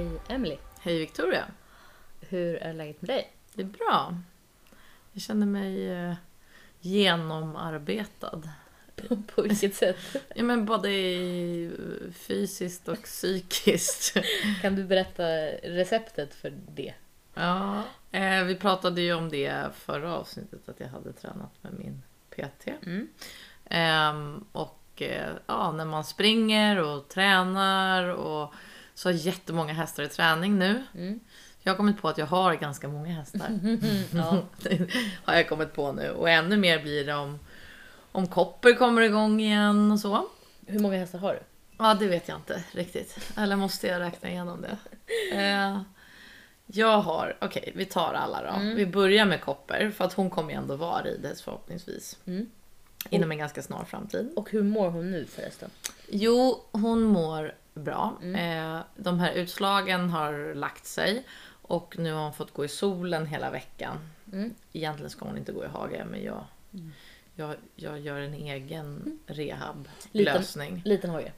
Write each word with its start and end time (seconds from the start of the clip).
Hej 0.00 0.20
Emily. 0.28 0.58
Hej 0.80 0.98
Victoria. 0.98 1.44
Hur 2.20 2.56
är 2.56 2.72
läget 2.72 3.02
med 3.02 3.08
dig? 3.10 3.32
Det 3.54 3.62
är 3.62 3.66
bra. 3.66 4.14
Jag 5.12 5.22
känner 5.22 5.46
mig 5.46 5.88
eh, 5.90 6.14
genomarbetad. 6.80 8.42
På 9.34 9.42
vilket 9.42 9.74
sätt? 9.74 9.96
Ja, 10.34 10.42
men 10.42 10.64
både 10.64 10.90
i- 10.90 11.70
fysiskt 12.14 12.88
och 12.88 13.02
psykiskt. 13.02 14.16
Kan 14.62 14.76
du 14.76 14.84
berätta 14.84 15.22
receptet 15.62 16.34
för 16.34 16.52
det? 16.68 16.94
Ja, 17.34 17.82
eh, 18.10 18.44
vi 18.44 18.54
pratade 18.56 19.00
ju 19.00 19.12
om 19.14 19.28
det 19.28 19.64
förra 19.74 20.14
avsnittet 20.16 20.68
att 20.68 20.80
jag 20.80 20.88
hade 20.88 21.12
tränat 21.12 21.62
med 21.62 21.72
min 21.72 22.02
PT. 22.30 22.68
Mm. 22.86 23.08
Ehm, 23.64 24.44
och 24.52 25.02
eh, 25.02 25.30
ja, 25.46 25.72
när 25.72 25.84
man 25.84 26.04
springer 26.04 26.78
och 26.82 27.08
tränar 27.08 28.04
och 28.08 28.54
så 29.00 29.08
har 29.08 29.14
jättemånga 29.14 29.72
hästar 29.72 30.02
i 30.02 30.08
träning 30.08 30.58
nu. 30.58 30.82
Mm. 30.94 31.20
Jag 31.60 31.72
har 31.72 31.76
kommit 31.76 32.02
på 32.02 32.08
att 32.08 32.18
jag 32.18 32.26
har 32.26 32.54
ganska 32.54 32.88
många 32.88 33.12
hästar. 33.12 33.48
Ja. 34.14 34.42
Det 34.62 34.90
har 35.24 35.34
jag 35.34 35.48
kommit 35.48 35.72
på 35.72 35.92
nu. 35.92 36.10
Och 36.10 36.30
ännu 36.30 36.56
mer 36.56 36.82
blir 36.82 37.04
det 37.04 37.14
om, 37.14 37.38
om 38.12 38.26
Kopper 38.26 38.74
kommer 38.74 39.02
igång 39.02 39.40
igen 39.40 39.92
och 39.92 40.00
så. 40.00 40.26
Hur 40.66 40.78
många 40.78 40.98
hästar 40.98 41.18
har 41.18 41.34
du? 41.34 41.40
Ja, 41.78 41.94
det 41.94 42.06
vet 42.06 42.28
jag 42.28 42.38
inte 42.38 42.64
riktigt. 42.72 43.18
Eller 43.36 43.56
måste 43.56 43.86
jag 43.86 44.00
räkna 44.00 44.30
igenom 44.30 44.62
det? 44.62 44.76
Eh, 45.36 45.80
jag 46.66 46.98
har, 47.00 47.36
okej 47.40 47.72
vi 47.76 47.84
tar 47.84 48.14
alla 48.14 48.42
då. 48.42 48.74
Vi 48.74 48.86
börjar 48.86 49.24
med 49.24 49.40
Kopper 49.40 49.90
för 49.90 50.04
att 50.04 50.12
hon 50.12 50.30
kommer 50.30 50.50
ju 50.50 50.56
ändå 50.56 50.76
vara 50.76 51.02
ridhäst 51.02 51.40
förhoppningsvis. 51.40 52.18
Mm. 52.26 52.50
Inom 53.10 53.32
en 53.32 53.38
ganska 53.38 53.62
snar 53.62 53.84
framtid. 53.84 54.32
Och 54.36 54.50
hur 54.50 54.62
mår 54.62 54.90
hon 54.90 55.10
nu 55.10 55.26
förresten? 55.26 55.70
Jo, 56.08 56.64
hon 56.72 57.02
mår 57.02 57.54
bra. 57.80 58.18
Eh, 58.22 58.78
de 58.96 59.20
här 59.20 59.32
utslagen 59.32 60.10
har 60.10 60.54
lagt 60.54 60.86
sig 60.86 61.26
och 61.62 61.98
nu 61.98 62.12
har 62.12 62.22
hon 62.22 62.32
fått 62.32 62.52
gå 62.52 62.64
i 62.64 62.68
solen 62.68 63.26
hela 63.26 63.50
veckan. 63.50 63.98
Mm. 64.32 64.54
Egentligen 64.72 65.10
ska 65.10 65.24
hon 65.24 65.38
inte 65.38 65.52
gå 65.52 65.64
i 65.64 65.68
hage, 65.68 66.04
men 66.10 66.22
jag, 66.22 66.44
jag, 67.34 67.56
jag 67.76 68.00
gör 68.00 68.20
en 68.20 68.34
egen 68.34 69.18
rehab-lösning. 69.26 70.82
Liten 70.84 71.10
hage. 71.10 71.32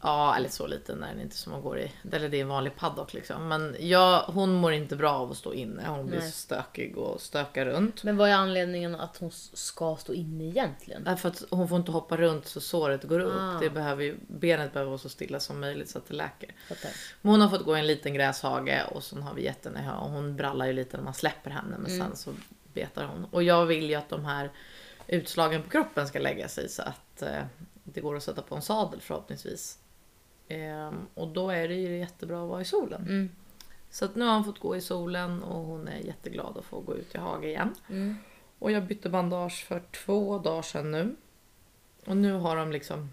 Ja, 0.00 0.36
eller 0.36 0.48
så 0.48 0.66
liten 0.66 1.02
är 1.02 1.08
den 1.08 1.20
inte 1.20 1.36
som 1.36 1.52
man 1.52 1.62
går 1.62 1.78
i. 1.78 1.92
Eller 2.12 2.28
det 2.28 2.36
är 2.36 2.42
en 2.42 2.48
vanlig 2.48 2.76
paddock 2.76 3.14
liksom. 3.14 3.48
Men 3.48 3.76
jag, 3.80 4.20
hon 4.20 4.52
mår 4.52 4.72
inte 4.72 4.96
bra 4.96 5.12
av 5.12 5.30
att 5.30 5.36
stå 5.36 5.54
inne. 5.54 5.86
Hon 5.86 6.06
blir 6.06 6.18
Nej. 6.18 6.32
stökig 6.32 6.98
och 6.98 7.20
stökar 7.20 7.66
runt. 7.66 8.04
Men 8.04 8.16
vad 8.16 8.28
är 8.28 8.34
anledningen 8.34 8.94
att 8.94 9.16
hon 9.16 9.30
ska 9.52 9.96
stå 9.96 10.12
inne 10.14 10.44
egentligen? 10.44 11.04
Därför 11.04 11.28
att 11.28 11.44
hon 11.50 11.68
får 11.68 11.78
inte 11.78 11.92
hoppa 11.92 12.16
runt 12.16 12.46
så 12.46 12.60
såret 12.60 13.04
går 13.04 13.20
upp. 13.20 13.40
Ah. 13.40 13.58
Det 13.60 13.70
behöver 13.70 14.04
ju, 14.04 14.16
benet 14.26 14.72
behöver 14.72 14.90
vara 14.90 14.98
så 14.98 15.08
stilla 15.08 15.40
som 15.40 15.60
möjligt 15.60 15.90
så 15.90 15.98
att 15.98 16.08
det 16.08 16.14
läker. 16.14 16.54
Fattar. 16.68 16.90
Men 17.20 17.30
hon 17.30 17.40
har 17.40 17.48
fått 17.48 17.64
gå 17.64 17.76
i 17.76 17.80
en 17.80 17.86
liten 17.86 18.14
gräshage 18.14 18.82
och 18.90 19.02
så 19.02 19.20
har 19.20 19.34
vi 19.34 19.44
gett 19.44 19.64
henne 19.64 19.80
hö 19.80 19.92
och 19.92 20.10
hon 20.10 20.36
brallar 20.36 20.66
ju 20.66 20.72
lite 20.72 20.96
när 20.96 21.04
man 21.04 21.14
släpper 21.14 21.50
henne 21.50 21.76
men 21.78 21.90
sen 21.98 22.16
så 22.16 22.30
betar 22.72 23.04
hon. 23.04 23.24
Och 23.24 23.42
jag 23.42 23.66
vill 23.66 23.90
ju 23.90 23.94
att 23.94 24.08
de 24.08 24.24
här 24.24 24.50
utslagen 25.06 25.62
på 25.62 25.70
kroppen 25.70 26.08
ska 26.08 26.18
lägga 26.18 26.48
sig 26.48 26.68
så 26.68 26.82
att 26.82 27.22
eh, 27.22 27.42
det 27.84 28.00
går 28.00 28.16
att 28.16 28.22
sätta 28.22 28.42
på 28.42 28.54
en 28.54 28.62
sadel 28.62 29.00
förhoppningsvis. 29.00 29.78
Ehm, 30.52 31.06
och 31.14 31.28
då 31.28 31.50
är 31.50 31.68
det 31.68 31.74
ju 31.74 31.98
jättebra 31.98 32.42
att 32.42 32.48
vara 32.48 32.60
i 32.60 32.64
solen. 32.64 33.02
Mm. 33.02 33.28
Så 33.90 34.04
att 34.04 34.14
nu 34.14 34.24
har 34.24 34.34
hon 34.34 34.44
fått 34.44 34.58
gå 34.58 34.76
i 34.76 34.80
solen 34.80 35.42
och 35.42 35.64
hon 35.66 35.88
är 35.88 35.98
jätteglad 35.98 36.58
att 36.58 36.64
få 36.64 36.80
gå 36.80 36.96
ut 36.96 37.14
i 37.14 37.18
hage 37.18 37.48
igen. 37.48 37.74
Mm. 37.88 38.16
Och 38.58 38.72
jag 38.72 38.84
bytte 38.84 39.08
bandage 39.08 39.64
för 39.68 39.82
två 40.04 40.38
dagar 40.38 40.62
sedan 40.62 40.90
nu. 40.90 41.16
Och 42.06 42.16
nu 42.16 42.32
har 42.32 42.56
de 42.56 42.72
liksom... 42.72 43.12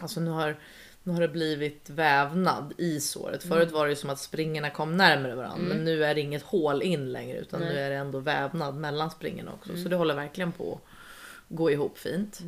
Alltså 0.00 0.20
nu 0.20 0.30
har, 0.30 0.56
nu 1.02 1.12
har 1.12 1.20
det 1.20 1.28
blivit 1.28 1.90
vävnad 1.90 2.74
i 2.78 3.00
såret. 3.00 3.42
Förut 3.42 3.72
var 3.72 3.86
det 3.86 3.90
ju 3.90 3.96
som 3.96 4.10
att 4.10 4.18
springorna 4.18 4.70
kom 4.70 4.96
närmare 4.96 5.34
varandra. 5.34 5.74
Men 5.74 5.84
nu 5.84 6.04
är 6.04 6.14
det 6.14 6.20
inget 6.20 6.42
hål 6.42 6.82
in 6.82 7.12
längre 7.12 7.38
utan 7.38 7.60
nu 7.60 7.66
Nej. 7.66 7.78
är 7.78 7.90
det 7.90 7.96
ändå 7.96 8.18
vävnad 8.18 8.74
mellan 8.74 9.10
springorna 9.10 9.52
också. 9.52 9.76
Så 9.76 9.88
det 9.88 9.96
håller 9.96 10.14
verkligen 10.14 10.52
på 10.52 10.72
att 10.72 11.56
gå 11.56 11.70
ihop 11.70 11.98
fint. 11.98 12.40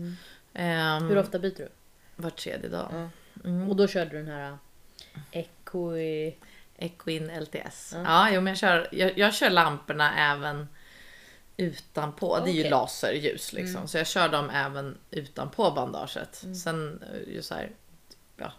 Ehm, 0.52 1.08
Hur 1.08 1.18
ofta 1.18 1.38
byter 1.38 1.56
du? 1.58 1.68
Var 2.16 2.30
tredje 2.30 2.68
dag. 2.68 3.08
Mm. 3.44 3.68
Och 3.68 3.76
då 3.76 3.86
körde 3.88 4.10
du 4.10 4.16
den 4.16 4.28
här 4.28 4.58
Equi... 5.30 6.36
Equin 6.80 7.30
LTS. 7.40 7.92
Ja. 7.96 8.02
Ja, 8.04 8.30
jo, 8.30 8.40
men 8.40 8.46
jag, 8.50 8.58
kör, 8.58 8.88
jag, 8.92 9.18
jag 9.18 9.34
kör 9.34 9.50
lamporna 9.50 10.32
även 10.32 10.68
utanpå. 11.56 12.38
Det 12.44 12.50
är 12.50 12.54
ju 12.64 12.70
laserljus 12.70 13.52
liksom. 13.52 13.88
Så 13.88 13.98
jag 13.98 14.06
kör 14.06 14.28
dem 14.28 14.50
även 14.50 14.98
utanpå 15.10 15.70
bandaget. 15.70 16.44
Sen 16.62 17.02
eh, 17.12 17.34
ju 17.34 17.42
så 17.42 17.54
här, 17.54 17.70
ja, 18.36 18.52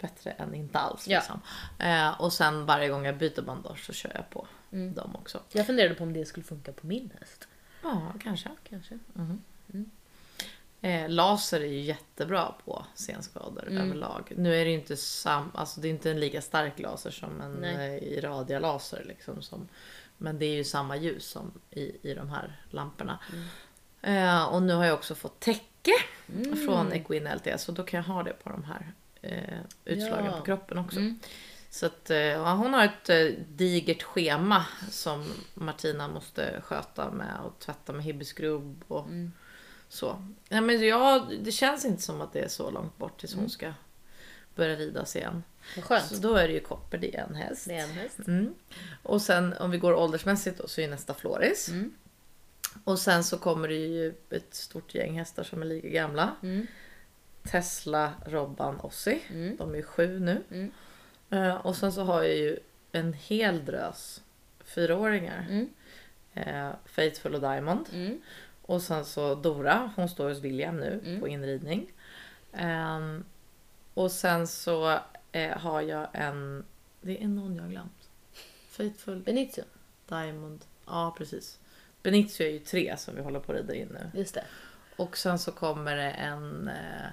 bättre 0.00 0.30
än 0.30 0.54
inte 0.54 0.78
alls 0.78 1.08
Ja. 1.08 1.18
liksom. 1.18 1.40
Eh, 1.78 2.20
och 2.20 2.32
sen 2.32 2.66
varje 2.66 2.88
gång 2.88 3.04
jag 3.04 3.16
byter 3.16 3.42
bandage 3.42 3.84
så 3.86 3.92
kör 3.92 4.12
jag 4.14 4.30
på 4.30 4.46
dem 4.70 5.16
också. 5.16 5.40
Jag 5.52 5.66
funderade 5.66 5.94
på 5.94 6.04
om 6.04 6.12
det 6.12 6.24
skulle 6.24 6.44
funka 6.44 6.72
på 6.72 6.86
min 6.86 7.10
häst. 7.20 7.48
Ja, 7.82 8.12
kanske. 8.22 8.48
Kanske. 8.68 8.98
Eh, 10.80 11.08
laser 11.08 11.60
är 11.60 11.66
ju 11.66 11.80
jättebra 11.80 12.54
på 12.64 12.86
senskador 12.94 13.68
Mm. 13.68 13.82
överlag. 13.82 14.32
Nu 14.36 14.54
är 14.60 14.64
det 14.64 14.70
ju 14.70 14.76
inte 14.78 14.96
sam, 14.96 15.50
alltså 15.54 15.80
det 15.80 15.88
är 15.88 15.90
inte 15.90 16.10
en 16.10 16.20
lika 16.20 16.42
stark 16.42 16.78
laser 16.78 17.10
som 17.10 17.40
en 17.40 17.52
Nej. 17.52 17.74
eh, 17.74 18.02
i 18.02 18.20
radialaser 18.20 19.04
liksom. 19.08 19.42
Som, 19.42 19.68
men 20.16 20.38
det 20.38 20.46
är 20.46 20.54
ju 20.54 20.64
samma 20.64 20.96
ljus 20.96 21.26
som 21.26 21.52
i, 21.70 22.10
i 22.10 22.14
de 22.14 22.28
här 22.30 22.60
lamporna. 22.70 23.18
Eh, 24.02 24.44
och 24.44 24.62
nu 24.62 24.74
har 24.74 24.84
jag 24.84 24.94
också 24.94 25.14
fått 25.14 25.40
täcke 25.40 25.92
från 26.66 26.92
Equin 26.92 27.26
LTS 27.36 27.68
och 27.68 27.74
då 27.74 27.82
kan 27.82 27.98
jag 27.98 28.04
ha 28.14 28.22
det 28.22 28.32
på 28.32 28.48
de 28.50 28.64
här 28.64 28.92
eh, 29.22 29.58
utslagen 29.84 30.26
Ja. 30.26 30.38
på 30.38 30.44
kroppen 30.44 30.78
också. 30.78 30.98
Mm. 30.98 31.18
Så 31.70 31.86
att, 31.86 32.10
eh, 32.10 32.56
hon 32.56 32.74
har 32.74 32.84
ett 32.84 33.08
eh, 33.08 33.26
digert 33.48 34.02
schema 34.02 34.66
som 34.90 35.26
Martina 35.54 36.08
måste 36.08 36.60
sköta 36.64 37.10
med 37.10 37.34
och 37.44 37.58
tvätta 37.58 37.92
med 37.92 38.04
hibiskrubb 38.04 38.84
och 38.88 39.04
Mm. 39.04 39.32
Så. 39.88 40.22
Nej, 40.48 40.60
men 40.60 40.86
ja, 40.86 41.26
det 41.42 41.52
känns 41.52 41.84
inte 41.84 42.02
som 42.02 42.20
att 42.20 42.32
det 42.32 42.40
är 42.40 42.48
så 42.48 42.70
långt 42.70 42.98
bort 42.98 43.20
tills 43.20 43.32
Mm. 43.32 43.42
hon 43.42 43.50
ska 43.50 43.72
börja 44.54 44.76
ridas 44.76 45.16
igen. 45.16 45.42
Skönt. 45.82 46.04
Så 46.06 46.14
då 46.14 46.34
är 46.34 46.48
det 46.48 46.54
ju 46.54 46.60
Kopper, 46.60 46.98
det 46.98 47.16
är 47.16 47.24
en 47.28 47.34
häst. 47.34 47.66
Det 47.68 47.74
är 47.74 47.84
en 47.84 47.90
häst. 47.90 48.18
Mm. 48.26 48.54
Och 49.02 49.22
sen 49.22 49.52
om 49.52 49.70
vi 49.70 49.78
går 49.78 49.94
åldersmässigt 49.94 50.58
då, 50.58 50.68
så 50.68 50.80
är 50.80 50.88
nästa 50.88 51.14
Floris. 51.14 51.68
Mm. 51.68 51.94
Och 52.84 52.98
sen 52.98 53.24
så 53.24 53.38
kommer 53.38 53.68
det 53.68 53.74
ju 53.74 54.14
ett 54.30 54.54
stort 54.54 54.94
gäng 54.94 55.18
hästar 55.18 55.42
som 55.42 55.62
är 55.62 55.66
lika 55.66 55.88
gamla. 55.88 56.34
Mm. 56.42 56.66
Tesla, 57.42 58.12
Robban, 58.26 58.80
Ossi. 58.80 59.22
Mm. 59.30 59.56
De 59.56 59.72
är 59.72 59.76
ju 59.76 59.82
sju 59.82 60.20
nu. 60.20 60.42
Mm. 60.50 60.70
Eh, 61.30 61.54
och 61.54 61.76
sen 61.76 61.92
så 61.92 62.02
har 62.02 62.22
jag 62.22 62.36
ju 62.36 62.58
en 62.92 63.12
hel 63.12 63.64
drös 63.64 64.22
fyraåringar. 64.64 65.46
Mm. 65.50 65.68
Eh, 66.34 66.70
Faithful 66.84 67.34
och 67.34 67.40
Diamond. 67.40 67.86
Mm. 68.68 68.76
Och 68.76 68.82
sen 68.82 69.04
så 69.04 69.34
Dora, 69.34 69.92
hon 69.96 70.08
står 70.08 70.28
hos 70.28 70.38
William 70.40 70.76
nu 70.76 71.00
Mm. 71.04 71.20
på 71.20 71.28
inridning. 71.28 71.92
Ehm, 72.52 73.24
och 73.94 74.12
sen 74.12 74.46
så 74.46 74.98
eh, 75.32 75.58
har 75.58 75.80
jag 75.80 76.08
en, 76.12 76.64
det 77.00 77.22
är 77.22 77.28
någon 77.28 77.56
jag 77.56 77.62
har 77.62 77.70
glömt. 77.70 78.08
Faithful, 78.68 79.22
Benicio. 79.22 79.64
Diamond, 80.08 80.64
ja 80.86 81.14
precis. 81.18 81.58
Benicio 82.02 82.46
är 82.46 82.50
ju 82.50 82.58
tre 82.58 82.96
som 82.96 83.14
vi 83.16 83.22
håller 83.22 83.40
på 83.40 83.52
att 83.52 83.58
rida 83.58 83.74
in 83.74 83.88
nu. 83.88 84.10
Just 84.20 84.34
det. 84.34 84.44
Och 84.96 85.16
sen 85.16 85.38
så 85.38 85.52
kommer 85.52 85.96
det 85.96 86.10
en 86.10 86.68
eh, 86.68 87.06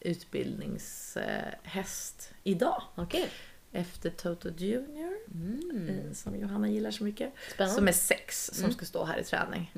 utbildningshäst 0.00 2.32
idag. 2.42 2.82
Okej. 2.94 3.28
Efter 3.72 4.10
Toto 4.10 4.48
Junior, 4.56 5.12
Mm. 5.34 5.88
eh, 5.88 6.12
som 6.12 6.36
Johanna 6.40 6.68
gillar 6.68 6.90
så 6.90 7.04
mycket. 7.04 7.32
Spännande. 7.54 7.74
Som 7.76 7.88
är 7.88 7.92
sex 7.92 8.50
som 8.54 8.64
Mm. 8.64 8.76
ska 8.76 8.84
stå 8.86 9.04
här 9.04 9.18
i 9.18 9.24
träning. 9.24 9.72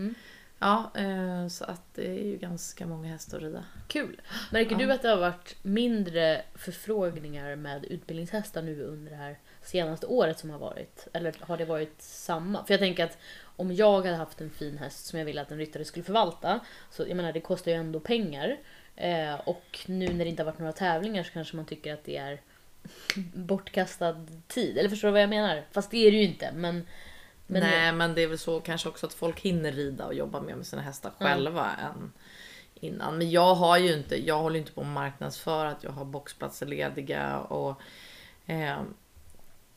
Ja, 0.65 0.91
eh, 0.95 1.49
så 1.49 1.65
att 1.65 1.83
det 1.95 2.07
är 2.07 2.25
ju 2.25 2.37
ganska 2.37 2.87
många 2.87 3.09
hästar 3.09 3.37
att 3.37 3.43
rida. 3.45 3.65
Kul. 3.89 4.21
Märker 4.53 4.71
Ja. 4.73 4.79
du 4.79 4.93
att 4.93 5.03
det 5.03 5.09
har 5.09 5.17
varit 5.17 5.57
mindre 5.63 6.43
förfrågningar 6.55 7.57
med 7.57 7.85
utbildningshästar 7.85 8.63
nu 8.63 8.83
under 8.83 9.11
det 9.11 9.17
här 9.17 9.39
senaste 9.63 10.07
året 10.07 10.39
som 10.39 10.51
har 10.51 10.59
varit? 10.59 11.09
Eller 11.13 11.35
har 11.41 11.57
det 11.57 11.65
varit 11.65 12.03
samma? 12.03 12.65
För 12.65 12.75
jag 12.75 12.81
tänker 12.81 13.05
att 13.05 13.19
om 13.57 13.75
jag 13.75 13.93
hade 14.03 14.17
haft 14.17 14.41
en 14.41 14.51
fin 14.51 14.79
häst 14.79 15.07
som 15.07 15.19
jag 15.19 15.27
ville 15.27 15.41
att 15.43 15.51
en 15.51 15.59
ryttare 15.59 15.85
skulle 15.85 16.05
förvalta, 16.05 16.61
så 16.91 17.05
jag 17.09 17.17
menar 17.17 17.33
det 17.33 17.41
kostar 17.41 17.71
ju 17.71 17.77
ändå 17.77 18.01
pengar. 18.01 18.57
Eh, 18.97 19.35
och 19.35 19.79
nu 19.87 20.09
när 20.09 20.25
det 20.25 20.31
inte 20.31 20.43
har 20.43 20.51
varit 20.51 20.59
några 20.59 20.73
tävlingar 20.73 21.23
så 21.23 21.33
kanske 21.33 21.57
man 21.57 21.67
tycker 21.67 21.95
att 21.95 22.05
det 22.05 22.17
är 22.17 22.41
bortkastad 23.35 24.27
tid. 24.49 24.79
Eller 24.79 24.89
förstår 24.89 25.09
du 25.09 25.13
vad 25.13 25.23
jag 25.23 25.31
menar? 25.31 25.63
Fast 25.73 25.91
det 25.91 26.07
är 26.07 26.11
det 26.11 26.17
ju 26.17 26.25
inte. 26.25 26.53
Men, 26.55 26.87
men 27.47 27.63
Nej, 27.63 27.93
men 27.93 28.15
det 28.15 28.23
är 28.23 28.27
väl 28.27 28.39
så 28.39 28.61
kanske 28.61 28.89
också 28.89 29.07
att 29.07 29.15
folk 29.15 29.41
hinner 29.41 29.73
rida 29.73 30.07
och 30.07 30.15
jobba 30.15 30.41
mer 30.41 30.55
med 30.55 30.67
sina 30.67 30.83
hästar 30.83 31.11
själva 31.19 31.71
än 31.75 32.13
innan. 32.75 33.19
Men 33.19 33.31
jag 33.31 33.55
har 33.55 33.79
ju 33.79 33.93
inte, 33.95 34.27
jag 34.27 34.39
håller 34.39 34.59
inte 34.59 34.73
på 34.73 34.81
att 34.81 34.87
marknadsföra 34.87 35.71
att 35.71 35.85
jag 35.85 35.91
har 35.91 36.05
boxplatser 36.05 36.67
lediga 36.67 37.39
och 37.39 37.81
eh, 38.47 38.77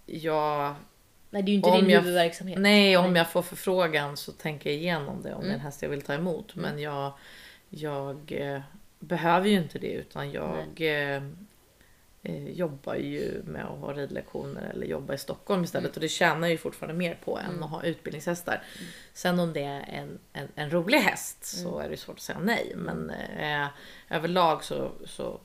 jag 0.06 0.76
nej, 1.30 1.44
det 1.44 1.50
är 1.50 1.52
ju 1.52 1.58
inte 1.58 1.70
Om 1.70 1.80
din 1.82 1.90
jag- 1.90 2.00
huvudverksamhet. 2.00 2.60
Nej, 2.60 2.98
om 2.98 3.14
Nej. 3.14 3.18
jag 3.18 3.30
får 3.32 3.42
förfrågan 3.42 4.18
så 4.18 4.32
tänker 4.32 4.70
jag 4.70 4.80
igenom 4.80 5.22
det 5.22 5.34
om 5.34 5.42
det 5.42 5.48
är 5.48 5.50
en 5.50 5.56
Mm. 5.56 5.60
häst 5.60 5.82
jag 5.82 5.90
vill 5.90 6.02
ta 6.02 6.14
emot. 6.14 6.56
Men 6.56 6.80
jag, 6.80 7.12
jag 7.70 8.32
eh, 8.32 8.62
behöver 9.00 9.48
ju 9.50 9.56
inte 9.58 9.80
det 9.80 9.92
utan 9.92 10.32
jag 10.32 10.82
eh, 10.82 11.22
jobbar 12.54 12.96
ju 12.96 13.42
med 13.46 13.66
att 13.66 13.80
ha 13.80 13.94
ridlektioner 13.94 14.70
eller 14.74 14.88
jobba 14.88 15.14
i 15.14 15.18
Stockholm 15.18 15.64
istället 15.64 15.86
Mm. 15.86 15.96
och 15.96 16.02
det 16.02 16.08
tjänar 16.10 16.48
ju 16.48 16.58
fortfarande 16.58 16.94
mer 16.98 17.18
på 17.26 17.40
än 17.40 17.64
att 17.64 17.70
ha 17.70 17.84
utbildningshästar. 17.84 18.64
Sen 19.14 19.40
om 19.40 19.54
det 19.54 19.64
är 19.64 19.86
en, 19.90 20.20
en, 20.34 20.48
en 20.56 20.70
rolig 20.70 20.98
häst 21.00 21.46
så 21.46 21.70
Mm. 21.70 21.86
är 21.86 21.90
det 21.90 21.98
svårt 21.98 22.16
att 22.16 22.22
säga 22.22 22.40
nej 22.40 22.74
men 22.76 23.10
eh, 23.40 23.68
överlag 24.10 24.64
så, 24.64 24.92
så 25.06 25.40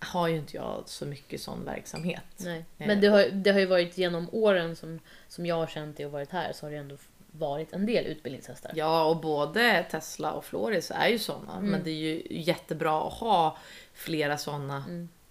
har 0.00 0.28
ju 0.28 0.36
inte 0.36 0.56
jag 0.56 0.82
så 0.86 1.06
mycket 1.06 1.40
sån 1.40 1.64
verksamhet. 1.64 2.24
Nej. 2.36 2.58
Eh. 2.78 2.86
Men 2.86 3.00
det 3.00 3.06
har, 3.06 3.24
det 3.32 3.50
har 3.52 3.60
ju 3.60 3.66
varit 3.66 3.98
genom 3.98 4.28
åren 4.32 4.76
som, 4.76 5.00
som 5.28 5.46
jag 5.46 5.54
har 5.54 5.66
känt 5.66 5.96
det 5.96 6.06
och 6.06 6.12
varit 6.12 6.30
här 6.30 6.52
så 6.52 6.66
har 6.66 6.70
det 6.70 6.76
ändå 6.76 6.96
varit 7.30 7.72
en 7.72 7.86
del 7.86 8.06
utbildningshästar. 8.06 8.72
Ja, 8.74 9.04
och 9.04 9.16
både 9.20 9.84
Tesla 9.90 10.32
och 10.32 10.44
Floris 10.44 10.90
är 10.94 11.08
ju 11.08 11.18
såna. 11.18 11.60
Men 11.60 11.84
det 11.84 11.90
är 11.90 11.94
ju 11.94 12.22
jättebra 12.30 13.02
att 13.06 13.12
ha 13.12 13.56
flera 13.92 14.38
såna 14.38 14.84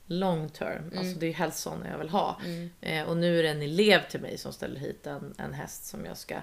long 0.08 0.50
term. 0.50 0.92
Alltså 0.98 1.20
det 1.20 1.28
är 1.28 1.34
helst 1.34 1.60
såna 1.60 1.90
jag 1.90 1.98
vill 1.98 2.10
ha. 2.10 2.38
Eh, 2.82 3.04
och 3.04 3.18
nu 3.18 3.40
är 3.40 3.44
det 3.44 3.50
en 3.50 3.62
elev 3.62 4.02
till 4.10 4.22
mig 4.22 4.38
som 4.38 4.54
ställer 4.54 4.80
hit 4.80 5.08
en, 5.08 5.34
en 5.38 5.54
häst 5.54 5.86
som 5.86 6.06
jag 6.06 6.18
ska 6.18 6.36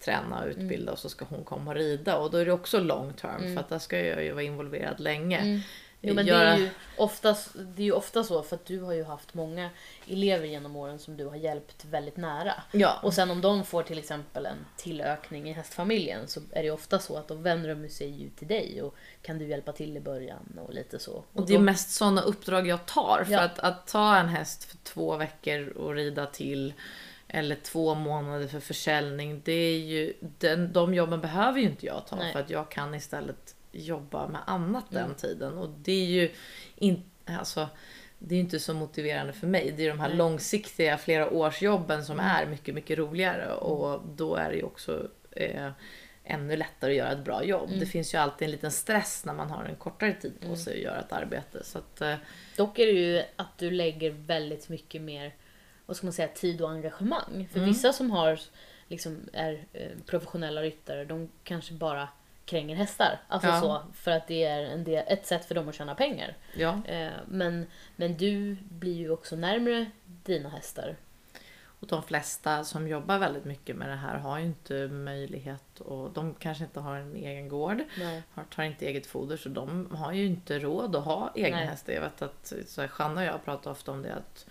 träna 0.00 0.40
och 0.42 0.48
utbilda 0.48 0.92
och 0.92 0.98
så 0.98 1.08
ska 1.08 1.24
hon 1.24 1.44
komma 1.44 1.70
och 1.70 1.76
rida. 1.76 2.16
Och 2.18 2.30
då 2.30 2.38
är 2.38 2.44
det 2.46 2.52
också 2.52 2.80
long 2.80 3.12
term 3.12 3.54
för 3.54 3.60
att 3.60 3.68
där 3.68 3.78
ska 3.78 4.00
jag 4.06 4.24
ju 4.24 4.32
vara 4.32 4.42
involverad 4.42 5.00
länge. 5.00 5.62
Jo, 6.00 6.14
men 6.14 6.26
Göra- 6.26 6.44
det, 6.44 6.50
är 6.50 6.56
ju 6.58 6.70
oftast, 6.96 7.50
det 7.54 7.82
är 7.82 7.84
ju 7.84 7.92
ofta 7.92 8.24
så 8.24 8.42
för 8.42 8.56
att 8.56 8.64
du 8.66 8.80
har 8.80 8.92
ju 8.92 9.04
haft 9.04 9.34
många 9.34 9.70
elever 10.08 10.46
genom 10.46 10.76
åren 10.76 10.98
som 10.98 11.16
du 11.16 11.26
har 11.26 11.36
hjälpt 11.36 11.84
väldigt 11.84 12.16
nära. 12.16 12.52
Ja. 12.72 13.00
Och 13.02 13.14
sen 13.14 13.30
om 13.30 13.40
de 13.40 13.64
får 13.64 13.82
till 13.82 13.98
exempel 13.98 14.46
en 14.46 14.56
tillökning 14.76 15.48
i 15.48 15.52
hästfamiljen 15.52 16.28
så 16.28 16.40
är 16.52 16.62
det 16.62 16.70
ofta 16.70 16.98
så 16.98 17.16
att 17.16 17.28
då 17.28 17.34
vänder 17.34 17.74
de 17.74 17.88
sig 17.88 18.08
ju 18.22 18.28
till 18.30 18.48
dig 18.48 18.82
och 18.82 18.94
kan 19.22 19.38
du 19.38 19.46
hjälpa 19.46 19.72
till 19.72 19.96
i 19.96 20.00
början 20.00 20.58
och 20.66 20.74
lite 20.74 20.98
så. 20.98 21.24
Och 21.32 21.46
det 21.46 21.52
är 21.54 21.58
då- 21.58 21.64
mest 21.64 21.90
sådana 21.90 22.20
uppdrag 22.22 22.66
jag 22.66 22.86
tar. 22.86 23.24
För 23.24 23.32
Ja. 23.32 23.40
att, 23.40 23.58
att 23.58 23.86
ta 23.86 24.16
en 24.16 24.28
häst 24.28 24.64
för 24.64 24.76
två 24.76 25.16
veckor 25.16 25.68
och 25.68 25.94
rida 25.94 26.26
till 26.26 26.74
eller 27.28 27.56
två 27.56 27.94
månader 27.94 28.48
för 28.48 28.60
försäljning. 28.60 29.42
Det 29.44 29.52
är 29.52 29.78
ju, 29.78 30.14
den, 30.20 30.72
de 30.72 30.94
jobben 30.94 31.20
behöver 31.20 31.60
ju 31.60 31.66
inte 31.66 31.86
jag 31.86 32.06
ta 32.06 32.16
Nej. 32.16 32.32
För 32.32 32.40
att 32.40 32.50
jag 32.50 32.70
kan 32.70 32.94
istället 32.94 33.54
jobba 33.72 34.28
med 34.28 34.40
annat 34.46 34.84
den 34.90 35.14
tiden. 35.14 35.58
Och 35.58 35.68
det 35.68 35.92
är 35.92 36.06
ju 36.06 36.30
inte, 36.76 37.36
alltså, 37.38 37.68
det 38.18 38.34
är 38.34 38.40
inte 38.40 38.60
så 38.60 38.74
motiverande 38.74 39.32
för 39.32 39.46
mig. 39.46 39.74
Det 39.76 39.84
är 39.84 39.88
de 39.88 40.00
här 40.00 40.14
långsiktiga 40.14 40.98
flera 40.98 41.30
årsjobben 41.30 42.04
som 42.04 42.20
Mm. 42.20 42.30
är 42.30 42.46
mycket, 42.46 42.74
mycket 42.74 42.98
roligare. 42.98 43.52
Och 43.54 44.00
då 44.16 44.34
är 44.36 44.50
det 44.50 44.56
ju 44.56 44.62
också 44.62 45.08
eh, 45.30 45.70
ännu 46.24 46.56
lättare 46.56 46.90
att 46.90 46.96
göra 46.96 47.12
ett 47.12 47.24
bra 47.24 47.44
jobb. 47.44 47.68
Mm. 47.68 47.80
Det 47.80 47.86
finns 47.86 48.14
ju 48.14 48.18
alltid 48.18 48.46
en 48.46 48.52
liten 48.52 48.70
stress 48.70 49.24
när 49.24 49.34
man 49.34 49.50
har 49.50 49.64
en 49.64 49.76
kortare 49.76 50.12
tid 50.12 50.32
på 50.40 50.56
sig 50.56 50.74
att 50.74 50.82
göra 50.82 51.00
ett 51.00 51.12
arbete. 51.12 51.64
Så 51.64 51.78
att, 51.78 52.00
eh, 52.00 52.14
Dock 52.56 52.78
är 52.78 52.86
det 52.86 52.92
ju 52.92 53.22
att 53.36 53.58
du 53.58 53.70
lägger 53.70 54.10
väldigt 54.10 54.68
mycket 54.68 55.02
mer 55.02 55.34
vad 55.86 55.96
ska 55.96 56.06
man 56.06 56.12
säga, 56.12 56.28
tid 56.28 56.62
och 56.62 56.70
engagemang. 56.70 57.34
Mm. 57.34 57.48
För 57.48 57.60
vissa 57.60 57.92
som 57.92 58.10
har, 58.10 58.40
liksom, 58.88 59.28
är 59.32 59.64
eh, 59.72 59.88
professionella 60.06 60.62
ryttare, 60.62 61.04
de 61.04 61.28
kanske 61.44 61.74
bara 61.74 62.08
kränger 62.48 62.76
hästar. 62.76 63.20
Alltså 63.28 63.48
Ja. 63.48 63.60
så, 63.60 63.82
för 63.94 64.10
att 64.10 64.26
det 64.28 64.44
är 64.44 64.62
en 64.64 64.84
del, 64.84 65.04
ett 65.08 65.26
sätt 65.26 65.44
för 65.44 65.54
dem 65.54 65.68
att 65.68 65.74
tjäna 65.74 65.94
pengar. 65.94 66.36
ja. 66.56 66.80
Eh, 66.86 67.12
men, 67.26 67.66
men 67.96 68.16
du 68.16 68.56
blir 68.70 68.96
ju 68.96 69.10
också 69.10 69.36
närmre 69.36 69.86
dina 70.04 70.48
hästar. 70.48 70.96
Och 71.80 71.86
de 71.86 72.02
flesta 72.02 72.64
som 72.64 72.88
jobbar 72.88 73.18
väldigt 73.18 73.44
mycket 73.44 73.76
med 73.76 73.88
det 73.88 73.94
här 73.96 74.18
har 74.18 74.38
ju 74.38 74.44
inte 74.44 74.74
möjlighet 74.88 75.80
och 75.80 76.10
de 76.12 76.34
kanske 76.34 76.64
inte 76.64 76.80
har 76.80 76.96
en 76.96 77.16
egen 77.16 77.48
gård. 77.48 77.82
Nej. 77.98 78.22
har- 78.34 78.44
tar 78.44 78.62
inte 78.62 78.86
eget 78.86 79.06
foder 79.06 79.36
så 79.36 79.48
de 79.48 79.88
har 79.96 80.12
ju 80.12 80.26
inte 80.26 80.58
råd 80.58 80.96
att 80.96 81.04
ha 81.04 81.32
egna 81.34 81.56
Nej. 81.56 81.66
hästar. 81.66 81.92
Jag 81.92 82.00
vet 82.00 82.22
att 82.22 82.52
så 82.66 82.80
här, 82.80 82.90
Janna 82.98 83.20
och 83.20 83.26
jag 83.26 83.44
pratar 83.44 83.70
ofta 83.70 83.92
om 83.92 84.02
det 84.02 84.14
att 84.14 84.46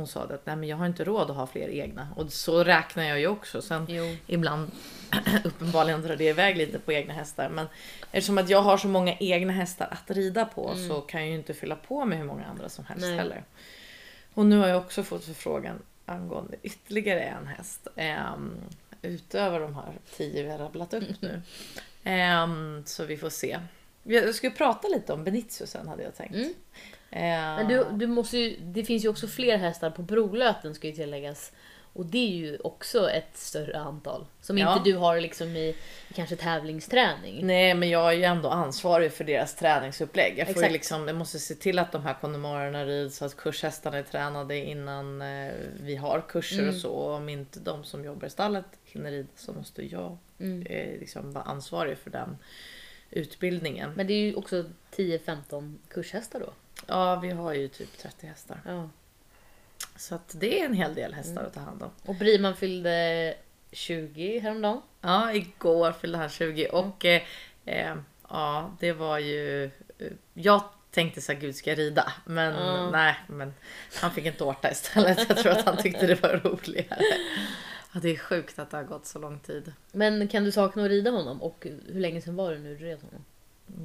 hon 0.00 0.06
sa 0.06 0.22
att 0.22 0.46
Nej, 0.46 0.56
men 0.56 0.68
jag 0.68 0.76
har 0.76 0.86
inte 0.86 1.04
råd 1.04 1.30
att 1.30 1.36
ha 1.36 1.46
fler 1.46 1.68
egna 1.68 2.08
och 2.16 2.32
så 2.32 2.64
räknar 2.64 3.04
jag 3.04 3.20
ju 3.20 3.26
också. 3.26 3.62
Sen 3.62 3.86
Jo. 3.88 4.16
ibland 4.26 4.70
uppenbarligen 5.44 6.02
drar 6.02 6.16
det 6.16 6.24
iväg 6.24 6.56
lite 6.56 6.78
på 6.78 6.92
egna 6.92 7.14
hästar 7.14 7.48
men 7.48 7.66
eftersom 8.12 8.38
att 8.38 8.48
jag 8.50 8.62
har 8.62 8.76
så 8.76 8.88
många 8.88 9.16
egna 9.18 9.52
hästar 9.52 9.88
att 9.90 10.10
rida 10.10 10.44
på 10.44 10.74
så 10.88 11.00
kan 11.00 11.20
jag 11.20 11.30
ju 11.30 11.36
inte 11.36 11.54
fylla 11.54 11.76
på 11.76 12.04
med 12.04 12.18
hur 12.18 12.24
många 12.24 12.44
andra 12.44 12.68
som 12.68 12.84
helst 12.84 13.06
Nej. 13.06 13.16
heller. 13.16 13.44
Och 14.34 14.46
nu 14.46 14.56
har 14.58 14.66
jag 14.68 14.78
också 14.78 15.02
fått 15.02 15.24
förfrågan 15.24 15.78
angående 16.06 16.56
ytterligare 16.62 17.20
en 17.20 17.46
häst. 17.46 17.88
ehm, 17.96 18.54
utöver 19.02 19.60
de 19.60 19.74
här 19.74 19.92
tio 20.16 20.42
vi 20.42 20.50
har 20.50 20.58
rabblat 20.58 20.94
upp 20.94 21.22
nu. 21.22 21.42
Ehm, 22.04 22.82
så 22.86 23.04
vi 23.04 23.16
får 23.16 23.30
se. 23.30 23.58
Jag 24.02 24.34
ska 24.34 24.50
prata 24.50 24.88
lite 24.88 25.12
om 25.12 25.24
Benicio 25.24 25.66
sen 25.66 25.88
hade 25.88 26.02
jag 26.02 26.14
tänkt. 26.16 26.34
Mm. 26.34 26.54
Ehm, 27.10 27.56
Men 27.56 27.68
du, 27.68 27.86
du 27.92 28.06
måste 28.06 28.38
ju, 28.38 28.56
det 28.60 28.84
finns 28.84 29.04
ju 29.04 29.08
också 29.08 29.26
fler 29.26 29.56
hästar 29.56 29.90
på 29.90 30.02
Brolöten 30.02 30.74
ska 30.74 30.86
ju 30.86 30.92
tilläggas. 30.92 31.52
Och 31.92 32.06
det 32.06 32.18
är 32.18 32.36
ju 32.36 32.58
också 32.58 33.10
ett 33.10 33.36
större 33.36 33.78
antal. 33.78 34.26
Som 34.40 34.58
Ja. 34.58 34.72
inte 34.76 34.90
du 34.90 34.96
har 34.96 35.20
liksom 35.20 35.48
i, 35.56 35.68
i 36.08 36.14
kanske 36.14 36.36
tävlingsträning. 36.36 37.46
Nej 37.46 37.74
men 37.74 37.88
jag 37.88 38.08
är 38.08 38.12
ju 38.16 38.24
ändå 38.24 38.48
ansvarig 38.48 39.12
för 39.12 39.24
deras 39.24 39.54
träningsupplägg. 39.54 40.34
Jag, 40.38 40.54
får 40.54 40.62
ju 40.64 40.68
liksom, 40.70 41.06
jag 41.08 41.16
måste 41.16 41.38
se 41.38 41.54
till 41.54 41.78
att 41.78 41.92
de 41.92 42.02
här 42.02 42.14
kondomorerna 42.20 42.84
rids, 42.84 43.22
att 43.22 43.36
kurshästarna 43.36 43.98
är 43.98 44.02
tränade 44.02 44.56
innan 44.56 45.22
eh, 45.22 45.52
vi 45.80 45.96
har 45.96 46.24
kurser 46.28 46.58
Mm. 46.62 46.74
och 46.74 46.80
så. 46.80 46.90
Och 46.90 47.14
om 47.14 47.28
inte 47.28 47.60
de 47.60 47.84
som 47.84 48.04
jobbar 48.04 48.26
i 48.26 48.30
stallet 48.30 48.66
hinner 48.84 49.10
rida 49.10 49.28
så 49.36 49.52
måste 49.52 49.82
jag 49.82 50.18
Mm. 50.40 50.66
eh, 50.66 50.98
liksom 51.00 51.32
vara 51.32 51.44
ansvarig 51.44 51.98
för 51.98 52.10
den 52.10 52.38
utbildningen. 53.10 53.92
Men 53.96 54.06
det 54.06 54.12
är 54.12 54.20
ju 54.26 54.34
också 54.34 54.64
10-15 54.96 55.78
kurshästar 55.88 56.40
då. 56.40 56.52
Ja 56.86 57.16
vi 57.16 57.30
har 57.30 57.52
ju 57.52 57.68
typ 57.68 57.98
30 57.98 58.26
hästar. 58.26 58.60
Ja. 58.66 58.88
Så 59.96 60.14
att 60.14 60.34
det 60.38 60.60
är 60.60 60.64
en 60.64 60.72
hel 60.74 60.94
del 60.94 61.14
hästar 61.14 61.32
Mm. 61.32 61.46
att 61.46 61.54
ta 61.54 61.60
hand 61.60 61.82
om. 61.82 61.90
Och 62.02 62.14
Briman 62.14 62.56
fyllde 62.56 63.34
20 63.72 64.38
häromdagen. 64.38 64.82
Ja, 65.00 65.32
igår 65.32 65.92
fyllde 65.92 66.18
han 66.18 66.28
20 66.28 66.68
och 66.68 67.04
eh, 67.04 67.22
eh, 67.64 67.96
ja, 68.28 68.70
det 68.80 68.92
var 68.92 69.18
ju... 69.18 69.64
Eh, 69.64 69.70
jag 70.34 70.62
tänkte 70.90 71.20
så 71.20 71.32
här, 71.32 71.40
gud 71.40 71.56
ska 71.56 71.70
jag 71.70 71.78
rida? 71.78 72.12
Men 72.24 72.54
Ja. 72.54 72.90
nej, 72.90 73.14
men 73.26 73.54
han 74.00 74.10
fick 74.10 74.26
en 74.26 74.34
tårta 74.34 74.70
istället. 74.70 75.28
Jag 75.28 75.38
tror 75.38 75.52
att 75.52 75.64
han 75.64 75.76
tyckte 75.76 76.06
det 76.06 76.22
var 76.22 76.36
roligare. 76.44 77.00
Ja, 77.94 78.00
det 78.00 78.08
är 78.10 78.16
sjukt 78.18 78.58
att 78.58 78.70
det 78.70 78.76
har 78.76 78.84
gått 78.84 79.06
så 79.06 79.18
lång 79.18 79.38
tid. 79.38 79.72
Men 79.92 80.28
kan 80.28 80.44
du 80.44 80.52
sakna 80.52 80.82
att 80.82 80.88
rida 80.88 81.10
honom? 81.10 81.42
Och 81.42 81.66
hur 81.86 82.00
länge 82.00 82.20
sedan 82.20 82.36
var 82.36 82.52
det 82.52 82.58
nu 82.58 82.76
du 82.76 82.84
red 82.84 82.98
honom? 83.02 83.24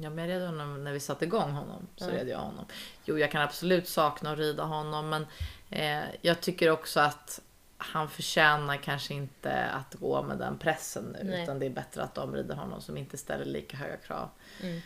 Jag 0.02 0.18
red 0.18 0.42
honom 0.46 0.84
när 0.84 0.92
vi 0.92 1.00
satte 1.00 1.24
igång 1.24 1.50
honom. 1.50 1.86
Så 1.96 2.04
Ja. 2.04 2.12
red 2.14 2.28
jag 2.28 2.38
honom. 2.38 2.64
Jo, 3.04 3.18
jag 3.18 3.30
kan 3.30 3.42
absolut 3.42 3.88
sakna 3.88 4.32
att 4.32 4.38
rida 4.38 4.62
honom, 4.62 5.08
men 5.08 5.26
eh, 5.70 6.08
jag 6.20 6.40
tycker 6.40 6.70
också 6.70 7.00
att 7.00 7.40
han 7.76 8.08
förtjänar 8.08 8.76
kanske 8.76 9.14
inte 9.14 9.64
att 9.64 9.94
gå 9.94 10.22
med 10.22 10.38
den 10.38 10.58
pressen 10.58 11.04
nu. 11.04 11.30
Nej. 11.30 11.42
Utan 11.42 11.58
det 11.58 11.66
är 11.66 11.70
bättre 11.70 12.02
att 12.02 12.14
de 12.14 12.34
rider 12.34 12.54
honom 12.54 12.80
som 12.80 12.96
inte 12.96 13.18
ställer 13.18 13.44
lika 13.44 13.76
höga 13.76 13.96
krav. 13.96 14.28
Mm. 14.62 14.80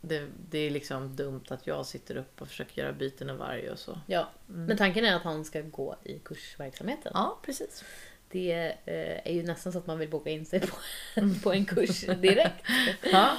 Det, 0.00 0.28
det 0.50 0.58
är 0.58 0.70
liksom 0.70 1.16
dumt 1.16 1.44
att 1.48 1.66
jag 1.66 1.86
sitter 1.86 2.16
upp 2.16 2.42
och 2.42 2.48
försöker 2.48 2.82
göra 2.82 2.92
byten 2.92 3.30
i 3.30 3.32
varje 3.32 3.70
och 3.70 3.78
så. 3.78 3.98
Ja, 4.06 4.28
men 4.46 4.76
tanken 4.76 5.04
är 5.04 5.16
att 5.16 5.22
han 5.22 5.44
ska 5.44 5.60
gå 5.60 5.96
i 6.04 6.18
kursverksamheten. 6.18 7.12
Ja, 7.14 7.38
precis. 7.42 7.84
Det 8.32 8.76
eh, 8.84 9.20
är 9.24 9.32
ju 9.32 9.42
nästan 9.42 9.72
så 9.72 9.78
att 9.78 9.86
man 9.86 9.98
vill 9.98 10.08
boka 10.08 10.30
in 10.30 10.46
sig 10.46 10.60
på, 10.60 10.76
på 11.42 11.52
en 11.52 11.64
kurs 11.64 12.00
direkt. 12.00 12.64
Ja, 13.12 13.36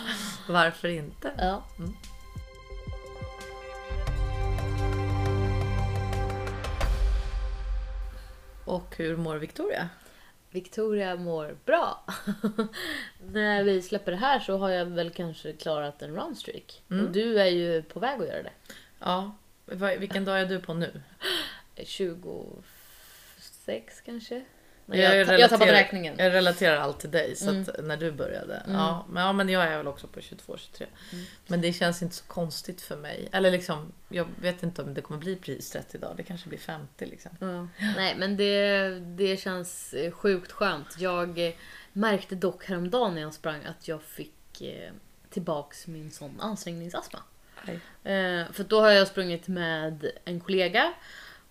varför 0.47 0.87
inte? 0.87 1.31
Ja. 1.37 1.63
Och 8.65 8.95
hur 8.97 9.17
mår 9.17 9.35
Victoria? 9.35 9.89
Victoria 10.49 11.15
mår 11.15 11.57
bra. 11.65 12.05
När 13.19 13.63
vi 13.63 13.81
släpper 13.81 14.11
det 14.11 14.17
här 14.17 14.39
så 14.39 14.57
har 14.57 14.69
jag 14.69 14.85
väl 14.85 15.09
kanske 15.09 15.53
klarat 15.53 16.01
en 16.01 16.15
runstreak. 16.15 16.81
Mm. 16.91 17.05
Och 17.05 17.11
du 17.11 17.39
är 17.39 17.45
ju 17.45 17.83
på 17.83 17.99
väg 17.99 18.21
att 18.21 18.27
göra 18.27 18.43
det. 18.43 18.51
Ja, 18.99 19.35
vilken 19.97 20.25
dag 20.25 20.41
är 20.41 20.45
du 20.45 20.59
på 20.59 20.73
nu? 20.73 21.01
26 21.83 24.01
kanske? 24.01 24.43
Jag 24.85 24.97
Jag, 24.97 25.39
jag, 25.39 25.49
tappade 25.49 25.71
räkningen. 25.71 26.15
Jag 26.17 26.33
relaterar 26.33 26.77
allt 26.77 26.99
till 26.99 27.11
dig, 27.11 27.35
så 27.35 27.49
Mm. 27.49 27.65
när 27.83 27.97
du 27.97 28.11
började. 28.11 28.55
Mm. 28.55 28.75
Ja, 28.75 29.05
men, 29.09 29.23
ja, 29.23 29.33
men 29.33 29.49
jag 29.49 29.63
är 29.63 29.77
väl 29.77 29.87
också 29.87 30.07
på 30.07 30.19
22-23. 30.19 30.85
Mm. 31.11 31.25
Men 31.47 31.61
det 31.61 31.73
känns 31.73 32.01
inte 32.01 32.15
så 32.15 32.23
konstigt 32.23 32.81
för 32.81 32.97
mig. 32.97 33.29
Eller 33.31 33.51
liksom, 33.51 33.93
jag 34.09 34.27
vet 34.41 34.63
inte 34.63 34.81
om 34.81 34.93
det 34.93 35.01
kommer 35.01 35.19
bli 35.19 35.35
prisrätt 35.35 35.95
idag. 35.95 36.13
Det 36.17 36.23
kanske 36.23 36.49
blir 36.49 36.59
50 36.59 37.05
liksom. 37.05 37.69
Nej 37.97 38.15
men 38.17 38.37
det, 38.37 38.89
det 38.99 39.37
känns 39.37 39.93
eh, 39.93 40.11
sjukt 40.11 40.51
skönt. 40.51 40.95
Jag 40.97 41.47
eh, 41.47 41.53
märkte 41.93 42.35
dock 42.35 42.65
häromdagen 42.65 43.15
när 43.15 43.21
jag 43.21 43.33
sprang 43.33 43.65
att 43.65 43.87
jag 43.87 44.03
fick 44.03 44.61
eh, 44.61 44.91
tillbaks 45.29 45.87
min 45.87 46.11
sån 46.11 46.39
ansträngningsastma. 46.39 47.19
Eh, 48.03 48.51
för 48.51 48.63
då 48.63 48.81
har 48.81 48.89
jag 48.89 49.07
sprungit 49.07 49.47
med 49.47 50.11
en 50.25 50.39
kollega 50.39 50.93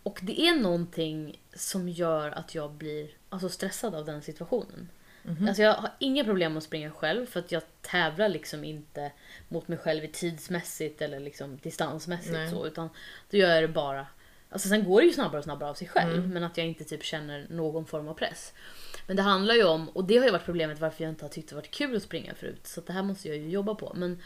och 0.02 0.18
det 0.22 0.40
är 0.40 0.56
någonting 0.56 1.40
som 1.54 1.88
gör 1.88 2.30
att 2.30 2.54
jag 2.54 2.70
blir 2.70 3.10
alltså, 3.32 3.48
stressad 3.48 3.94
av 3.94 4.04
den 4.04 4.22
situationen. 4.22 4.88
Mhm. 5.22 5.48
Alltså 5.48 5.62
jag 5.62 5.74
har 5.74 5.90
inga 5.98 6.24
problem 6.24 6.56
att 6.56 6.62
springa 6.62 6.90
själv 6.90 7.26
för 7.26 7.40
att 7.40 7.52
jag 7.52 7.62
tävlar 7.80 8.28
liksom 8.28 8.64
inte 8.64 9.12
mot 9.48 9.68
mig 9.68 9.78
själv 9.78 10.04
i 10.04 10.08
tidsmässigt 10.08 11.02
eller 11.02 11.20
liksom 11.20 11.56
distansmässigt 11.56 12.32
Nej. 12.32 12.50
så 12.50 12.66
utan 12.66 12.88
då 13.30 13.36
gör 13.36 13.54
jag 13.54 13.62
det 13.62 13.68
bara 13.68 14.06
Alltså 14.50 14.68
sen 14.68 14.84
går 14.84 15.00
det 15.00 15.06
ju 15.06 15.12
snabbare 15.12 15.38
och 15.38 15.44
snabbare 15.44 15.70
av 15.70 15.74
sig 15.74 15.88
själv 15.88 16.14
Mm. 16.18 16.30
men 16.30 16.44
att 16.44 16.56
jag 16.56 16.66
inte 16.66 16.84
typ 16.84 17.04
känner 17.04 17.46
någon 17.50 17.86
form 17.86 18.08
av 18.08 18.14
press. 18.14 18.52
Men 19.06 19.16
det 19.16 19.22
handlar 19.22 19.54
ju 19.54 19.64
om, 19.64 19.88
och 19.88 20.04
det 20.04 20.18
har 20.18 20.24
ju 20.24 20.30
varit 20.30 20.44
problemet 20.44 20.80
varför 20.80 21.04
jag 21.04 21.10
inte 21.12 21.24
har 21.24 21.30
tyckt 21.30 21.48
det 21.48 21.54
varit 21.54 21.70
kul 21.70 21.96
att 21.96 22.02
springa 22.02 22.34
förut. 22.34 22.66
Så 22.66 22.80
det 22.80 22.92
här 22.92 23.02
måste 23.02 23.28
jag 23.28 23.36
ju 23.36 23.48
jobba 23.48 23.74
på. 23.74 23.92
Men 23.96 24.18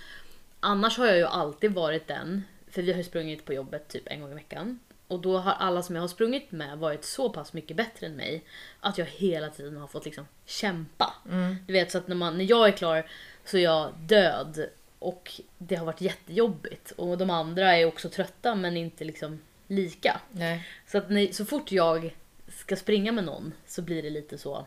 annars 0.60 0.98
har 0.98 1.06
jag 1.06 1.16
ju 1.16 1.24
alltid 1.24 1.74
varit 1.74 2.08
den, 2.08 2.42
för 2.70 2.82
vi 2.82 2.90
har 2.90 2.98
ju 2.98 3.04
sprungit 3.04 3.44
på 3.44 3.52
jobbet 3.52 3.88
typ 3.88 4.02
en 4.06 4.20
gång 4.20 4.30
i 4.30 4.34
veckan. 4.34 4.78
Och 5.08 5.20
då 5.20 5.38
har 5.38 5.52
alla 5.52 5.82
som 5.82 5.94
jag 5.94 6.02
har 6.02 6.08
sprungit 6.08 6.52
med 6.52 6.78
varit 6.78 7.04
så 7.04 7.30
pass 7.30 7.52
mycket 7.52 7.76
bättre 7.76 8.06
än 8.06 8.16
mig 8.16 8.44
att 8.80 8.98
jag 8.98 9.06
hela 9.06 9.48
tiden 9.48 9.76
har 9.76 9.86
fått 9.86 10.04
liksom 10.04 10.26
kämpa. 10.44 11.14
Mm. 11.30 11.56
Du 11.66 11.72
vet 11.72 11.90
så 11.90 11.98
att 11.98 12.08
när, 12.08 12.16
man, 12.16 12.38
när 12.38 12.44
jag 12.44 12.68
är 12.68 12.72
klar 12.72 13.10
så 13.44 13.56
är 13.56 13.62
jag 13.62 13.92
död 13.98 14.68
och 14.98 15.40
det 15.58 15.76
har 15.76 15.86
varit 15.86 16.00
jättejobbigt. 16.00 16.90
Och 16.90 17.18
de 17.18 17.30
andra 17.30 17.76
är 17.76 17.84
också 17.84 18.08
trötta 18.08 18.54
men 18.54 18.76
inte 18.76 19.04
liksom 19.04 19.40
lika. 19.66 20.20
Nej. 20.30 20.68
Så 20.86 20.98
att 20.98 21.10
när, 21.10 21.32
så 21.32 21.44
fort 21.44 21.72
jag 21.72 22.16
ska 22.48 22.76
springa 22.76 23.12
med 23.12 23.24
någon 23.24 23.52
så 23.66 23.82
blir 23.82 24.02
det 24.02 24.10
lite 24.10 24.38
så. 24.38 24.66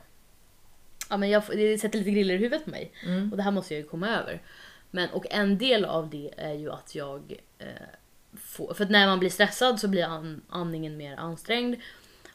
Ja 1.09 1.17
men 1.17 1.29
jag, 1.29 1.43
det 1.47 1.77
sätter 1.77 1.99
lite 1.99 2.11
griller 2.11 2.35
i 2.35 2.37
huvudet 2.37 2.65
på 2.65 2.71
mig. 2.71 2.91
Mm. 3.05 3.31
Och 3.31 3.37
det 3.37 3.43
här 3.43 3.51
måste 3.51 3.73
jag 3.73 3.81
ju 3.81 3.87
komma 3.87 4.09
över. 4.09 4.41
Men, 4.91 5.09
och 5.09 5.25
en 5.29 5.57
del 5.57 5.85
av 5.85 6.09
det 6.09 6.31
är 6.37 6.53
ju 6.53 6.71
att 6.71 6.95
jag 6.95 7.35
eh, 7.57 7.67
får, 8.39 8.73
för 8.73 8.83
att 8.83 8.89
när 8.89 9.07
man 9.07 9.19
blir 9.19 9.29
stressad 9.29 9.79
så 9.79 9.87
blir 9.87 10.03
an, 10.03 10.41
andningen 10.49 10.97
mer 10.97 11.17
ansträngd. 11.17 11.75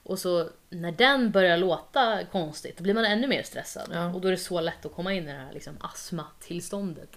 Och 0.02 0.18
så 0.18 0.48
när 0.70 0.92
den 0.92 1.30
börjar 1.30 1.56
låta 1.56 2.24
konstigt, 2.24 2.76
då 2.76 2.82
blir 2.82 2.94
man 2.94 3.04
ännu 3.04 3.26
mer 3.26 3.42
stressad. 3.42 3.90
Ja. 3.92 4.14
Och 4.14 4.20
då 4.20 4.28
är 4.28 4.32
det 4.32 4.38
så 4.38 4.60
lätt 4.60 4.86
att 4.86 4.94
komma 4.94 5.12
in 5.12 5.28
i 5.28 5.32
det 5.32 5.38
här 5.38 5.52
liksom, 5.52 5.76
astmatillståndet. 5.80 7.16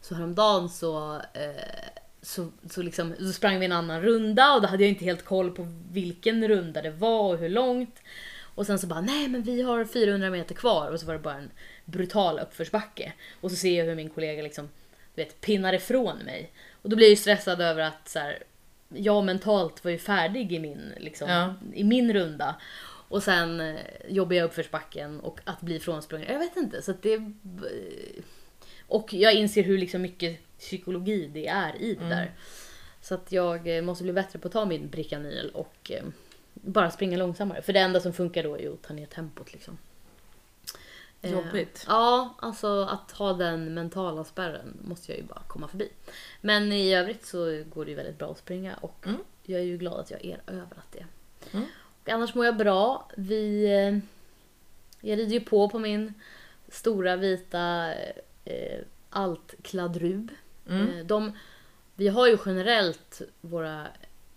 Så 0.00 0.14
häromdagen 0.14 0.68
så, 0.68 1.14
eh, 1.14 1.90
så, 2.22 2.50
så, 2.70 2.82
liksom, 2.82 3.14
så 3.18 3.32
sprang 3.32 3.58
vi 3.58 3.66
en 3.66 3.72
annan 3.72 4.02
runda 4.02 4.54
och 4.54 4.62
då 4.62 4.68
hade 4.68 4.82
jag 4.82 4.90
inte 4.90 5.04
helt 5.04 5.24
koll 5.24 5.50
på 5.50 5.66
vilken 5.90 6.48
runda 6.48 6.82
det 6.82 6.90
var 6.90 7.32
och 7.32 7.38
hur 7.38 7.48
långt. 7.48 8.00
Och 8.54 8.66
sen 8.66 8.78
så 8.78 8.86
bara, 8.86 9.00
nej 9.00 9.28
men 9.28 9.42
vi 9.42 9.62
har 9.62 9.84
400 9.84 10.30
meter 10.30 10.54
kvar 10.54 10.90
och 10.90 11.00
så 11.00 11.06
var 11.06 11.14
det 11.14 11.20
bara 11.20 11.34
en 11.34 11.50
brutal 11.84 12.38
uppförsbacke. 12.38 13.12
Och 13.40 13.50
så 13.50 13.56
ser 13.56 13.78
jag 13.78 13.84
hur 13.84 13.94
min 13.94 14.10
kollega 14.10 14.42
liksom, 14.42 14.68
du 15.14 15.24
vet, 15.24 15.40
pinnar 15.40 15.72
ifrån 15.72 16.18
mig. 16.18 16.52
Och 16.84 16.90
då 16.90 16.96
blir 16.96 17.06
jag 17.06 17.10
ju 17.10 17.16
stressad 17.16 17.60
över 17.60 17.82
att 17.82 18.08
så 18.08 18.18
här, 18.18 18.38
jag 18.88 19.24
mentalt 19.24 19.84
var 19.84 19.90
ju 19.90 19.98
färdig 19.98 20.52
i 20.52 20.58
min, 20.58 20.92
liksom, 20.96 21.28
Ja. 21.28 21.54
i 21.74 21.84
min 21.84 22.12
runda. 22.12 22.56
Och 23.08 23.22
sen 23.22 23.60
eh, 23.60 23.76
jobbar 24.08 24.34
jag 24.36 24.44
uppförsbacken 24.44 25.20
och 25.20 25.40
att 25.44 25.60
bli 25.60 25.80
frånsprungen, 25.80 26.32
jag 26.32 26.38
vet 26.38 26.56
inte. 26.56 26.82
Så 26.82 26.92
det, 27.02 27.32
och 28.88 29.14
jag 29.14 29.34
inser 29.34 29.62
hur 29.62 29.78
liksom 29.78 30.02
mycket 30.02 30.58
psykologi 30.58 31.30
det 31.34 31.46
är 31.46 31.82
i 31.82 31.94
det 31.94 32.08
där. 32.08 32.30
Så 33.00 33.14
att 33.14 33.32
jag 33.32 33.76
eh, 33.76 33.82
måste 33.82 34.04
bli 34.04 34.12
bättre 34.12 34.38
på 34.38 34.48
att 34.48 34.52
ta 34.52 34.64
min 34.64 34.88
Bricanyl 34.88 35.50
och 35.54 35.90
eh, 35.90 36.02
bara 36.54 36.90
springa 36.90 37.16
långsammare. 37.18 37.62
För 37.62 37.72
det 37.72 37.80
enda 37.80 38.00
som 38.00 38.12
funkar 38.12 38.42
då 38.42 38.54
är 38.54 38.58
ju 38.58 38.72
att 38.72 38.82
ta 38.82 38.94
ner 38.94 39.06
tempot 39.06 39.52
liksom. 39.52 39.78
Eh, 41.24 41.32
Jobbigt. 41.32 41.84
Ja, 41.88 42.34
alltså 42.38 42.82
att 42.82 43.12
ha 43.12 43.32
den 43.32 43.74
mentala 43.74 44.24
spärren 44.24 44.76
måste 44.84 45.12
jag 45.12 45.18
ju 45.20 45.24
bara 45.26 45.42
komma 45.46 45.68
förbi. 45.68 45.88
Men 46.40 46.72
i 46.72 46.94
övrigt 46.94 47.26
så 47.26 47.62
går 47.74 47.84
det 47.84 47.90
ju 47.90 47.96
väldigt 47.96 48.18
bra 48.18 48.30
att 48.30 48.38
springa 48.38 48.74
och 48.76 49.06
Mm. 49.06 49.20
jag 49.42 49.60
är 49.60 49.64
ju 49.64 49.78
glad 49.78 50.00
att 50.00 50.10
jag 50.10 50.24
att 50.78 50.92
det. 50.92 51.06
Mm. 51.52 51.66
Och 52.02 52.08
annars 52.08 52.34
mår 52.34 52.46
jag 52.46 52.56
bra. 52.56 53.08
Vi, 53.16 53.64
eh, 53.64 53.98
jag 55.10 55.18
rider 55.18 55.32
ju 55.32 55.40
på 55.40 55.68
på 55.68 55.78
min 55.78 56.14
stora 56.68 57.16
vita 57.16 57.94
eh, 58.44 58.80
altkladrub. 59.10 60.30
Mm. 60.68 60.88
Eh, 60.98 61.04
De, 61.04 61.32
vi 61.94 62.08
har 62.08 62.26
ju 62.28 62.38
generellt 62.46 63.22
våra 63.40 63.86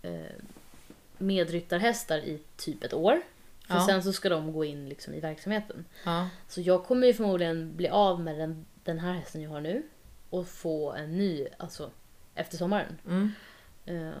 eh, 0.02 0.20
medryttarhästar 1.18 2.18
i 2.18 2.38
typ 2.56 2.84
ett 2.84 2.94
år. 2.94 3.20
För 3.68 3.74
Ja. 3.74 3.86
sen 3.86 4.02
så 4.02 4.12
ska 4.12 4.28
de 4.28 4.52
gå 4.52 4.64
in 4.64 4.88
liksom 4.88 5.14
i 5.14 5.20
verksamheten. 5.20 5.84
Ja. 6.04 6.28
Så 6.48 6.60
jag 6.60 6.84
kommer 6.84 7.06
ju 7.06 7.14
förmodligen 7.14 7.76
bli 7.76 7.88
av 7.88 8.20
med 8.20 8.38
den, 8.38 8.66
den 8.84 8.98
här 8.98 9.12
hästen 9.12 9.42
jag 9.42 9.50
har 9.50 9.60
nu. 9.60 9.82
Och 10.30 10.48
få 10.48 10.92
en 10.92 11.18
ny, 11.18 11.46
alltså 11.56 11.90
efter 12.34 12.56
sommaren. 12.56 12.98
Mm. 13.06 13.32
Eh, 13.86 14.12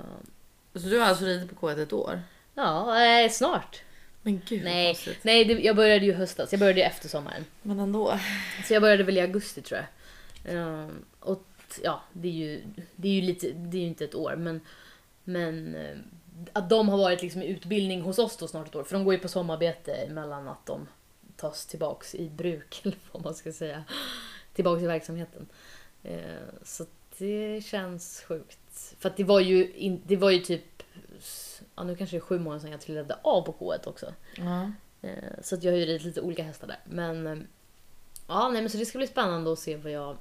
Så 0.74 0.88
du 0.88 0.98
har 0.98 1.06
alltså 1.06 1.24
ridit 1.24 1.50
på 1.60 1.66
K1 1.66 1.82
ett 1.82 1.92
år? 1.92 2.20
ja, 2.54 3.02
eh, 3.04 3.30
snart. 3.30 3.82
Men 4.22 4.40
gud 4.48 4.64
Nej, 4.64 4.96
nej 5.22 5.44
det, 5.44 5.52
jag 5.60 5.76
började 5.76 6.04
ju 6.06 6.12
höstas. 6.12 6.52
Jag 6.52 6.60
började 6.60 6.80
ju 6.80 6.86
efter 6.86 7.08
sommaren. 7.08 7.44
Men 7.62 7.80
ändå. 7.80 8.18
Så 8.66 8.72
jag 8.74 8.82
började 8.82 9.02
väl 9.04 9.16
i 9.16 9.20
augusti 9.20 9.62
tror 9.62 9.80
jag. 9.80 9.86
Ehm, 10.54 11.04
och 11.20 11.44
ja, 11.82 12.02
det 12.12 12.28
är 12.28 12.32
ju, 12.32 12.62
det 12.96 13.08
är 13.08 13.12
ju 13.12 13.20
lite, 13.20 13.50
det 13.52 13.76
är 13.76 13.80
ju 13.80 13.86
inte 13.86 14.04
ett 14.04 14.14
år 14.14 14.36
men, 14.36 14.60
men 15.24 15.74
eh, 15.74 15.96
att 16.52 16.70
de 16.70 16.88
har 16.88 16.98
varit 16.98 17.22
liksom 17.22 17.42
i 17.42 17.46
utbildning 17.46 18.02
hos 18.02 18.18
oss 18.18 18.36
då 18.36 18.48
snart 18.48 18.68
ett 18.68 18.76
år. 18.76 18.84
För 18.84 18.94
de 18.94 19.04
går 19.04 19.14
ju 19.14 19.20
på 19.20 19.28
sommarbete 19.28 20.08
mellan 20.10 20.48
att 20.48 20.66
de 20.66 20.88
tas 21.36 21.66
tillbaks 21.66 22.14
i 22.14 22.28
bruk, 22.30 22.80
eller 22.84 22.96
vad 23.12 23.24
man 23.24 23.34
ska 23.34 23.52
säga. 23.52 23.84
Tillbaks 24.54 24.82
i 24.82 24.86
verksamheten. 24.86 25.48
Eh, 26.02 26.18
så 26.62 26.86
det 27.18 27.64
känns 27.64 28.22
sjukt. 28.28 28.94
För 28.98 29.08
att 29.08 29.16
det 29.16 29.24
var 29.24 29.40
ju, 29.40 29.72
in, 29.72 30.02
det 30.06 30.16
var 30.16 30.30
ju 30.30 30.38
typ, 30.38 30.82
ja 31.74 31.84
nu 31.84 31.96
kanske 31.96 32.16
det 32.16 32.18
är 32.18 32.20
sju 32.20 32.38
månader 32.38 32.60
sedan 32.60 32.70
jag 32.70 32.80
trillade 32.80 33.18
av 33.22 33.42
på 33.42 33.52
K1 33.52 33.88
också. 33.88 34.14
Eh, 35.02 35.12
Så 35.42 35.54
att 35.54 35.62
jag 35.62 35.72
har 35.72 35.78
ju 35.78 35.86
ridit 35.86 36.04
lite 36.04 36.20
olika 36.20 36.42
hästar 36.42 36.66
där. 36.66 36.78
Men 36.84 37.26
eh, 37.26 37.38
ja, 38.28 38.48
nej, 38.48 38.62
men 38.62 38.70
så 38.70 38.78
det 38.78 38.86
ska 38.86 38.98
bli 38.98 39.06
spännande 39.06 39.52
att 39.52 39.58
se 39.58 39.76
vad 39.76 39.92
jag 39.92 40.16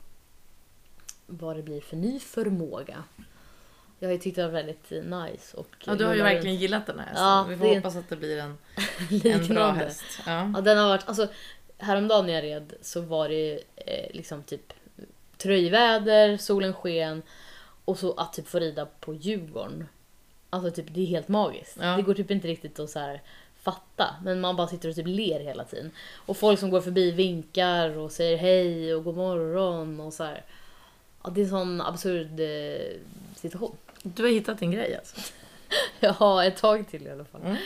vad 1.29 1.55
det 1.55 1.63
blir 1.63 1.81
för 1.81 1.95
ny 1.97 2.19
förmåga. 2.19 3.03
Jag 3.99 4.07
har 4.07 4.13
ju 4.13 4.19
tyckt 4.19 4.35
det 4.35 4.43
var 4.43 4.51
väldigt 4.51 4.91
eh, 4.91 5.03
nice. 5.03 5.57
Och 5.57 5.67
ja, 5.85 5.95
du 5.95 6.05
har 6.05 6.15
ju 6.15 6.21
verkligen 6.21 6.55
gillat 6.55 6.85
den 6.85 6.99
här 6.99 7.05
hästen. 7.05 7.23
Ja, 7.23 7.45
Vi 7.49 7.57
får 7.57 7.75
hoppas 7.75 7.95
att 7.95 8.09
det 8.09 8.15
blir 8.15 8.37
en, 8.37 8.57
en 9.23 9.47
bra 9.47 9.71
häst. 9.71 10.03
Ja. 10.25 10.51
Ja, 10.55 10.61
den 10.61 10.77
har 10.77 10.87
varit, 10.87 11.07
alltså, 11.07 11.27
häromdagen 11.77 12.25
när 12.25 12.33
jag 12.33 12.43
red 12.43 12.73
så 12.81 13.01
var 13.01 13.29
det 13.29 13.59
eh, 13.75 14.15
liksom 14.15 14.43
typ 14.43 14.73
tröjväder, 15.37 16.37
solen 16.37 16.73
sken 16.73 17.21
och 17.85 17.99
så 17.99 18.13
att 18.13 18.33
typ 18.33 18.47
få 18.47 18.59
rida 18.59 18.85
på 18.99 19.13
Djurgården. 19.13 19.87
Alltså 20.49 20.71
typ 20.71 20.93
det 20.93 21.01
är 21.01 21.05
helt 21.05 21.27
magiskt. 21.27 21.77
Ja. 21.81 21.95
Det 21.95 22.01
går 22.01 22.13
typ 22.13 22.31
inte 22.31 22.47
riktigt 22.47 22.79
att 22.79 22.89
så 22.89 22.99
här 22.99 23.21
fatta. 23.61 24.15
Men 24.23 24.41
man 24.41 24.55
bara 24.55 24.67
sitter 24.67 24.89
och 24.89 24.95
typ 24.95 25.07
ler 25.07 25.39
hela 25.39 25.63
tiden. 25.63 25.91
Och 26.15 26.37
folk 26.37 26.59
som 26.59 26.69
går 26.69 26.81
förbi 26.81 27.11
vinkar 27.11 27.97
och 27.97 28.11
säger 28.11 28.37
hej 28.37 28.95
och 28.95 29.03
god 29.03 29.15
morgon 29.15 29.99
och 29.99 30.13
så 30.13 30.23
här. 30.23 30.43
Ja, 31.23 31.29
det 31.29 31.41
är 31.41 31.43
en 31.43 31.49
sån 31.49 31.81
absurd 31.81 32.39
eh, 32.39 32.97
situation. 33.35 33.75
Du 34.15 34.23
har 34.23 34.29
hittat 34.29 34.59
din 34.59 34.71
grej 34.71 34.95
alltså? 34.95 35.15
Ja, 35.99 36.45
ett 36.45 36.57
tag 36.57 36.87
till 36.87 37.07
i 37.07 37.09
alla 37.09 37.25
fall. 37.25 37.41
Mm. 37.41 37.57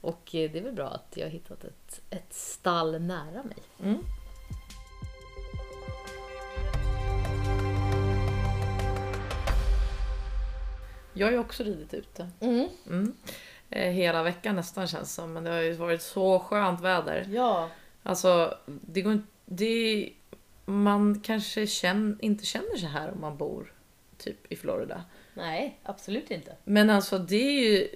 Och 0.00 0.34
eh, 0.34 0.50
det 0.50 0.58
är 0.58 0.62
väl 0.62 0.72
bra 0.72 0.88
att 0.88 1.12
jag 1.16 1.26
har 1.26 1.30
hittat 1.30 1.64
ett, 1.64 2.00
ett 2.10 2.32
stall 2.32 3.00
nära 3.00 3.42
mig. 3.42 3.56
Mm. 3.82 3.98
Jag 11.12 11.26
har 11.26 11.32
ju 11.32 11.38
också 11.38 11.64
ridit 11.64 11.94
ute. 11.94 12.30
Mm. 12.40 12.68
Mm. 12.86 13.14
Eh, 13.70 13.92
hela 13.92 14.22
veckan 14.22 14.56
nästan 14.56 14.86
känns 14.86 15.14
som. 15.14 15.32
Men 15.32 15.44
det 15.44 15.50
har 15.50 15.60
ju 15.60 15.72
varit 15.72 16.02
så 16.02 16.38
skönt 16.38 16.80
väder. 16.80 17.26
Ja. 17.30 17.68
Alltså, 18.02 18.58
det 18.66 19.02
går 19.02 19.12
inte... 19.12 19.26
Det, 19.44 20.12
man 20.64 21.20
kanske 21.20 21.66
känn, 21.66 22.18
inte 22.20 22.46
känner 22.46 22.76
så 22.76 22.86
här 22.86 23.10
om 23.12 23.20
man 23.20 23.36
bor 23.36 23.72
typ 24.18 24.52
i 24.52 24.56
Florida. 24.56 25.04
Nej, 25.38 25.78
absolut 25.82 26.30
inte. 26.30 26.56
Men 26.64 26.90
alltså 26.90 27.18
det 27.18 27.36
är 27.36 27.60
ju... 27.70 27.88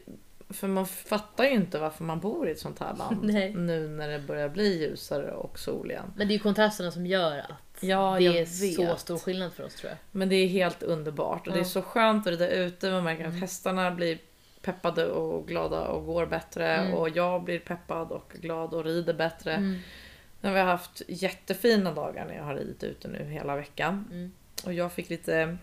För 0.50 0.68
man 0.68 0.86
fattar 0.86 1.44
ju 1.44 1.50
inte 1.50 1.78
varför 1.78 2.04
man 2.04 2.20
bor 2.20 2.48
i 2.48 2.52
ett 2.52 2.58
sånt 2.58 2.78
här 2.78 2.96
land. 2.96 3.18
Nej. 3.32 3.54
Nu 3.54 3.88
när 3.88 4.08
det 4.08 4.18
börjar 4.18 4.48
bli 4.48 4.78
ljusare 4.80 5.32
och 5.32 5.58
sol 5.58 5.90
igen. 5.90 6.12
Men 6.16 6.28
det 6.28 6.32
är 6.32 6.36
ju 6.36 6.42
kontrasterna 6.42 6.90
som 6.90 7.06
gör 7.06 7.38
att 7.38 7.82
Ja, 7.82 8.16
det 8.18 8.26
är 8.26 8.32
vet. 8.32 8.74
så 8.74 8.96
stor 8.96 9.18
skillnad 9.18 9.52
för 9.52 9.64
oss 9.64 9.74
tror 9.74 9.90
jag. 9.90 9.98
Men 10.10 10.28
det 10.28 10.36
är 10.36 10.48
helt 10.48 10.82
underbart 10.82 11.46
och 11.46 11.52
det 11.52 11.58
är 11.58 11.62
Ja. 11.62 11.68
så 11.68 11.82
skönt 11.82 12.26
att 12.26 12.30
rida 12.32 12.48
ute. 12.50 12.90
Man 12.90 13.04
märker 13.04 13.24
Mm. 13.24 13.34
att 13.34 13.40
hästarna 13.40 13.90
blir 13.90 14.18
peppade 14.62 15.06
och 15.06 15.48
glada 15.48 15.80
och 15.88 16.06
går 16.06 16.26
bättre. 16.26 16.76
Mm. 16.76 16.94
Och 16.94 17.08
jag 17.08 17.42
blir 17.44 17.58
peppad 17.58 18.10
och 18.12 18.32
glad 18.40 18.74
och 18.74 18.84
rider 18.84 19.14
bättre. 19.14 19.54
Mm. 19.54 19.78
Nu 20.40 20.48
har 20.48 20.54
vi 20.54 20.60
haft 20.60 21.02
jättefina 21.08 21.92
dagar 21.92 22.24
när 22.26 22.34
jag 22.36 22.44
har 22.44 22.54
ridit 22.54 22.84
ute 22.84 23.08
nu 23.08 23.24
hela 23.24 23.56
veckan. 23.56 24.08
Mm. 24.12 24.32
Och 24.64 24.72
jag 24.72 24.92
fick 24.92 25.10
lite... 25.10 25.56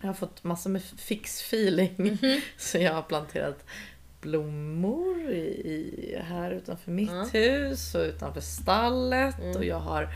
Jag 0.00 0.06
har 0.08 0.14
fått 0.14 0.44
massor 0.44 0.70
med 0.70 0.82
fix 0.82 1.40
feeling. 1.42 1.94
Mhm. 1.98 2.40
Så 2.56 2.78
jag 2.78 2.92
har 2.94 3.02
planterat 3.02 3.64
blommor 4.20 5.30
i, 5.30 5.38
i, 5.38 6.18
här 6.22 6.50
utanför 6.50 6.90
mitt 6.90 7.10
Ja. 7.10 7.28
hus 7.32 7.94
och 7.94 8.00
utanför 8.02 8.40
stallet. 8.40 9.38
Mm. 9.38 9.56
Och 9.56 9.64
jag 9.64 9.80
har 9.80 10.08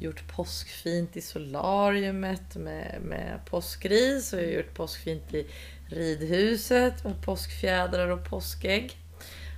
gjort 0.00 0.28
påskfint 0.36 1.16
i 1.16 1.20
solariumet 1.20 2.56
med, 2.56 2.98
med 3.02 3.40
påskris. 3.46 4.32
Och 4.32 4.38
jag 4.38 4.44
har 4.46 4.52
gjort 4.52 4.74
påskfint 4.74 5.34
i 5.34 5.46
ridhuset 5.88 7.04
med 7.04 7.22
påskfjädrar 7.24 8.08
och 8.08 8.24
påskägg. 8.24 8.96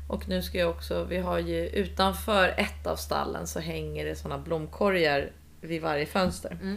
Och 0.09 0.29
nu 0.29 0.43
ska 0.43 0.59
jag 0.59 0.71
också, 0.71 1.05
vi 1.05 1.17
har 1.19 1.39
ju 1.39 1.67
utanför 1.69 2.49
ett 2.59 2.87
av 2.87 2.97
stallen 2.97 3.47
så 3.47 3.61
hänger 3.61 4.05
det 4.05 4.17
såna 4.17 4.39
blomkorgar 4.39 5.31
vid 5.61 5.83
varje 5.83 6.07
fönster. 6.07 6.59
Mm. 6.63 6.77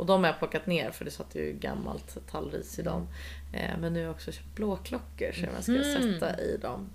Och 0.00 0.06
de 0.06 0.20
har 0.24 0.30
jag 0.30 0.38
plockat 0.38 0.66
ner 0.66 0.90
för 0.90 1.04
det 1.04 1.10
satt 1.10 1.34
ju 1.34 1.52
gammalt 1.52 2.18
tallris 2.30 2.78
i 2.78 2.82
dem. 2.82 3.08
Eh, 3.52 3.78
men 3.80 3.92
nu 3.92 3.98
har 3.98 4.04
jag 4.04 4.14
också 4.14 4.32
köpt 4.32 4.54
blåklockor 4.54 5.32
som 5.32 5.48
jag 5.54 5.62
ska 5.62 5.72
Mhm. 5.72 5.84
sätta 6.12 6.40
i 6.40 6.56
dem. 6.56 6.90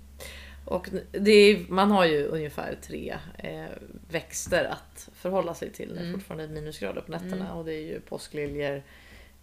Och 0.64 0.88
det 1.12 1.30
är, 1.30 1.64
man 1.68 1.90
har 1.90 2.04
ju 2.06 2.26
ungefär 2.26 2.78
tre 2.82 3.16
eh, 3.38 3.64
växter 4.10 4.64
att 4.64 5.08
förhålla 5.14 5.54
sig 5.54 5.72
till 5.72 5.88
när 5.88 5.94
det 5.94 6.00
Mm. 6.08 6.12
fortfarande 6.20 6.44
är 6.44 6.48
minusgrader 6.48 7.00
på 7.00 7.12
nätterna. 7.12 7.54
Och 7.54 7.64
det 7.64 7.74
är 7.74 7.80
ju 7.82 8.00
påskliljor, 8.00 8.82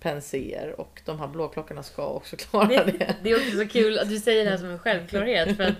penséer 0.03 0.79
och 0.79 1.01
de 1.05 1.19
här 1.19 1.27
blåklockorna 1.27 1.83
ska 1.83 2.07
också 2.07 2.35
klara 2.49 2.67
det. 2.67 2.83
Det, 2.83 3.15
det 3.23 3.31
är 3.31 3.35
också 3.35 3.57
så 3.57 3.67
kul 3.67 3.99
att 3.99 4.09
du 4.09 4.19
säger 4.19 4.45
det 4.45 4.51
här 4.51 4.57
som 4.57 4.69
en 4.69 4.79
självklarhet. 4.79 5.57
För 5.57 5.63
att 5.63 5.75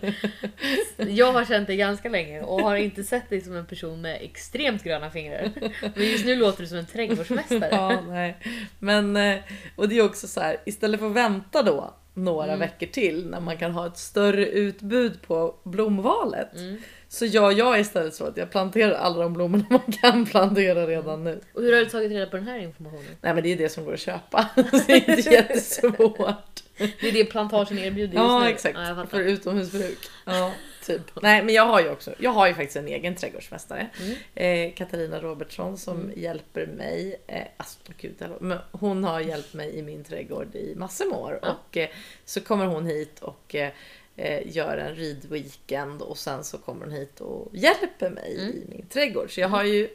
jag 1.10 1.34
har 1.34 1.46
känt 1.46 1.68
dig 1.68 1.78
ganska 1.78 2.10
länge 2.10 2.42
och 2.42 2.62
har 2.62 2.76
inte 2.76 3.04
sett 3.04 3.30
dig 3.30 3.42
som 3.42 3.56
en 3.56 3.66
person 3.66 4.02
med 4.02 4.18
extremt 4.22 4.84
gröna 4.84 5.10
fingrar. 5.12 5.52
Men 5.96 6.08
just 6.12 6.26
nu 6.26 6.36
låter 6.36 6.62
du 6.62 6.68
som 6.68 6.78
en 6.78 6.86
trädgårdsmästare. 6.86 7.68
Ja, 7.72 8.02
nej. 8.08 8.38
Men, 8.80 9.16
eh, 9.18 9.40
och 9.76 9.90
det 9.90 9.98
är 9.98 10.06
också 10.06 10.28
så 10.28 10.40
här, 10.42 10.58
istället 10.66 11.00
för 11.00 11.08
att 11.08 11.14
vänta 11.16 11.64
då 11.64 11.94
några 12.14 12.48
Mm. 12.54 12.60
veckor 12.60 12.88
till 12.88 13.30
när 13.30 13.40
man 13.40 13.58
kan 13.58 13.72
ha 13.72 13.88
ett 13.88 13.98
större 13.98 14.46
utbud 14.48 15.22
på 15.22 15.56
blomvalet. 15.64 16.54
Mm. 16.56 16.82
Så 17.14 17.26
gör 17.26 17.52
jag 17.52 17.80
istället 17.80 18.14
så 18.16 18.26
att 18.26 18.38
jag 18.38 18.52
planterar 18.52 18.92
alla 18.94 19.24
de 19.24 19.34
blommorna 19.34 19.66
man 19.70 19.92
kan 20.02 20.26
plantera 20.26 20.88
redan 20.88 21.24
nu. 21.24 21.42
Och 21.54 21.62
hur 21.62 21.74
har 21.74 21.80
du 21.80 21.86
tagit 21.86 22.12
reda 22.12 22.26
på 22.26 22.38
den 22.38 22.48
här 22.48 22.60
informationen? 22.60 23.16
Nej 23.22 23.34
men 23.34 23.44
det 23.44 23.52
är 23.54 23.58
det 23.58 23.70
som 23.70 23.86
går 23.86 23.94
att 23.94 24.00
köpa. 24.00 24.50
Det 24.56 24.94
är 24.94 25.10
inte 25.18 25.30
jättesvårt. 25.32 26.64
Det 26.78 27.08
är 27.08 27.12
det 27.12 27.26
plantagen 27.26 27.78
erbjuder 27.78 28.14
just 28.14 28.16
Ja 28.24 28.40
nu. 28.40 28.48
exakt, 28.50 28.78
Ja, 28.80 28.86
fattar. 28.96 29.06
för 29.06 29.20
utomhusbruk. 29.22 29.98
Ja, 30.26 30.54
typ. 30.86 31.02
Nej 31.22 31.44
men 31.44 31.56
jag 31.56 31.66
har 31.66 31.82
ju 31.82 31.90
också, 31.90 32.14
jag 32.20 32.32
har 32.32 32.48
ju 32.48 32.54
faktiskt 32.54 32.76
en 32.78 32.88
egen 32.88 33.16
trädgårdsmästare. 33.16 33.88
Mm. 34.36 34.70
Eh, 34.70 34.74
Katarina 34.76 35.20
Robertsson 35.20 35.78
som 35.78 36.12
hjälper 36.16 36.66
mig. 36.66 37.22
Eh, 37.28 37.42
alltså, 37.58 37.80
gud, 37.98 38.24
men 38.40 38.58
hon 38.72 39.04
har 39.04 39.20
hjälpt 39.20 39.54
mig 39.54 39.76
i 39.76 39.82
min 39.82 40.04
trädgård 40.04 40.56
i 40.56 40.76
massor 40.76 41.06
med 41.10 41.18
år. 41.20 41.40
Ja. 41.42 41.50
Och 41.70 41.78
eh, 41.78 41.90
så 42.26 42.42
kommer 42.42 42.66
hon 42.66 42.86
hit 42.86 43.20
och 43.20 43.56
eh, 43.56 43.70
eh, 44.16 44.56
gör 44.56 44.78
en 44.78 44.96
ridweekend 44.96 46.02
och 46.02 46.18
sen 46.18 46.44
så 46.44 46.58
kommer 46.58 46.86
hon 46.86 46.94
hit 46.94 47.22
och 47.22 47.50
hjälper 47.54 48.10
mig 48.10 48.36
Mm. 48.40 48.56
i 48.56 48.66
min 48.70 48.86
trädgård. 48.90 49.34
Så 49.36 49.40
jag 49.40 49.50
har 49.50 49.64
ju 49.64 49.90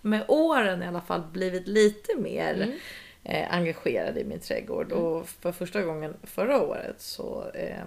med 0.00 0.24
åren 0.28 0.82
i 0.82 0.86
alla 0.86 1.00
fall 1.00 1.22
blivit 1.32 1.68
lite 1.68 2.16
mer 2.16 2.54
Mm. 2.54 2.72
eh, 3.24 3.54
engagerad 3.54 4.18
i 4.18 4.24
min 4.24 4.40
trädgård. 4.40 4.92
Och 4.92 5.28
för 5.28 5.52
första 5.52 5.82
gången 5.82 6.14
förra 6.22 6.62
året 6.62 7.00
så 7.00 7.50
eh, 7.54 7.84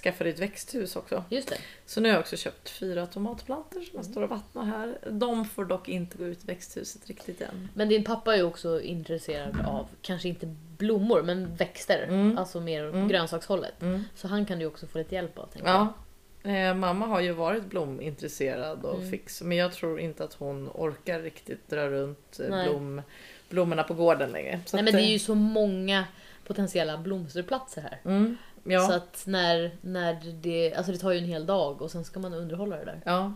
skaffade 0.00 0.30
ett 0.30 0.38
växthus 0.38 0.96
också. 0.96 1.24
Just 1.30 1.48
det. 1.48 1.56
Så 1.86 2.00
nu 2.00 2.08
har 2.08 2.14
jag 2.14 2.20
också 2.20 2.36
köpt 2.36 2.68
fyra 2.70 3.06
tomatplantor 3.06 3.80
som 3.80 3.90
jag 3.92 4.00
Mm. 4.00 4.12
står 4.12 4.22
och 4.22 4.28
vattnar 4.30 4.64
här. 4.64 4.98
De 5.10 5.44
får 5.44 5.64
dock 5.64 5.88
inte 5.88 6.18
gå 6.18 6.24
ut 6.26 6.44
i 6.44 6.46
växthuset 6.46 7.06
riktigt 7.06 7.40
än. 7.40 7.68
Men 7.74 7.88
din 7.88 8.04
pappa 8.04 8.32
är 8.32 8.36
ju 8.36 8.42
också 8.44 8.80
intresserad 8.80 9.60
av, 9.66 9.86
kanske 10.02 10.28
inte 10.28 10.54
blommor, 10.78 11.22
men 11.22 11.54
växter. 11.56 12.02
Mm. 12.08 12.38
Alltså 12.38 12.60
mer 12.60 12.84
Mm. 12.84 13.08
grönsakshållet. 13.08 13.74
Så 14.14 14.28
han 14.28 14.46
kan 14.46 14.58
du 14.58 14.66
också 14.66 14.86
få 14.86 14.98
lite 14.98 15.14
hjälp 15.14 15.38
av. 15.38 15.48
Ja. 15.64 15.92
Eh, 16.50 16.74
mamma 16.74 17.06
har 17.06 17.20
ju 17.20 17.32
varit 17.32 17.64
blomintresserad 17.64 18.84
och 18.84 18.94
Mm. 18.96 19.10
fix, 19.10 19.42
men 19.42 19.56
jag 19.58 19.72
tror 19.72 20.00
inte 20.00 20.24
att 20.24 20.34
hon 20.34 20.68
orkar 20.74 21.20
riktigt 21.20 21.68
dra 21.70 21.88
runt 21.90 22.40
eh, 22.40 22.46
Nej. 22.50 22.68
blom, 22.68 23.02
blommorna 23.48 23.82
på 23.82 23.94
gården 23.94 24.30
längre. 24.30 24.60
Så 24.66 24.76
Nej 24.76 24.84
men 24.84 24.94
det 24.94 25.00
är 25.00 25.04
eh, 25.04 25.10
ju 25.12 25.18
så 25.18 25.34
många 25.34 26.04
potentiella 26.46 26.98
blomsterplatser 26.98 27.82
här. 27.82 28.00
Mm, 28.04 28.36
ja, 28.68 28.86
Så 28.86 28.92
att 28.92 29.22
när, 29.26 29.76
när 29.80 30.20
det, 30.42 30.74
alltså 30.74 30.92
det 30.92 30.98
tar 30.98 31.12
ju 31.12 31.18
en 31.18 31.24
hel 31.24 31.46
dag 31.46 31.82
och 31.82 31.90
sen 31.90 32.04
ska 32.04 32.20
man 32.20 32.34
underhålla 32.34 32.76
det 32.76 32.84
där. 32.84 33.00
ja. 33.04 33.32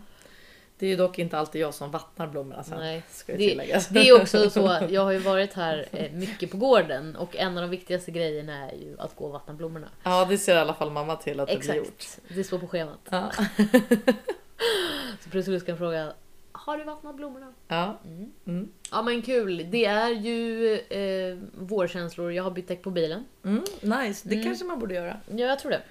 Det 0.79 0.85
är 0.85 0.89
ju 0.89 0.95
dock 0.95 1.19
inte 1.19 1.37
alltid 1.37 1.61
jag 1.61 1.73
som 1.73 1.91
vattnar 1.91 2.27
blommorna 2.27 2.63
sen. 2.63 2.77
Nej. 2.79 3.03
Ska 3.11 3.31
det, 3.31 3.37
Det, 3.37 3.49
tilläggas. 3.49 3.87
det 3.87 4.09
är 4.09 4.21
också 4.21 4.49
så, 4.49 4.77
jag 4.89 5.01
har 5.03 5.11
ju 5.11 5.17
varit 5.17 5.53
här 5.53 5.85
eh, 5.91 6.11
mycket 6.11 6.51
på 6.51 6.57
gården 6.57 7.15
och 7.15 7.35
en 7.35 7.57
av 7.57 7.61
de 7.61 7.69
viktigaste 7.69 8.11
grejerna 8.11 8.69
är 8.71 8.75
ju 8.75 8.95
att 8.99 9.15
gå 9.15 9.25
och 9.25 9.31
vattna 9.31 9.53
blommorna. 9.53 9.87
Ja, 10.03 10.25
det 10.29 10.37
ser 10.37 10.55
i 10.55 10.59
alla 10.59 10.73
fall 10.73 10.91
mamma 10.91 11.15
till 11.15 11.39
att 11.39 11.47
det 11.47 11.57
blir 11.57 11.75
gjort. 11.75 11.87
Exakt, 11.99 12.19
det 12.35 12.43
står 12.43 12.57
på 12.59 12.67
schemat. 12.67 12.99
Ja. 13.09 13.31
Så 15.23 15.29
plötsligt 15.29 15.61
ska 15.61 15.71
jag 15.71 15.79
fråga, 15.79 16.13
har 16.51 16.77
du 16.77 16.83
vattnat 16.83 17.15
blommorna? 17.15 17.53
Ja. 17.67 17.99
Mm. 18.05 18.31
Mm. 18.47 18.71
Ja 18.91 19.01
men 19.01 19.21
kul, 19.21 19.67
det 19.71 19.85
är 19.85 20.09
ju 20.09 20.73
eh, 20.79 21.37
vårkänslor, 21.53 22.31
jag 22.33 22.43
har 22.43 22.51
bytt 22.51 22.67
däck 22.67 22.81
på 22.83 22.89
bilen. 22.91 23.25
Mm, 23.43 23.63
nice, 23.81 24.29
det 24.29 24.35
Mm. 24.35 24.45
kanske 24.47 24.65
man 24.65 24.79
borde 24.79 24.93
göra. 24.95 25.17
Ja 25.29 25.45
jag 25.45 25.59
tror 25.59 25.71
det. 25.71 25.81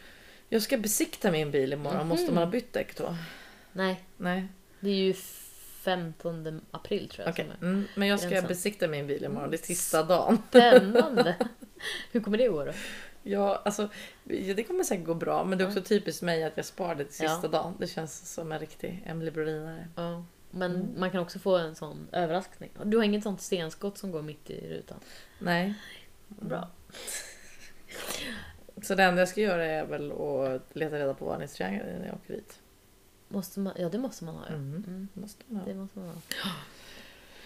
Jag 0.48 0.62
ska 0.62 0.76
besikta 0.78 1.30
min 1.30 1.50
bil 1.50 1.72
imorgon. 1.72 1.98
Mhm. 1.98 2.08
Måste 2.08 2.32
man 2.32 2.44
ha 2.44 2.50
bytt 2.50 2.72
däck 2.72 2.96
då? 2.96 3.16
Nej, 3.72 4.04
Nej, 4.16 4.48
det 4.80 4.90
är 4.90 4.94
ju 4.94 5.14
15 5.14 6.60
april 6.70 7.08
tror 7.08 7.24
jag 7.26 7.32
okej. 7.32 7.44
som 7.58 7.68
är. 7.68 7.72
Mm, 7.72 7.86
men 7.94 8.08
jag 8.08 8.20
ska 8.20 8.28
gränsen. 8.28 8.48
besikta 8.48 8.88
min 8.88 9.06
bil 9.06 9.24
imorgon. 9.24 9.50
Det 9.50 9.56
är 9.56 9.66
sista 9.66 10.02
dagen. 10.02 10.38
Spännande! 10.48 11.36
Hur 12.12 12.20
kommer 12.20 12.38
det 12.38 12.48
gå 12.48 12.64
då? 12.64 12.72
Ja, 13.22 13.62
alltså, 13.64 13.88
ja, 14.24 14.54
det 14.54 14.62
kommer 14.62 14.84
säkert 14.84 15.06
gå 15.06 15.14
bra. 15.14 15.44
Men 15.44 15.58
det 15.58 15.64
är 15.64 15.68
också 15.68 15.82
typiskt 15.82 16.22
mig 16.22 16.44
att 16.44 16.52
jag 16.56 16.66
sparar 16.66 16.94
det 16.94 17.04
till 17.04 17.24
Ja. 17.24 17.30
sista 17.30 17.48
dagen. 17.48 17.74
Det 17.78 17.86
känns 17.86 18.34
som 18.34 18.52
en 18.52 18.58
riktig 18.58 19.02
Emily 19.06 19.30
Brodinare. 19.30 19.88
Ja. 19.96 20.24
Men 20.50 20.74
Mm. 20.74 21.00
man 21.00 21.10
kan 21.10 21.20
också 21.20 21.38
få 21.38 21.56
en 21.56 21.74
sån 21.74 22.08
överraskning. 22.12 22.70
Du 22.84 22.96
har 22.96 23.04
inget 23.04 23.22
sånt 23.22 23.40
stenskott 23.40 23.98
som 23.98 24.12
går 24.12 24.22
mitt 24.22 24.50
i 24.50 24.68
rutan? 24.68 24.98
Nej. 25.38 25.74
Bra. 26.28 26.68
Så 28.82 28.94
det 28.94 29.02
enda 29.02 29.20
jag 29.20 29.28
ska 29.28 29.40
göra 29.40 29.64
är 29.64 29.84
väl 29.86 30.12
att 30.12 30.76
leta 30.76 30.96
reda 30.98 31.14
på 31.14 31.24
varningstriangeln 31.24 31.86
när 31.98 32.06
jag 32.06 32.14
åker 32.14 32.34
dit. 32.34 32.58
Måste 33.28 33.60
man, 33.60 33.72
ja 33.78 33.88
det 33.88 33.98
måste 33.98 34.24
man 34.24 34.34
ha. 34.34 34.42
Ja. 34.48 34.54
Mm. 34.54 34.84
Mm, 34.86 35.08
Måste 35.12 35.44
man 35.46 35.60
ha. 35.60 35.66
det 35.68 35.74
måste 35.74 35.98
man 35.98 36.08
ha. 36.08 36.14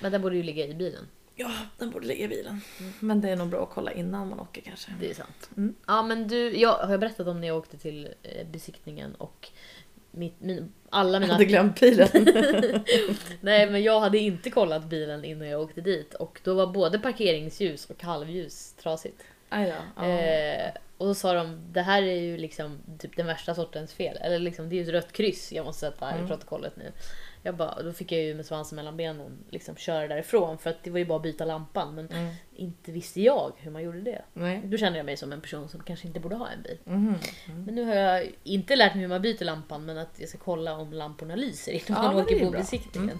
Men 0.00 0.12
den 0.12 0.22
borde 0.22 0.36
ju 0.36 0.42
ligga 0.42 0.66
i 0.66 0.74
bilen. 0.74 1.08
Ja, 1.34 1.52
den 1.78 1.90
borde 1.90 2.06
ligga 2.06 2.24
i 2.24 2.28
bilen. 2.28 2.60
Mm. 2.80 2.92
Men 3.00 3.20
det 3.20 3.30
är 3.30 3.36
nog 3.36 3.48
bra 3.48 3.62
att 3.62 3.70
kolla 3.70 3.92
innan 3.92 4.28
man 4.28 4.40
åker 4.40 4.60
kanske. 4.62 4.92
Det 5.00 5.10
är 5.10 5.14
sant. 5.14 5.50
Mm. 5.56 5.74
Ja 5.86 6.02
men 6.02 6.28
du, 6.28 6.56
jag 6.60 6.72
har 6.78 6.90
jag 6.90 7.00
berättat 7.00 7.26
om 7.26 7.40
när 7.40 7.48
jag 7.48 7.56
åkte 7.56 7.78
till 7.78 8.08
eh, 8.22 8.46
besiktningen 8.46 9.14
och 9.14 9.48
mitt, 10.14 10.40
min, 10.40 10.72
alla 10.90 11.12
Jag 11.12 11.20
mina... 11.20 11.32
hade 11.32 11.44
glömt 11.44 11.80
bilen. 11.80 12.08
Nej 13.40 13.70
men 13.70 13.82
jag 13.82 14.00
hade 14.00 14.18
inte 14.18 14.50
kollat 14.50 14.84
bilen 14.84 15.24
innan 15.24 15.48
jag 15.48 15.60
åkte 15.60 15.80
dit 15.80 16.14
och 16.14 16.40
då 16.44 16.54
var 16.54 16.66
både 16.66 16.98
parkeringsljus 16.98 17.86
och 17.86 18.02
halvljus 18.02 18.72
trasigt. 18.72 19.22
Då. 19.50 19.56
Ja. 19.96 20.04
Eh, 20.06 20.70
och 20.98 21.06
då 21.06 21.14
sa 21.14 21.32
de, 21.34 21.58
det 21.72 21.82
här 21.82 22.02
är 22.02 22.20
ju 22.20 22.36
liksom 22.36 22.78
typ 22.98 23.16
den 23.16 23.26
värsta 23.26 23.54
sortens 23.54 23.92
fel. 23.92 24.16
Eller 24.20 24.38
liksom, 24.38 24.68
det 24.68 24.74
är 24.74 24.76
ju 24.76 24.82
ett 24.82 24.88
rött 24.88 25.12
kryss 25.12 25.52
jag 25.52 25.64
måste 25.64 25.80
sätta 25.80 26.06
här 26.06 26.12
Mm. 26.12 26.24
i 26.24 26.28
protokollet 26.28 26.76
nu. 26.76 26.92
Jag 27.42 27.56
bara, 27.56 27.82
då 27.82 27.92
fick 27.92 28.12
jag 28.12 28.22
ju 28.22 28.34
med 28.34 28.46
svansen 28.46 28.76
mellan 28.76 28.96
benen 28.96 29.38
liksom 29.50 29.76
köra 29.76 30.08
därifrån 30.08 30.58
för 30.58 30.70
att 30.70 30.82
det 30.84 30.90
var 30.90 30.98
ju 30.98 31.04
bara 31.04 31.16
att 31.16 31.22
byta 31.22 31.44
lampan. 31.44 31.94
Men 31.94 32.08
Mm. 32.08 32.34
inte 32.56 32.92
visste 32.92 33.20
jag 33.20 33.52
hur 33.56 33.70
man 33.70 33.82
gjorde 33.82 34.00
det. 34.00 34.22
Nej. 34.32 34.60
Då 34.64 34.76
kände 34.76 34.98
jag 34.98 35.06
mig 35.06 35.16
som 35.16 35.32
en 35.32 35.40
person 35.40 35.68
som 35.68 35.80
kanske 35.82 36.06
inte 36.06 36.20
borde 36.20 36.36
ha 36.36 36.48
en 36.48 36.62
bil. 36.62 36.78
Mhm. 36.84 37.14
Men 37.66 37.74
nu 37.74 37.84
har 37.84 37.94
jag 37.94 38.30
inte 38.44 38.76
lärt 38.76 38.94
mig 38.94 39.00
hur 39.02 39.08
man 39.08 39.22
byter 39.22 39.44
lampan 39.44 39.84
men 39.84 39.98
att 39.98 40.16
jag 40.20 40.28
ska 40.28 40.38
kolla 40.38 40.76
om 40.76 40.92
lamporna 40.92 41.36
lyser 41.36 41.72
innan 41.72 42.04
Ja, 42.04 42.12
man 42.12 42.16
åker 42.24 42.38
på 42.44 42.50
bra. 42.50 42.60
besiktningen. 42.60 43.18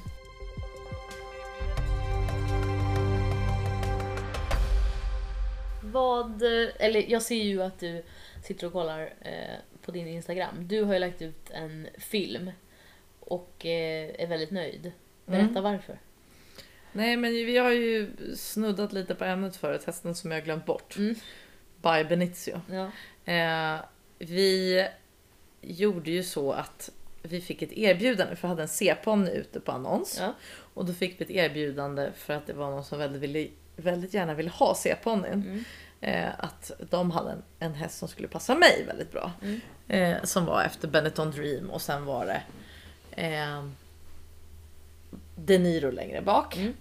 Vad, 5.95 6.43
eller 6.79 7.11
jag 7.11 7.23
ser 7.23 7.43
ju 7.43 7.63
att 7.63 7.79
du 7.81 8.03
sitter 8.45 8.67
och 8.67 8.73
kollar 8.73 9.15
eh, 9.21 9.57
på 9.83 9.91
din 9.93 10.09
Instagram. 10.09 10.69
Du 10.69 10.83
har 10.83 10.93
ju 10.93 10.99
lagt 10.99 11.23
ut 11.23 11.51
en 11.51 11.89
film 11.99 12.51
och 13.21 13.67
eh, 13.67 14.11
är 14.19 14.27
väldigt 14.27 14.51
nöjd. 14.51 14.93
Berätta 15.27 15.49
Mm. 15.59 15.63
varför. 15.63 15.99
Nej 16.93 17.17
men 17.17 17.33
vi 17.33 17.59
har 17.59 17.71
ju 17.71 18.11
snuddat 18.37 18.93
lite 18.93 19.15
på 19.15 19.25
ämnet 19.25 19.57
förut, 19.57 19.85
hästen 19.85 20.15
som 20.15 20.31
jag 20.31 20.45
glömt 20.45 20.67
bort. 20.67 20.97
Mm. 20.97 21.15
By 21.83 22.05
Benicio. 22.09 22.61
Ja. 22.71 22.91
Eh, 23.33 23.81
vi 24.19 24.87
gjorde 25.61 26.11
ju 26.11 26.23
så 26.23 26.53
att 26.53 26.91
vi 27.23 27.41
fick 27.41 27.63
ett 27.63 27.73
erbjudande, 27.73 28.37
för 28.37 28.49
jag 28.49 28.51
hade 28.51 28.63
en 28.63 28.69
C-ponny 28.69 29.31
ute 29.31 29.61
på 29.61 29.73
annons. 29.73 30.17
Ja. 30.21 30.35
Och 30.75 30.85
då 30.85 30.93
fick 30.93 31.21
vi 31.21 31.25
ett 31.25 31.31
erbjudande 31.31 32.11
för 32.17 32.35
att 32.35 32.47
det 32.47 32.53
var 32.53 32.71
någon 32.71 32.85
som 32.85 32.99
väldigt, 32.99 33.23
ville, 33.23 33.49
väldigt 33.77 34.15
gärna 34.15 34.35
ville 34.35 34.51
ha 34.51 34.75
C-ponnyn. 34.75 35.33
Mm. 35.33 35.65
Eh, 36.07 36.29
att 36.39 36.71
de 36.91 37.11
hade 37.11 37.31
en, 37.33 37.43
en 37.59 37.75
häst 37.75 37.99
som 37.99 38.09
skulle 38.09 38.29
passa 38.29 38.55
mig 38.55 38.85
väldigt 38.87 39.13
bra. 39.13 39.33
Mm. 39.43 39.61
Eh, 39.89 40.23
som 40.25 40.45
var 40.45 40.63
efter 40.63 40.89
Benetton 40.89 41.31
Dream 41.31 41.71
och 41.71 41.83
sen 41.83 42.05
var 42.05 42.27
det 42.27 42.43
eh, 43.23 43.65
De 45.37 45.59
Niro 45.59 45.91
längre 45.91 46.23
bak. 46.23 46.57
Mm. 46.57 46.75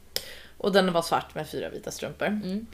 Och 0.57 0.71
den 0.71 0.93
var 0.93 1.01
svart 1.01 1.35
med 1.35 1.47
fyra 1.47 1.69
vita 1.69 1.91
strumpor. 1.91 2.27
Mm. 2.27 2.65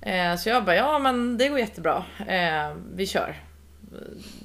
Eh, 0.00 0.36
så 0.36 0.48
jag 0.48 0.64
bara, 0.64 0.76
ja 0.76 0.98
men 0.98 1.38
det 1.38 1.48
går 1.48 1.58
jättebra. 1.58 2.04
Eh, 2.26 2.74
vi 2.94 3.06
kör. 3.06 3.42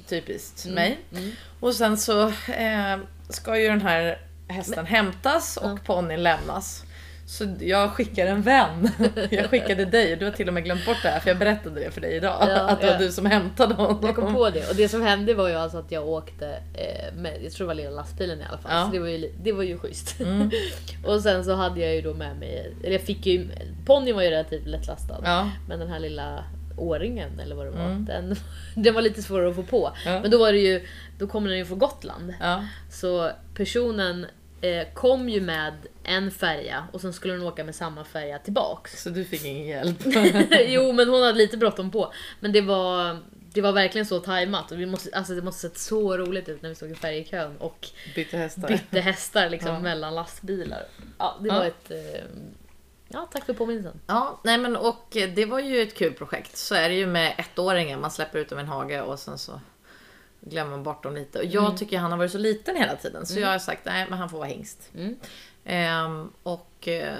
Typiskt 0.07 0.65
Mm. 0.65 0.75
mig. 0.75 0.99
Mm. 1.11 1.31
Och 1.59 1.75
sen 1.75 1.97
så 1.97 2.27
eh, 2.53 2.97
ska 3.29 3.59
ju 3.59 3.67
den 3.67 3.81
här 3.81 4.19
hästen 4.47 4.85
hämtas 4.85 5.57
och 5.57 5.69
Ja. 5.71 5.77
ponnyn 5.85 6.23
lämnas. 6.23 6.83
Så 7.31 7.55
jag 7.59 7.91
skickar 7.91 8.27
en 8.27 8.41
vän. 8.41 8.89
Jag 9.31 9.49
skickade 9.49 9.85
dig 9.85 10.15
du 10.15 10.25
har 10.25 10.31
till 10.31 10.47
och 10.47 10.53
med 10.53 10.63
glömt 10.63 10.85
bort 10.85 10.97
det 11.03 11.09
här 11.09 11.19
för 11.19 11.29
jag 11.29 11.37
berättade 11.37 11.79
det 11.79 11.91
för 11.91 12.01
dig 12.01 12.15
idag. 12.15 12.37
Ja, 12.49 12.59
att 12.69 12.81
det 12.81 12.87
var 12.87 12.93
ja. 12.93 12.99
du 12.99 13.11
som 13.11 13.25
hämtade 13.25 13.73
honom. 13.73 13.99
Jag 14.03 14.15
kom 14.15 14.33
på 14.33 14.49
det 14.49 14.69
och 14.69 14.75
det 14.75 14.89
som 14.89 15.01
hände 15.01 15.33
var 15.33 15.49
ju 15.49 15.55
alltså 15.55 15.77
att 15.77 15.91
jag 15.91 16.07
åkte 16.07 16.47
eh, 16.73 17.13
med, 17.15 17.43
jag 17.43 17.51
tror 17.51 17.65
det 17.65 17.67
var 17.67 17.75
lilla 17.75 17.89
lastbilen 17.89 18.41
i 18.41 18.43
alla 18.49 18.57
fall. 18.57 18.71
Ja. 18.71 18.85
Så 18.85 18.91
det 18.91 18.99
var 18.99 19.07
ju, 19.07 19.31
det 19.43 19.51
var 19.51 19.63
ju 19.63 19.77
schysst. 19.77 20.19
Mm. 20.19 20.49
och 21.05 21.21
sen 21.21 21.45
så 21.45 21.53
hade 21.53 21.81
jag 21.81 21.95
ju 21.95 22.01
då 22.01 22.13
med 22.13 22.37
mig, 22.37 22.73
eller 22.83 22.91
jag 22.91 23.01
fick 23.01 23.25
ju, 23.25 23.49
ponnyn 23.85 24.15
var 24.15 24.23
ju 24.23 24.29
relativt 24.29 24.67
lättlastad. 24.67 25.49
Men 25.67 25.79
den 25.79 25.89
här 25.89 25.99
lilla 25.99 26.43
åringen 26.77 27.39
eller 27.39 27.55
vad 27.55 27.65
det 27.65 27.71
var, 27.71 27.85
Mm. 27.85 28.05
den, 28.05 28.35
den 28.75 28.93
var 28.93 29.01
lite 29.01 29.21
svårare 29.21 29.49
att 29.49 29.55
få 29.55 29.63
på. 29.63 29.91
Men 30.05 30.31
då 30.31 30.37
var 30.37 30.51
det 30.51 30.59
ju, 30.59 30.87
då 31.19 31.27
kom 31.27 31.45
den 31.47 31.57
ju 31.57 31.65
från 31.65 31.79
Gotland. 31.79 32.33
Så 32.89 33.29
personen 33.55 34.25
eh, 34.61 34.87
kom 34.93 35.29
ju 35.29 35.41
med 35.41 35.73
en 36.03 36.31
färja 36.31 36.87
och 36.93 37.01
sen 37.01 37.13
skulle 37.13 37.33
hon 37.33 37.43
åka 37.47 37.63
med 37.63 37.75
samma 37.75 38.03
färja 38.03 38.39
tillbaks. 38.39 39.03
Så 39.03 39.09
du 39.09 39.25
fick 39.25 39.45
ingen 39.45 39.67
hjälp. 39.67 39.97
jo 40.67 40.91
men 40.91 41.09
hon 41.09 41.21
hade 41.23 41.37
lite 41.37 41.57
bråttom 41.57 41.91
på. 41.91 42.13
Men 42.39 42.51
det 42.51 42.61
var, 42.61 43.17
det 43.53 43.61
var 43.61 43.71
verkligen 43.71 44.05
så 44.05 44.19
tajmat 44.19 44.71
och 44.71 44.79
vi 44.79 44.85
måste, 44.85 45.09
alltså 45.17 45.33
det 45.33 45.41
måste 45.41 45.61
sett 45.69 45.77
så 45.77 46.17
roligt 46.17 46.49
ut 46.49 46.61
när 46.61 46.69
vi 46.69 46.75
stod 46.75 46.91
i 46.91 46.95
färjekön 46.95 47.57
och 47.57 47.87
Bytte 48.15 48.37
hästar. 48.37 48.67
bytte 48.67 48.99
hästar 48.99 49.49
liksom 49.49 49.69
Ja. 49.73 49.79
mellan 49.79 50.15
lastbilar. 50.15 50.83
Ja, 51.17 51.37
det 51.41 51.47
Ja. 51.47 51.53
var 51.59 51.65
ett... 51.65 51.91
Eh, 51.91 52.21
ja, 53.07 53.29
tack 53.33 53.45
för 53.45 53.53
påminnelsen. 53.53 53.99
Ja, 54.07 54.39
nej 54.43 54.57
men 54.57 54.75
och 54.75 55.07
det 55.35 55.45
var 55.45 55.59
ju 55.59 55.81
ett 55.81 55.95
kul 55.95 56.13
projekt. 56.13 56.57
Så 56.57 56.75
är 56.75 56.89
det 56.89 56.95
ju 56.95 57.07
med 57.07 57.33
ettåringen. 57.37 58.01
Man 58.01 58.11
släpper 58.11 58.39
ut 58.39 58.49
dem 58.49 58.59
i 58.59 58.61
en 58.61 58.67
hage 58.67 59.01
och 59.01 59.19
sen 59.19 59.37
så 59.37 59.61
glömmer 60.41 60.71
man 60.71 60.83
bort 60.83 61.03
dem 61.03 61.15
lite. 61.15 61.39
Och 61.39 61.45
jag 61.45 61.77
tycker 61.77 61.99
han 61.99 62.11
har 62.11 62.17
varit 62.17 62.31
så 62.31 62.37
liten 62.37 62.75
hela 62.75 62.95
tiden 62.95 63.25
så 63.25 63.39
jag 63.39 63.47
har 63.47 63.59
sagt 63.59 63.85
nej 63.85 64.05
men 64.09 64.19
han 64.19 64.29
får 64.29 64.37
vara 64.37 64.47
hingst. 64.47 64.89
Mm. 64.95 65.15
Ehm, 65.65 66.31
och 66.43 66.87
eh, 66.87 67.15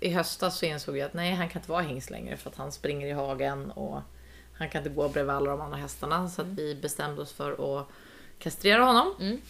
i 0.00 0.10
höstas 0.10 0.58
så 0.58 0.66
insåg 0.66 0.98
jag 0.98 1.06
att 1.06 1.14
nej 1.14 1.34
han 1.34 1.48
kan 1.48 1.60
inte 1.60 1.70
vara 1.70 1.82
hingst 1.82 2.10
längre 2.10 2.36
för 2.36 2.50
att 2.50 2.56
han 2.56 2.72
springer 2.72 3.06
i 3.06 3.12
hagen 3.12 3.70
och 3.70 4.00
han 4.54 4.68
kan 4.68 4.78
inte 4.78 4.94
gå 4.94 5.08
bredvid 5.08 5.34
alla 5.34 5.50
de 5.50 5.60
andra 5.60 5.76
hästarna. 5.76 6.28
Så 6.28 6.42
att 6.42 6.48
vi 6.48 6.74
bestämde 6.74 7.22
oss 7.22 7.32
för 7.32 7.80
att 7.80 7.86
kastrera 8.38 8.84
honom. 8.84 9.14
Mm. 9.20 9.40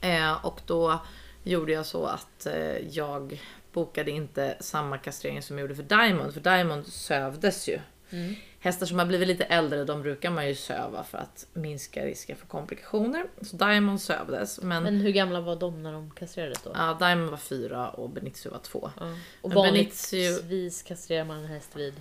Eh, 0.00 0.46
och 0.46 0.60
då 0.66 1.00
gjorde 1.42 1.72
jag 1.72 1.86
så 1.86 2.06
att 2.06 2.46
eh, 2.46 2.78
jag 2.78 3.40
bokade 3.72 4.10
inte 4.10 4.56
samma 4.60 4.98
kastrering 4.98 5.42
som 5.42 5.58
jag 5.58 5.62
gjorde 5.62 5.74
för 5.74 5.82
Diamond. 5.82 6.34
För 6.34 6.40
Diamond 6.40 6.86
sövdes 6.86 7.68
ju. 7.68 7.80
Mm. 8.12 8.34
Hästar 8.62 8.86
som 8.86 8.98
har 8.98 9.06
blivit 9.06 9.28
lite 9.28 9.44
äldre 9.44 9.84
de 9.84 10.02
brukar 10.02 10.30
man 10.30 10.48
ju 10.48 10.54
söva 10.54 11.04
för 11.04 11.18
att 11.18 11.46
minska 11.52 12.04
risken 12.04 12.36
för 12.36 12.46
komplikationer. 12.46 13.24
Så 13.40 13.56
Diamond 13.56 14.00
sövdes. 14.00 14.60
Men, 14.62 14.82
Men 14.82 15.00
hur 15.00 15.10
gamla 15.10 15.40
var 15.40 15.56
de 15.56 15.82
när 15.82 15.92
de 15.92 16.10
kastrerades 16.10 16.62
då? 16.62 16.70
ja, 16.74 16.96
Diamond 17.00 17.30
var 17.30 17.36
fyra 17.36 17.88
och 17.88 18.10
Benitzu 18.10 18.48
var 18.48 18.58
två. 18.58 18.90
Ja. 19.00 19.16
Och 19.40 19.52
vanligtvis 19.52 20.82
kastrerar 20.82 21.24
man 21.24 21.38
en 21.38 21.46
häst 21.46 21.70
vid... 21.76 21.94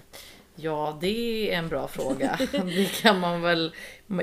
Ja, 0.55 0.97
det 1.01 1.51
är 1.53 1.57
en 1.57 1.67
bra 1.67 1.87
fråga. 1.87 2.39
det 2.51 3.01
kan 3.01 3.19
man 3.19 3.41
väl... 3.41 3.75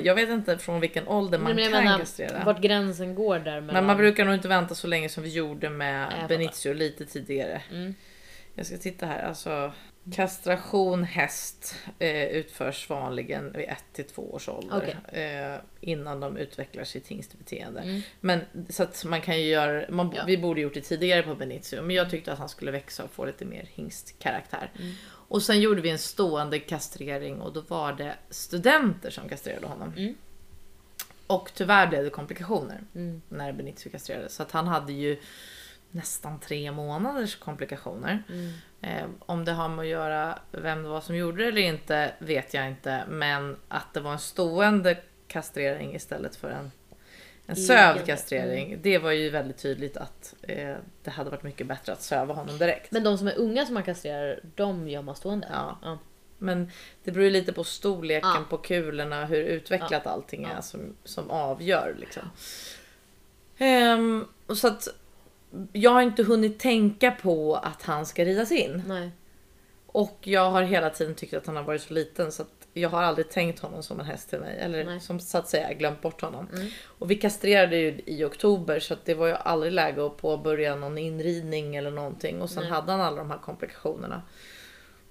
Jag 0.03 0.15
vet 0.15 0.29
inte 0.29 0.59
från 0.59 0.81
vilken 0.81 1.09
ålder 1.09 1.39
man 1.39 1.55
Men 1.55 1.73
kan 1.73 1.85
menar, 1.85 1.99
kastrera. 1.99 2.45
vart 2.45 2.61
gränsen 2.61 3.15
går 3.15 3.39
där 3.39 3.61
mellan... 3.61 3.75
Men 3.75 3.85
man 3.87 3.97
brukar 3.97 4.25
nog 4.25 4.35
inte 4.35 4.49
vänta 4.49 4.75
så 4.75 4.87
länge 4.87 5.09
som 5.09 5.23
vi 5.23 5.29
gjorde 5.29 5.71
med. 5.71 6.25
Benitio 6.29 6.75
lite 6.75 7.07
tidigare. 7.07 7.63
Mm. 7.71 7.95
Jag 8.55 8.67
ska 8.67 8.77
titta 8.77 9.07
här. 9.07 9.23
Alltså, 9.29 9.73
kastration 10.13 11.05
häst 11.05 11.75
eh, 11.99 12.25
utförs 12.25 12.91
vanligen 12.91 13.53
vid 13.53 13.69
1 13.69 13.85
till 13.93 14.05
2 14.05 14.35
års 14.35 14.49
ålder. 14.49 14.99
Eh, 15.09 15.61
innan 15.81 16.21
de 16.21 16.37
utvecklar 16.37 16.85
sitt 16.85 17.09
hingstbeteende. 17.09 17.81
Mm. 17.81 18.01
Men 18.21 18.41
så 18.69 18.83
att 18.83 19.05
man 19.05 19.21
kan 19.21 19.41
ju 19.41 19.47
göra, 19.49 19.85
man, 19.91 20.13
Ja. 20.17 20.25
vi 20.27 20.39
borde 20.39 20.61
gjort 20.61 20.75
det 20.75 20.81
tidigare 20.81 21.23
på 21.23 21.35
Benitio. 21.35 21.83
Men 21.83 21.97
jag 21.97 22.11
tyckte 22.11 22.33
att 22.33 22.39
han 22.39 22.49
skulle 22.49 22.71
växa 22.71 23.05
och 23.05 23.11
få 23.11 23.25
lite 23.25 23.45
mer 23.45 23.69
hingstkaraktär. 23.75 24.71
Mm. 24.79 24.93
Och 25.29 25.43
sen 25.43 25.61
gjorde 25.61 25.81
vi 25.81 25.91
en 25.91 25.99
stående 25.99 26.59
kastrering 26.59 27.41
och 27.41 27.53
då 27.53 27.61
var 27.61 27.93
det 27.93 28.15
studenter 28.31 29.11
som 29.11 29.29
kastrerade 29.29 29.67
honom. 29.67 29.93
Mm. 29.97 30.15
Och 31.27 31.51
tyvärr 31.55 31.87
blev 31.87 32.05
det 32.05 32.11
komplikationer 32.11 32.81
Mm. 32.95 33.23
när 33.29 33.53
Benitio 33.53 33.91
kastrerades. 33.91 34.35
Så 34.35 34.43
att 34.43 34.53
han 34.53 34.67
hade 34.67 34.93
ju 34.93 35.21
nästan 35.91 36.41
tre 36.41 36.73
månaders 36.73 37.37
komplikationer. 37.37 38.23
Mm. 38.29 38.53
Eh, 38.83 39.07
om 39.19 39.45
det 39.45 39.53
har 39.53 39.69
med 39.69 39.79
att 39.83 39.87
göra 39.87 40.39
vem 40.53 40.83
det 40.83 40.89
var 40.89 41.01
som 41.01 41.17
gjorde 41.17 41.43
det 41.43 41.49
eller 41.49 41.63
inte 41.63 42.13
vet 42.19 42.55
jag 42.55 42.69
inte. 42.69 43.05
Men 43.09 43.57
att 43.69 43.95
det 43.95 44.01
var 44.01 44.13
en 44.13 44.19
stående 44.19 44.97
kastrering 45.27 45.95
istället 45.95 46.37
för 46.37 46.51
en, 46.51 46.71
en 47.47 47.57
sövd 47.57 48.07
kastrering. 48.07 48.79
Det 48.83 48.99
var 48.99 49.11
ju 49.11 49.31
väldigt 49.31 49.59
tydligt 49.59 49.97
att 49.97 50.35
eh, 50.43 50.75
det 51.03 51.11
hade 51.11 51.31
varit 51.31 51.43
mycket 51.43 51.67
bättre 51.67 51.93
att 51.93 52.03
söva 52.03 52.35
honom 52.35 52.59
direkt. 52.59 52.93
Men 52.93 53.05
de 53.05 53.19
som 53.19 53.29
är 53.29 53.39
unga 53.39 53.65
som 53.67 53.75
man 53.75 53.83
kastrerar, 53.83 54.41
de 54.55 54.89
gör 54.89 55.03
man 55.03 55.17
stående? 55.17 55.49
Ja. 55.53 55.79
ja. 55.83 55.99
Men 56.39 56.71
det 57.05 57.11
beror 57.11 57.25
ju 57.25 57.31
lite 57.31 57.53
på 57.53 57.65
storleken 57.65 58.31
Ja. 58.35 58.45
på 58.51 58.59
kulorna, 58.59 59.25
hur 59.27 59.45
utvecklat 59.45 60.07
allting 60.07 60.45
är 60.45 60.55
Ja. 60.55 60.63
som, 60.63 60.97
som 61.05 61.31
avgör. 61.31 61.95
Liksom. 61.99 62.23
Ehm, 63.59 64.27
och 64.47 64.59
så 64.59 64.69
att 64.69 64.89
jag 65.73 65.91
har 65.91 66.03
inte 66.03 66.23
hunnit 66.23 66.59
tänka 66.59 67.11
på 67.11 67.57
att 67.57 67.83
han 67.83 68.07
ska 68.07 68.25
ridas 68.25 68.53
in. 68.53 68.83
Nej. 68.87 69.11
Och 69.87 70.19
jag 70.21 70.51
har 70.51 70.63
hela 70.63 70.91
tiden 70.91 71.15
tyckt 71.15 71.35
att 71.35 71.47
han 71.47 71.57
har 71.57 71.63
varit 71.63 71.83
så 71.83 71.95
liten 71.95 72.33
så 72.33 72.43
att 72.43 72.49
jag 72.73 72.89
har 72.89 73.03
aldrig 73.03 73.31
tänkt 73.31 73.59
honom 73.61 73.83
som 73.83 74.01
en 74.01 74.07
häst 74.07 74.31
till 74.31 74.39
mig. 74.41 74.59
Eller 74.61 74.85
Nej. 74.85 75.01
som 75.01 75.21
så 75.21 75.39
att 75.39 75.49
säga 75.49 75.73
glömt 75.73 76.01
bort 76.03 76.21
honom. 76.21 76.49
Mm. 76.55 76.69
Och 76.85 77.11
vi 77.11 77.15
kastrerade 77.15 77.77
ju 77.77 78.01
i 78.07 78.25
oktober 78.25 78.81
så 78.81 78.95
att 78.95 79.05
det 79.05 79.15
var 79.15 79.27
ju 79.27 79.33
aldrig 79.35 79.73
läge 79.73 80.07
att 80.07 80.17
påbörja 80.17 80.75
någon 80.77 80.99
inridning 80.99 81.77
eller 81.77 81.91
någonting. 81.91 82.43
Och 82.43 82.51
sen 82.51 82.63
Nej. 82.63 82.73
hade 82.73 82.93
han 82.93 83.01
alla 83.01 83.17
de 83.17 83.31
här 83.31 83.39
komplikationerna. 83.39 84.23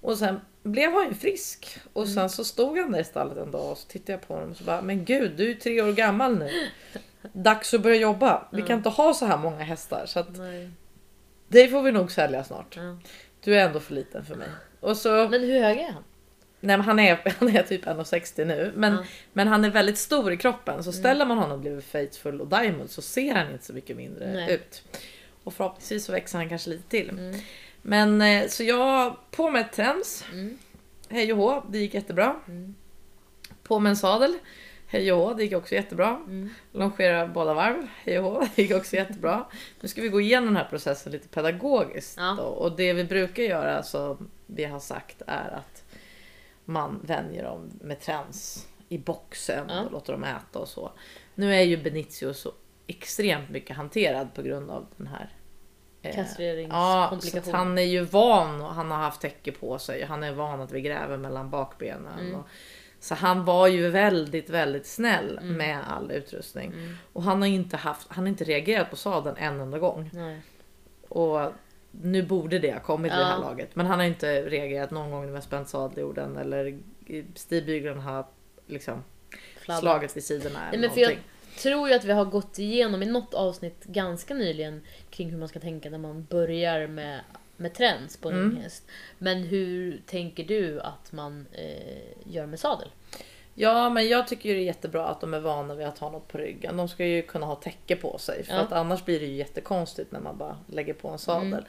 Och 0.01 0.17
sen 0.17 0.39
blev 0.63 0.91
han 0.93 1.07
ju 1.07 1.13
frisk. 1.13 1.77
Och 1.93 2.03
Mm. 2.03 2.13
sen 2.15 2.29
så 2.29 2.43
stod 2.43 2.77
han 2.77 2.91
där 2.91 2.99
i 2.99 3.03
stallet 3.03 3.37
en 3.37 3.51
dag 3.51 3.71
och 3.71 3.77
så 3.77 3.87
tittade 3.87 4.11
jag 4.11 4.27
på 4.27 4.33
honom 4.33 4.51
och 4.51 4.57
så 4.57 4.63
bara 4.63 4.81
Men 4.81 5.05
gud 5.05 5.31
du 5.37 5.43
är 5.43 5.47
ju 5.47 5.55
tre 5.55 5.81
år 5.81 5.91
gammal 5.91 6.37
nu. 6.37 6.49
Dags 7.33 7.73
att 7.73 7.81
börja 7.81 7.95
jobba. 7.95 8.47
Vi 8.51 8.61
kan 8.61 8.77
inte 8.77 8.89
ha 8.89 9.13
så 9.13 9.25
här 9.25 9.37
många 9.37 9.63
hästar. 9.63 10.05
Så 10.05 10.19
att 10.19 10.37
Nej. 10.37 10.69
det 11.47 11.67
får 11.67 11.81
vi 11.81 11.91
nog 11.91 12.11
sälja 12.11 12.43
snart. 12.43 12.77
Du 13.43 13.55
är 13.55 13.65
ändå 13.65 13.79
för 13.79 13.93
liten 13.93 14.25
för 14.25 14.35
mig. 14.35 14.47
Och 14.79 14.97
så, 14.97 15.09
Men 15.29 15.41
hur 15.41 15.61
hög 15.61 15.77
är 15.77 15.91
han? 15.91 16.03
nej, 16.59 16.77
han, 16.77 16.99
är, 16.99 17.33
han 17.39 17.55
är 17.55 17.63
typ 17.63 17.85
1,60 17.85 18.45
nu. 18.45 18.71
Men, 18.75 18.93
Ja. 18.93 19.03
men 19.33 19.47
han 19.47 19.65
är 19.65 19.69
väldigt 19.69 19.97
stor 19.97 20.31
i 20.31 20.37
kroppen. 20.37 20.83
Så 20.83 20.91
ställer 20.91 21.25
man 21.25 21.37
honom 21.37 21.61
bredvid 21.61 21.83
Faithful 21.83 22.41
och 22.41 22.47
Diamond 22.47 22.89
så 22.89 23.01
ser 23.01 23.33
han 23.35 23.51
inte 23.51 23.65
så 23.65 23.73
mycket 23.73 23.97
mindre 23.97 24.33
Nej. 24.33 24.53
ut. 24.53 24.83
Och 25.43 25.53
förhoppningsvis 25.53 26.05
så 26.05 26.11
växer 26.11 26.37
han 26.37 26.49
kanske 26.49 26.69
lite 26.69 26.89
till. 26.89 27.09
Mm. 27.09 27.39
Men 27.81 28.21
eh, 28.21 28.47
så 28.47 28.63
jag 28.63 29.15
på 29.31 29.49
med 29.49 29.61
ett 29.61 29.73
träns. 29.73 30.25
Mm. 30.31 30.57
Hej 31.09 31.33
och 31.33 31.37
hå, 31.39 31.63
det 31.69 31.77
gick 31.77 31.93
jättebra. 31.93 32.35
Mm. 32.47 32.75
På 33.63 33.79
med 33.79 33.89
en 33.89 33.97
sadel. 33.97 34.37
Hej 34.95 35.11
och 35.13 35.35
det 35.35 35.43
gick 35.43 35.53
också 35.53 35.75
jättebra. 35.75 36.07
Mm. 36.07 36.49
Longera 36.71 37.27
båda 37.27 37.53
varv. 37.53 37.87
Hej 38.03 38.19
och 38.19 38.43
det 38.55 38.61
gick 38.61 38.71
också 38.75 38.95
jättebra. 38.95 39.45
Nu 39.79 39.87
ska 39.87 40.01
vi 40.01 40.09
gå 40.09 40.21
igenom 40.21 40.45
den 40.45 40.55
här 40.55 40.69
processen 40.69 41.11
lite 41.11 41.27
pedagogiskt. 41.27 42.17
Ja. 42.17 42.41
Och 42.41 42.75
det 42.75 42.93
vi 42.93 43.03
brukar 43.03 43.43
göra 43.43 43.83
som 43.83 44.29
vi 44.45 44.65
har 44.65 44.79
sagt 44.79 45.21
är 45.27 45.49
att 45.53 45.83
man 46.65 46.99
vänjer 47.03 47.43
dem 47.43 47.71
med 47.81 47.99
träns 47.99 48.67
i 48.89 48.97
boxen 48.97 49.65
Ja. 49.69 49.81
och 49.81 49.91
låter 49.91 50.13
dem 50.13 50.23
äta 50.23 50.59
och 50.59 50.67
så. 50.67 50.91
Nu 51.35 51.55
är 51.55 51.61
ju 51.61 51.77
Benitio 51.77 52.33
så 52.33 52.51
extremt 52.87 53.49
mycket 53.49 53.77
hanterad 53.77 54.33
på 54.33 54.41
grund 54.41 54.71
av 54.71 54.85
den 54.97 55.07
här 55.07 55.29
eh, 56.01 56.09
Ja, 56.09 56.11
så 56.11 56.21
Kastreringskomplikationer. 56.21 57.53
att 57.53 57.65
han 57.65 57.77
är 57.77 57.81
ju 57.81 58.01
van 58.01 58.61
och 58.61 58.73
han 58.73 58.91
har 58.91 58.97
haft 58.97 59.21
täcke 59.21 59.51
på 59.51 59.79
sig. 59.79 60.03
Han 60.03 60.23
är 60.23 60.31
van 60.31 60.61
att 60.61 60.71
vi 60.71 60.81
gräver 60.81 61.17
mellan 61.17 61.49
bakbenen. 61.49 62.19
Mm. 62.19 62.35
Och, 62.35 62.47
så 63.05 63.15
han 63.15 63.45
var 63.45 63.67
ju 63.67 63.89
väldigt, 63.89 64.49
väldigt 64.49 64.85
snäll 64.85 65.37
Mm. 65.41 65.53
med 65.57 65.79
all 65.87 66.11
utrustning. 66.11 66.71
Mm. 66.73 66.95
Och 67.13 67.23
han 67.23 67.41
har 67.41 67.47
inte 67.49 67.77
haft, 67.77 68.07
han 68.09 68.23
har 68.23 68.29
inte 68.29 68.43
reagerat 68.43 68.89
på 68.89 68.95
sadeln 68.95 69.35
en 69.37 69.59
enda 69.59 69.79
gång. 69.79 70.09
Nej. 70.13 70.41
Och 71.09 71.51
nu 71.91 72.23
borde 72.23 72.59
det 72.59 72.71
ha 72.73 72.79
kommit 72.79 73.11
vid 73.11 73.19
det 73.19 73.25
här 73.25 73.31
Ja. 73.41 73.49
laget. 73.49 73.75
Men 73.75 73.85
han 73.85 73.99
har 73.99 74.05
inte 74.05 74.41
reagerat 74.41 74.91
någon 74.91 75.11
gång 75.11 75.33
har 75.33 75.41
spänt 75.41 75.69
sadel 75.69 75.97
i 75.99 76.01
jorden 76.01 76.37
eller 76.37 76.79
stigbygeln 77.35 77.99
har 77.99 78.25
liksom 78.67 79.03
Fladdrat. 79.57 79.81
slagit 79.81 80.17
vid 80.17 80.23
sidorna. 80.23 80.59
Nej, 80.59 80.69
eller 80.73 80.87
men 80.87 80.89
för 80.93 81.01
jag 81.01 81.09
någonting. 81.09 81.29
tror 81.61 81.89
ju 81.89 81.95
att 81.95 82.03
vi 82.05 82.11
har 82.11 82.25
gått 82.25 82.59
igenom 82.59 83.03
i 83.03 83.05
något 83.05 83.33
avsnitt 83.33 83.83
ganska 83.83 84.33
nyligen 84.33 84.81
kring 85.09 85.29
hur 85.31 85.37
man 85.37 85.47
ska 85.47 85.59
tänka 85.59 85.89
när 85.89 85.97
man 85.97 86.23
börjar 86.29 86.87
med, 86.87 87.21
med 87.57 87.73
trends 87.73 88.17
på 88.17 88.29
en 88.29 88.35
Mm. 88.35 88.57
häst. 88.57 88.83
Men 89.17 89.37
hur 89.43 90.01
tänker 90.05 90.43
du 90.43 90.81
att 90.81 91.11
man 91.11 91.47
eh, 91.51 92.03
gör 92.33 92.45
med 92.45 92.59
sadel? 92.59 92.87
Ja, 93.57 93.89
men 93.89 94.07
jag 94.07 94.27
tycker 94.27 94.49
ju 94.49 94.55
det 94.55 94.61
är 94.61 94.65
jättebra 94.65 95.05
att 95.07 95.21
de 95.21 95.33
är 95.33 95.39
vana 95.39 95.75
vid 95.75 95.87
att 95.87 95.99
ha 95.99 96.11
något 96.11 96.27
på 96.27 96.37
ryggen. 96.37 96.77
De 96.77 96.89
ska 96.89 97.05
ju 97.05 97.21
kunna 97.21 97.45
ha 97.45 97.55
täcke 97.55 97.95
på 97.95 98.17
sig. 98.17 98.43
För 98.43 98.53
Ja. 98.53 98.59
att 98.61 98.71
annars 98.71 99.05
blir 99.05 99.19
det 99.19 99.25
ju 99.25 99.35
jättekonstigt 99.35 100.11
när 100.11 100.19
man 100.19 100.37
bara 100.37 100.57
lägger 100.67 100.93
på 100.93 101.07
en 101.09 101.17
sadel. 101.19 101.47
Mm. 101.53 101.63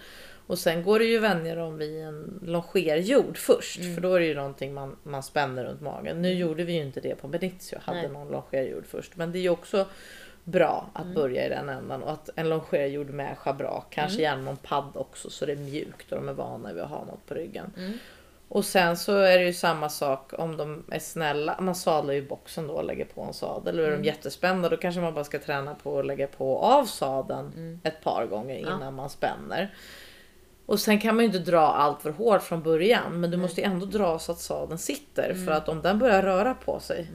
Och 0.46 0.59
sen 0.59 0.83
går 0.83 0.99
det 0.99 1.05
ju 1.05 1.16
att 1.16 1.22
vänja 1.22 1.55
dem 1.55 1.79
vid 1.79 2.03
en 2.03 2.40
longerjord 2.42 3.38
först. 3.38 3.81
Mm. 3.81 3.94
För 3.94 4.03
då 4.03 4.14
är 4.14 4.20
det 4.20 4.27
ju 4.27 4.35
någonting 4.35 4.75
man, 4.75 4.96
man 5.03 5.22
spänner 5.22 5.64
runt 5.64 5.81
magen. 5.81 6.22
Nu 6.22 6.33
gjorde 6.35 6.64
vi 6.64 6.72
ju 6.72 6.83
inte 6.83 7.01
det 7.01 7.14
på 7.14 7.29
Benitio. 7.29 7.79
Hade 7.83 7.99
Nej. 8.01 8.09
någon 8.09 8.29
longerjord 8.29 8.87
först. 8.87 9.16
Men 9.16 9.33
det 9.33 9.38
är 9.38 9.40
ju 9.40 9.49
också 9.49 9.87
bra 10.47 10.87
att 10.93 11.07
börja 11.07 11.47
i 11.47 11.49
den 11.49 11.69
ändan 11.69 12.03
och 12.03 12.13
att 12.13 12.31
en 12.37 12.49
longerare 12.49 12.89
gjord 12.89 13.11
med 13.11 13.39
schabrak, 13.39 13.87
kanske 13.91 14.23
gärna 14.23 14.43
någon 14.43 14.57
padd 14.57 14.91
också 14.95 15.31
så 15.31 15.47
det 15.47 15.53
är 15.53 15.57
mjukt 15.57 16.13
och 16.13 16.19
de 16.19 16.29
är 16.29 16.33
vana 16.33 16.73
vid 16.73 16.83
att 16.83 16.91
ha 16.91 17.05
något 17.05 17.27
på 17.27 17.35
ryggen. 17.35 17.73
Mm. 17.77 17.99
Och 18.49 18.65
sen 18.65 18.97
så 18.97 19.19
är 19.19 19.39
det 19.39 19.45
ju 19.45 19.53
samma 19.53 19.89
sak 19.89 20.33
om 20.39 20.57
de 20.57 20.85
är 20.91 20.99
snälla. 20.99 21.57
Man 21.61 21.75
sadlar 21.75 22.15
ju 22.15 22.29
boxen 22.29 22.67
då 22.67 22.75
och 22.75 22.85
lägger 22.85 23.05
på 23.05 23.23
en 23.23 23.33
sadel. 23.33 23.81
Och 23.81 23.87
är 23.87 23.91
de 23.91 24.05
jättespända 24.05 24.69
då 24.69 24.77
kanske 24.77 25.01
man 25.01 25.15
bara 25.15 25.25
ska 25.25 25.39
träna 25.39 25.75
på 25.75 25.99
att 25.99 26.07
lägga 26.07 26.27
på 26.27 26.59
av 26.59 26.85
sadeln 26.85 27.81
ett 27.83 28.03
par 28.03 28.27
gånger 28.27 28.57
innan 28.57 28.95
man 28.95 29.11
spänner. 29.11 29.75
Och 30.67 30.81
sen 30.81 31.01
kan 31.01 31.15
man 31.17 31.25
ju 31.25 31.27
inte 31.27 31.51
dra 31.51 31.67
allt 31.67 32.03
för 32.03 32.11
hårt 32.11 32.43
från 32.43 32.63
början 32.63 33.21
men 33.21 33.31
du 33.31 33.37
måste 33.37 33.61
ju 33.61 33.65
ändå 33.65 33.87
dra 33.87 34.19
så 34.19 34.33
att 34.33 34.39
sadeln 34.39 34.79
sitter 34.79 35.35
för 35.35 35.53
att 35.53 35.69
om 35.69 35.83
den 35.83 35.99
börjar 35.99 36.23
röra 36.23 36.55
på 36.55 36.81
sig 36.81 37.07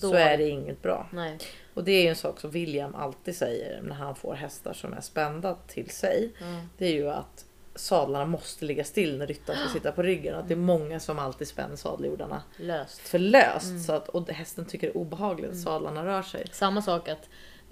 så 0.00 0.06
Då- 0.12 0.14
är 0.18 0.38
det 0.38 0.48
inget 0.48 0.82
bra. 0.82 1.08
Nej. 1.12 1.38
Och 1.74 1.84
det 1.84 1.92
är 1.92 2.02
ju 2.02 2.08
en 2.08 2.16
sak 2.16 2.40
som 2.40 2.50
William 2.50 2.94
alltid 2.94 3.36
säger 3.36 3.82
när 3.82 3.94
han 3.94 4.14
får 4.14 4.34
hästar 4.34 4.72
som 4.72 4.92
är 4.92 5.00
spända 5.00 5.56
till 5.66 5.90
sig. 5.90 6.30
Det 6.78 6.86
är 6.86 6.92
ju 6.92 7.10
att 7.10 7.44
sadlarna 7.74 8.24
måste 8.26 8.64
ligga 8.64 8.84
still 8.84 9.18
när 9.18 9.26
ryttaren 9.26 9.58
ska 9.58 9.68
sitta 9.78 9.92
på 9.92 10.02
ryggen. 10.02 10.34
Att 10.34 10.48
det 10.48 10.54
är 10.54 10.56
många 10.56 11.00
som 11.00 11.18
alltid 11.18 11.48
spänner 11.48 11.76
sadeljordarna 11.76 12.42
Löst. 12.56 12.98
för 12.98 13.18
löst. 13.18 13.84
Så 13.86 13.92
att, 13.92 14.08
och 14.08 14.30
hästen 14.30 14.64
tycker 14.64 14.86
det 14.86 14.92
är 14.92 14.96
obehagligt 14.96 15.50
att 15.50 15.60
sadlarna 15.60 16.04
rör 16.06 16.22
sig. 16.22 16.46
Samma 16.52 16.82
sak 16.82 17.08
att 17.08 17.28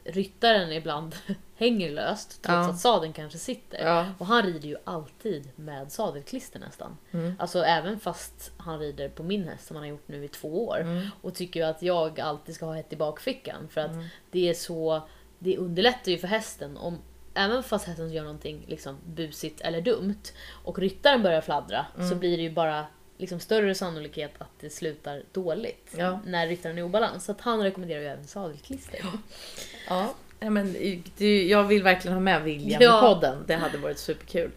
ryttaren 0.09 0.73
ibland 0.73 1.15
hänger 1.57 1.91
löst 1.91 2.29
trots 2.43 2.49
Ja. 2.67 2.71
att 2.71 2.79
sadeln 2.79 3.13
kanske 3.13 3.39
sitter. 3.39 3.79
Ja. 3.87 4.07
Och 4.19 4.27
han 4.27 4.43
rider 4.43 4.69
ju 4.69 4.77
alltid 4.85 5.51
med 5.57 5.93
sadelklister 5.93 6.61
nästan. 6.61 6.97
Mm. 7.11 7.35
Alltså 7.39 7.63
även 7.65 8.01
fast 8.01 8.53
han 8.57 8.79
rider 8.79 9.09
på 9.09 9.23
min 9.23 9.49
häst 9.49 9.67
som 9.67 9.77
han 9.77 9.83
har 9.85 9.91
gjort 9.91 10.09
nu 10.09 10.25
i 10.25 10.29
två 10.29 10.67
år. 10.69 10.81
Mm. 10.81 11.07
Och 11.23 11.35
tycker 11.35 11.61
ju 11.61 11.67
att 11.67 11.83
jag 11.83 12.21
alltid 12.21 12.55
ska 12.55 12.67
ha 12.67 12.79
ett 12.79 12.93
i 12.93 12.97
bakfickan. 12.97 13.69
För 13.71 13.81
att 13.81 13.91
det 14.31 14.49
är 14.49 14.55
så, 14.55 15.03
det 15.39 15.57
underlättar 15.59 16.13
ju 16.13 16.19
för 16.19 16.29
hästen. 16.29 16.77
Om, 16.77 16.99
även 17.35 17.63
fast 17.63 17.87
hästen 17.87 18.13
gör 18.13 18.23
någonting 18.23 18.65
liksom 18.69 18.97
busigt 19.07 19.61
eller 19.61 19.81
dumt 19.81 20.23
och 20.65 20.79
ryttaren 20.79 21.23
börjar 21.23 21.41
fladdra 21.41 21.87
så 21.97 22.01
Mm. 22.03 22.19
blir 22.19 22.37
det 22.37 22.43
ju 22.43 22.51
bara 22.53 22.87
liksom 23.19 23.41
större 23.41 23.75
sannolikhet 23.75 24.33
att 24.39 24.51
det 24.61 24.71
slutar 24.71 25.23
dåligt 25.33 25.95
Ja. 25.97 26.21
när 26.27 26.47
ryttaren 26.47 26.77
är 26.79 26.83
i 26.83 26.85
obalans. 26.85 27.25
Så 27.25 27.33
att 27.33 27.41
han 27.41 27.61
rekommenderar 27.63 28.01
ju 28.01 28.07
även 28.07 28.27
sadelklister. 28.27 29.01
Ja, 29.89 30.15
ja, 30.41 30.51
men 30.51 30.77
det, 31.17 31.47
jag 31.47 31.65
vill 31.65 31.83
verkligen 31.83 32.15
ha 32.15 32.21
med 32.21 32.43
William 32.43 32.83
Ja. 32.83 32.99
i 32.99 33.03
podden. 33.15 33.45
Det 33.47 33.55
hade 33.55 33.79
varit 33.79 33.99
superkul. 33.99 34.51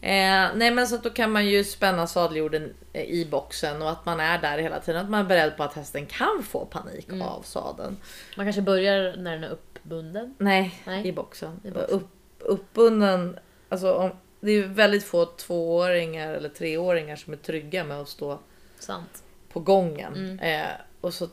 Eh, 0.00 0.10
nej 0.54 0.70
men 0.70 0.86
så 0.86 0.94
att 0.94 1.02
då 1.02 1.10
kan 1.10 1.32
man 1.32 1.46
ju 1.46 1.64
spänna 1.64 2.06
sadeljorden 2.06 2.74
eh, 2.92 3.02
i 3.04 3.26
boxen 3.30 3.82
och 3.82 3.90
att 3.90 4.06
man 4.06 4.20
är 4.20 4.38
där 4.38 4.58
hela 4.58 4.80
tiden. 4.80 5.04
Att 5.04 5.10
man 5.10 5.20
är 5.20 5.24
beredd 5.28 5.56
på 5.56 5.62
att 5.62 5.74
hästen 5.74 6.06
kan 6.06 6.42
få 6.42 6.64
panik 6.64 7.08
Mm. 7.08 7.22
av 7.22 7.42
sadeln. 7.42 7.96
Man 8.36 8.46
kanske 8.46 8.62
börjar 8.62 9.16
när 9.16 9.32
den 9.32 9.44
är 9.44 9.48
uppbunden. 9.48 10.34
Nej, 10.38 10.80
Nej. 10.86 11.06
i 11.08 11.12
boxen. 11.12 11.60
I 11.64 11.70
boxen. 11.70 11.90
Upp, 11.90 12.08
uppbunden, 12.38 13.38
alltså 13.68 13.94
om, 13.94 14.10
det 14.40 14.50
är 14.52 14.62
väldigt 14.66 15.04
få 15.04 15.24
tvååringar 15.26 16.34
eller 16.34 16.48
treåringar 16.48 17.16
som 17.16 17.32
är 17.32 17.36
trygga 17.36 17.84
med 17.84 18.00
att 18.00 18.08
stå 18.08 18.38
Sant. 18.78 19.22
på 19.52 19.60
gången. 19.60 20.14
Mm. 20.14 20.38
Eh, 20.38 20.70
och 21.00 21.14
så 21.14 21.28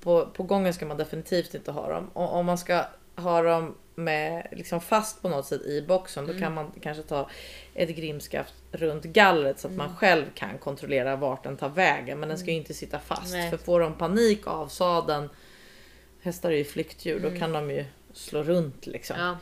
på, 0.00 0.26
på 0.26 0.42
gången 0.42 0.74
ska 0.74 0.86
man 0.86 0.96
definitivt 0.96 1.54
inte 1.54 1.70
ha 1.72 1.88
dem. 1.88 2.10
Och, 2.12 2.32
om 2.34 2.46
man 2.46 2.58
ska 2.58 2.84
ha 3.16 3.42
dem 3.42 3.74
med, 3.94 4.48
liksom 4.52 4.80
fast 4.80 5.22
på 5.22 5.28
något 5.28 5.46
sätt 5.46 5.62
i 5.62 5.82
boxen 5.82 6.24
Mm. 6.24 6.36
då 6.36 6.42
kan 6.42 6.54
man 6.54 6.72
kanske 6.82 7.02
ta 7.02 7.30
ett 7.74 7.88
grimskaft 7.88 8.54
runt 8.72 9.04
gallret 9.04 9.58
så 9.60 9.66
att 9.68 9.74
Mm. 9.74 9.86
man 9.86 9.96
själv 9.96 10.24
kan 10.34 10.58
kontrollera 10.58 11.16
vart 11.16 11.42
den 11.42 11.56
tar 11.56 11.68
vägen. 11.68 12.20
Men 12.20 12.28
den 12.28 12.38
ska 12.38 12.50
ju 12.50 12.56
inte 12.56 12.74
sitta 12.74 12.98
fast. 12.98 13.32
Nej. 13.32 13.50
För 13.50 13.56
får 13.56 13.80
de 13.80 13.94
panik 13.94 14.46
av 14.46 14.68
sadeln, 14.68 15.28
hästar 16.22 16.50
är 16.52 16.56
ju 16.56 16.64
flyktdjur, 16.64 17.16
Mm. 17.16 17.32
då 17.34 17.38
kan 17.40 17.52
de 17.52 17.70
ju 17.70 17.84
slå 18.12 18.42
runt 18.42 18.86
liksom. 18.86 19.16
Ja. 19.18 19.36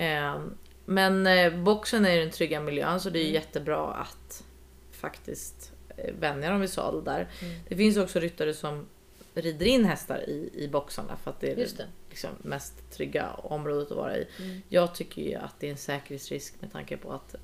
Eh, 0.00 0.40
men 0.84 1.26
eh, 1.26 1.52
boxen 1.62 2.06
är 2.06 2.14
ju 2.14 2.20
den 2.20 2.30
trygga 2.30 2.60
miljön 2.60 3.00
så 3.00 3.10
det 3.10 3.18
Mm. 3.18 3.26
är 3.26 3.28
ju 3.28 3.34
jättebra 3.34 3.94
att 3.94 4.44
faktiskt 4.92 5.72
eh, 5.96 6.14
vänja 6.20 6.50
dem 6.50 6.60
vid 6.60 6.70
sadel 6.70 7.04
där. 7.04 7.28
Mm. 7.42 7.54
Det 7.68 7.76
finns 7.76 7.96
också 7.96 8.18
ryttare 8.20 8.54
som 8.54 8.86
rider 9.34 9.66
in 9.66 9.84
hästar 9.84 10.18
i, 10.28 10.50
i 10.54 10.68
boxarna 10.68 11.16
för 11.16 11.30
att 11.30 11.40
det 11.40 11.52
är 11.52 11.56
Just 11.56 11.76
det 11.76 11.86
liksom 12.10 12.30
mest 12.42 12.90
trygga 12.92 13.30
området 13.32 13.90
att 13.90 13.96
vara 13.96 14.16
i. 14.16 14.26
Mm. 14.38 14.62
Jag 14.68 14.94
tycker 14.94 15.22
ju 15.22 15.34
att 15.34 15.54
det 15.60 15.66
är 15.66 15.70
en 15.70 15.76
säkerhetsrisk 15.76 16.54
med 16.60 16.72
tanke 16.72 16.96
på 16.96 17.12
att 17.12 17.34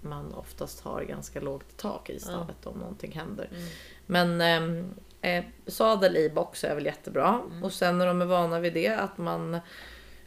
man 0.00 0.34
oftast 0.34 0.80
har 0.80 1.02
ganska 1.02 1.40
lågt 1.40 1.76
tak 1.76 2.10
i 2.10 2.20
stallet 2.20 2.66
om 2.66 2.78
någonting 2.78 3.12
händer. 3.12 3.48
Mm. 3.52 3.68
Men 4.06 4.40
ehm, 4.40 4.94
eh, 5.20 5.44
sadel 5.66 6.16
i 6.16 6.30
box 6.30 6.64
är 6.64 6.74
väl 6.74 6.86
jättebra. 6.86 7.40
Mm. 7.50 7.64
Och 7.64 7.72
sen 7.72 7.98
när 7.98 8.06
de 8.06 8.22
är 8.22 8.26
vana 8.26 8.60
vid 8.60 8.74
det 8.74 8.88
att 8.88 9.18
man 9.18 9.58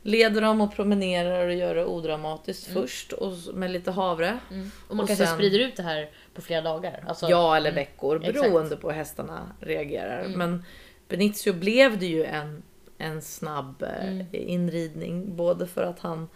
leder 0.08 0.42
dem 0.42 0.62
och 0.62 0.76
promenerar 0.76 1.48
och 1.48 1.54
gör 1.54 1.76
det 1.76 1.86
odramatiskt 1.86 2.68
först 2.74 3.12
och 3.14 3.34
med 3.54 3.72
lite 3.72 3.92
havre. 3.92 4.40
Mm. 4.52 4.72
Och 4.88 4.96
man 4.96 5.04
Och 5.04 5.08
kanske 5.08 5.26
sen- 5.26 5.36
sprider 5.36 5.60
ut 5.60 5.76
det 5.76 5.84
här 5.84 6.10
på 6.34 6.42
flera 6.42 6.62
dagar. 6.62 7.04
Alltså, 7.08 7.30
Ja 7.30 7.56
eller 7.58 7.72
veckor 7.72 8.16
Exakt. 8.18 8.36
Mm. 8.38 8.52
beroende 8.52 8.76
på 8.78 8.90
hur 8.90 8.96
hästarna 8.98 9.52
reagerar. 9.60 10.28
Men 10.28 10.64
Benicio 11.08 11.54
blev 11.54 11.98
det 12.00 12.06
ju 12.06 12.24
en, 12.26 12.64
en 12.98 13.22
snabb 13.22 13.84
eh, 13.84 14.08
Mm. 14.08 14.26
inridning. 14.32 15.36
Både 15.36 15.68
för 15.68 15.84
att 15.84 16.00
han 16.00 16.30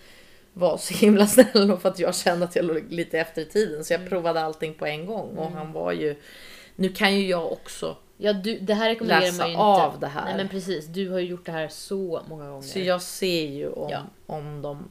var 0.54 0.78
så 0.78 0.94
himla 0.94 1.28
snäll 1.28 1.72
och 1.72 1.82
för 1.82 1.90
att 1.90 2.00
jag 2.00 2.16
kände 2.16 2.46
att 2.46 2.56
jag 2.56 2.66
låg 2.66 2.84
lite 2.90 3.20
efter 3.20 3.42
i 3.42 3.46
tiden. 3.46 3.84
Så 3.86 3.94
jag 3.94 4.00
Mm. 4.00 4.10
provade 4.10 4.42
allting 4.42 4.74
på 4.74 4.86
en 4.86 5.06
gång. 5.06 5.38
Och 5.38 5.52
han 5.52 5.72
var 5.74 5.92
ju... 5.92 6.16
Nu 6.76 6.90
kan 6.90 7.16
ju 7.16 7.28
jag 7.28 7.52
också 7.52 7.98
Ja, 8.24 8.34
du, 8.34 8.60
det 8.60 8.74
här 8.74 8.90
rekommenderar 8.90 9.22
läsa 9.22 9.38
man 9.38 9.48
ju 9.48 9.54
inte. 9.54 9.64
av 9.64 10.00
det 10.00 10.08
här. 10.08 10.26
Nej 10.26 10.38
men 10.38 10.50
precis, 10.50 10.86
du 10.86 11.10
har 11.10 11.20
ju 11.20 11.26
gjort 11.28 11.46
det 11.46 11.52
här 11.52 11.68
så 11.68 12.22
många 12.30 12.50
gånger. 12.50 12.62
Så 12.62 12.80
jag 12.80 13.02
ser 13.02 13.46
ju 13.48 13.70
om, 13.70 13.90
Ja. 13.92 14.00
om 14.26 14.62
de 14.62 14.90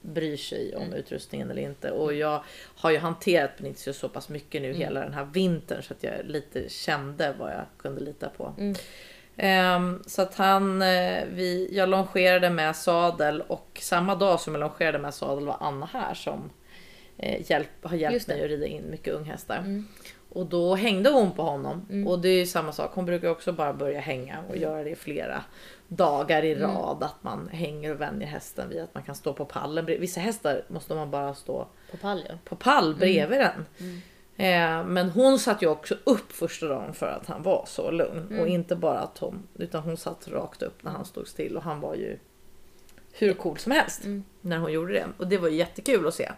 bryr 0.00 0.36
sig 0.36 0.76
om 0.76 0.82
Mm. 0.82 0.94
utrustningen 0.94 1.50
eller 1.50 1.62
inte. 1.62 1.90
Och 1.90 2.14
jag 2.14 2.44
har 2.76 2.90
ju 2.90 2.98
hanterat 2.98 3.58
Benicio 3.58 3.92
så 3.92 4.08
pass 4.08 4.28
mycket 4.28 4.58
Mm. 4.60 4.72
nu 4.72 4.78
hela 4.78 5.00
den 5.00 5.12
här 5.14 5.24
vintern 5.24 5.82
så 5.82 5.94
att 5.94 6.02
jag 6.02 6.12
lite 6.24 6.68
kände 6.68 7.34
vad 7.38 7.50
jag 7.52 7.64
kunde 7.78 8.00
lita 8.00 8.28
på. 8.28 8.54
Mm. 8.58 8.74
Ehm, 9.36 10.02
så 10.06 10.22
att 10.22 10.34
han, 10.34 10.82
eh, 10.82 11.24
vi, 11.32 11.68
jag 11.72 11.88
longerade 11.88 12.50
med 12.50 12.76
sadel 12.76 13.40
och 13.40 13.78
samma 13.82 14.14
dag 14.14 14.40
som 14.40 14.54
jag 14.54 14.60
longerade 14.60 14.98
med 14.98 15.14
sadel 15.14 15.44
var 15.46 15.56
Anna 15.60 15.86
här 15.92 16.14
som 16.14 16.50
eh, 17.18 17.50
hjälp, 17.50 17.68
har 17.82 17.96
hjälpt 17.96 18.26
mig 18.28 18.44
att 18.44 18.50
rida 18.50 18.66
in 18.66 18.90
mycket 18.90 19.14
unghästar. 19.14 19.58
Mm. 19.58 19.88
Och 20.28 20.46
då 20.46 20.74
hängde 20.74 21.10
hon 21.10 21.32
på 21.32 21.42
honom. 21.42 21.86
Och 22.06 22.18
det 22.18 22.28
är 22.28 22.38
ju 22.38 22.46
samma 22.46 22.72
sak. 22.72 22.90
Hon 22.94 23.06
brukar 23.06 23.28
också 23.28 23.52
bara 23.52 23.72
börja 23.72 24.00
hänga 24.00 24.38
och 24.48 24.56
göra 24.56 24.84
det 24.84 24.90
i 24.90 24.96
flera 24.96 25.44
dagar 25.88 26.42
i 26.44 26.54
rad. 26.54 27.02
Att 27.02 27.22
man 27.22 27.48
hänger 27.48 27.94
och 27.94 28.00
vänjer 28.00 28.28
hästen 28.28 28.68
vid 28.68 28.82
att 28.82 28.94
man 28.94 29.02
kan 29.02 29.14
stå 29.14 29.32
på 29.32 29.44
pallen. 29.44 29.86
Vissa 29.86 30.20
hästar 30.20 30.62
måste 30.68 30.94
man 30.94 31.10
bara 31.10 31.34
stå 31.34 31.68
På 31.90 31.96
pall 31.96 32.24
ja. 32.28 32.34
på 32.44 32.56
pall 32.56 32.94
bredvid 32.94 33.40
den. 33.40 33.66
Eh, 34.36 34.84
men 34.86 35.10
hon 35.10 35.38
satt 35.38 35.62
ju 35.62 35.66
också 35.66 35.94
upp 36.04 36.32
första 36.32 36.68
dagen 36.68 36.94
för 36.94 37.06
att 37.06 37.26
han 37.26 37.42
var 37.42 37.64
så 37.66 37.90
lugn. 37.90 38.38
Och 38.40 38.48
inte 38.48 38.76
bara 38.76 38.98
att 38.98 39.18
hon, 39.18 39.42
utan 39.54 39.82
hon 39.82 39.96
satt 39.96 40.28
rakt 40.28 40.62
upp 40.62 40.84
när 40.84 40.90
han 40.90 41.04
stod 41.04 41.28
still 41.28 41.56
och 41.56 41.62
han 41.62 41.80
var 41.80 41.94
ju 41.94 42.18
hur 43.12 43.34
cool 43.34 43.58
som 43.58 43.72
helst 43.72 44.02
när 44.40 44.58
hon 44.58 44.72
gjorde 44.72 44.92
det. 44.92 45.06
Och 45.18 45.26
det 45.26 45.38
var 45.38 45.48
jättekul 45.48 46.06
att 46.06 46.14
se. 46.14 46.30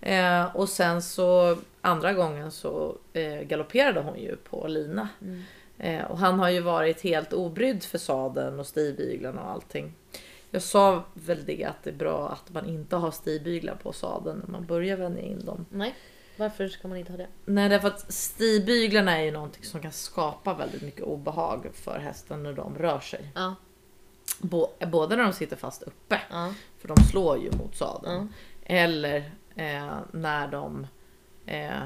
Eh, 0.00 0.56
och 0.56 0.68
sen 0.68 1.02
så 1.02 1.56
andra 1.80 2.12
gången 2.12 2.50
så 2.50 2.96
eh, 3.12 3.40
galopperade 3.42 4.00
hon 4.00 4.18
ju 4.18 4.36
på 4.36 4.66
lina. 4.66 5.08
Eh, 5.78 6.04
och 6.04 6.18
han 6.18 6.38
har 6.38 6.48
ju 6.50 6.60
varit 6.60 7.00
helt 7.00 7.32
obrydd 7.32 7.82
för 7.84 7.98
sadeln 7.98 8.60
och 8.60 8.66
stigbyglarna 8.66 9.42
och 9.44 9.50
allting. 9.50 9.92
Jag 10.50 10.62
sa 10.62 11.02
väl 11.14 11.44
det 11.44 11.64
att 11.64 11.82
det 11.82 11.90
är 11.90 11.94
bra 11.94 12.28
att 12.28 12.52
man 12.54 12.66
inte 12.66 12.96
har 12.96 13.10
stigbyglar 13.10 13.74
på 13.74 13.92
sadeln 13.92 14.38
när 14.44 14.52
man 14.52 14.66
börjar 14.66 14.96
vänja 14.96 15.22
in 15.22 15.44
dem. 15.44 15.66
Nej, 15.70 15.94
varför 16.36 16.68
ska 16.68 16.88
man 16.88 16.98
inte 16.98 17.12
ha 17.12 17.16
det? 17.16 17.26
Nej, 17.44 17.68
därför 17.68 17.88
att 17.88 18.12
stigbyglarna 18.12 19.18
är 19.18 19.22
ju 19.24 19.30
någonting 19.30 19.64
som 19.64 19.80
kan 19.80 19.92
skapa 19.92 20.54
väldigt 20.54 20.82
mycket 20.82 21.02
obehag 21.02 21.70
för 21.72 21.98
hästen 21.98 22.42
när 22.42 22.52
de 22.52 22.78
rör 22.78 23.00
sig. 23.00 23.32
Ja. 23.34 23.54
Bå- 24.40 24.86
Både 24.86 25.16
när 25.16 25.24
de 25.24 25.32
sitter 25.32 25.56
fast 25.56 25.82
uppe, 25.82 26.20
ja. 26.30 26.54
för 26.78 26.88
de 26.88 26.96
slår 26.96 27.38
ju 27.38 27.50
mot 27.52 27.76
sadeln. 27.76 28.34
Eller 28.64 29.16
eh, 29.54 29.98
när 30.12 30.48
de 30.48 30.86
eh, 31.50 31.82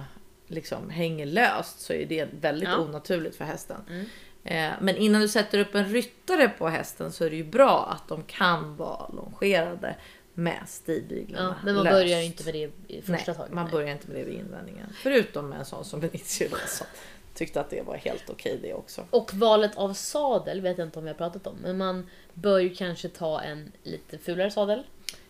liksom 0.47 0.91
hänger 0.91 1.27
löst 1.27 1.81
så 1.81 1.93
är 1.93 2.07
det 2.07 2.29
väldigt 2.41 2.69
Ja. 2.69 2.79
onaturligt 2.79 3.37
för 3.37 3.45
hästen. 3.45 3.81
Mm. 3.89 4.07
Eh, 4.45 4.73
men 4.81 4.97
innan 4.97 5.21
du 5.21 5.29
sätter 5.29 5.59
upp 5.59 5.75
en 5.75 5.85
ryttare 5.89 6.49
på 6.49 6.69
hästen 6.69 7.13
så 7.13 7.25
är 7.25 7.31
det 7.31 7.37
ju 7.37 7.45
bra 7.45 7.87
att 7.97 8.09
de 8.09 8.23
kan 8.23 8.77
vara 8.77 9.09
longerade 9.09 9.97
med 10.35 10.63
stigbyglarna 10.67 11.49
ja. 11.59 11.65
Men 11.65 11.75
man 11.75 11.85
löst. 11.85 11.95
börjar 11.95 12.21
inte 12.21 12.45
med 12.45 12.55
det 12.55 12.71
i 12.95 13.03
första 13.03 13.13
Nej, 13.13 13.25
taget. 13.37 13.53
man 13.53 13.65
nej. 13.65 13.73
börjar 13.73 13.89
inte 13.89 14.09
med 14.09 14.17
det 14.17 14.25
vid 14.25 14.39
invändningen. 14.39 14.87
Förutom 15.03 15.49
med 15.49 15.59
en 15.59 15.65
sån 15.65 15.85
som 15.85 16.01
Benicio 16.01 16.49
som 16.67 16.87
tyckte 17.35 17.61
att 17.61 17.71
det 17.71 17.83
var 17.83 17.97
helt 17.97 18.31
okej 18.31 18.59
det 18.63 18.75
också. 18.75 19.05
Och 19.11 19.35
valet 19.35 19.77
av 19.77 19.93
sadel 19.93 20.61
vet 20.61 20.79
jag 20.79 20.87
inte 20.87 20.99
om 20.99 21.05
vi 21.05 21.11
har 21.11 21.19
pratat 21.19 21.47
om. 21.47 21.57
Men 21.63 21.77
man 21.79 22.11
bör 22.35 22.59
ju 22.59 22.75
kanske 22.75 23.09
ta 23.09 23.41
en 23.43 23.73
lite 23.83 24.19
fulare 24.19 24.51
sadel. 24.51 24.83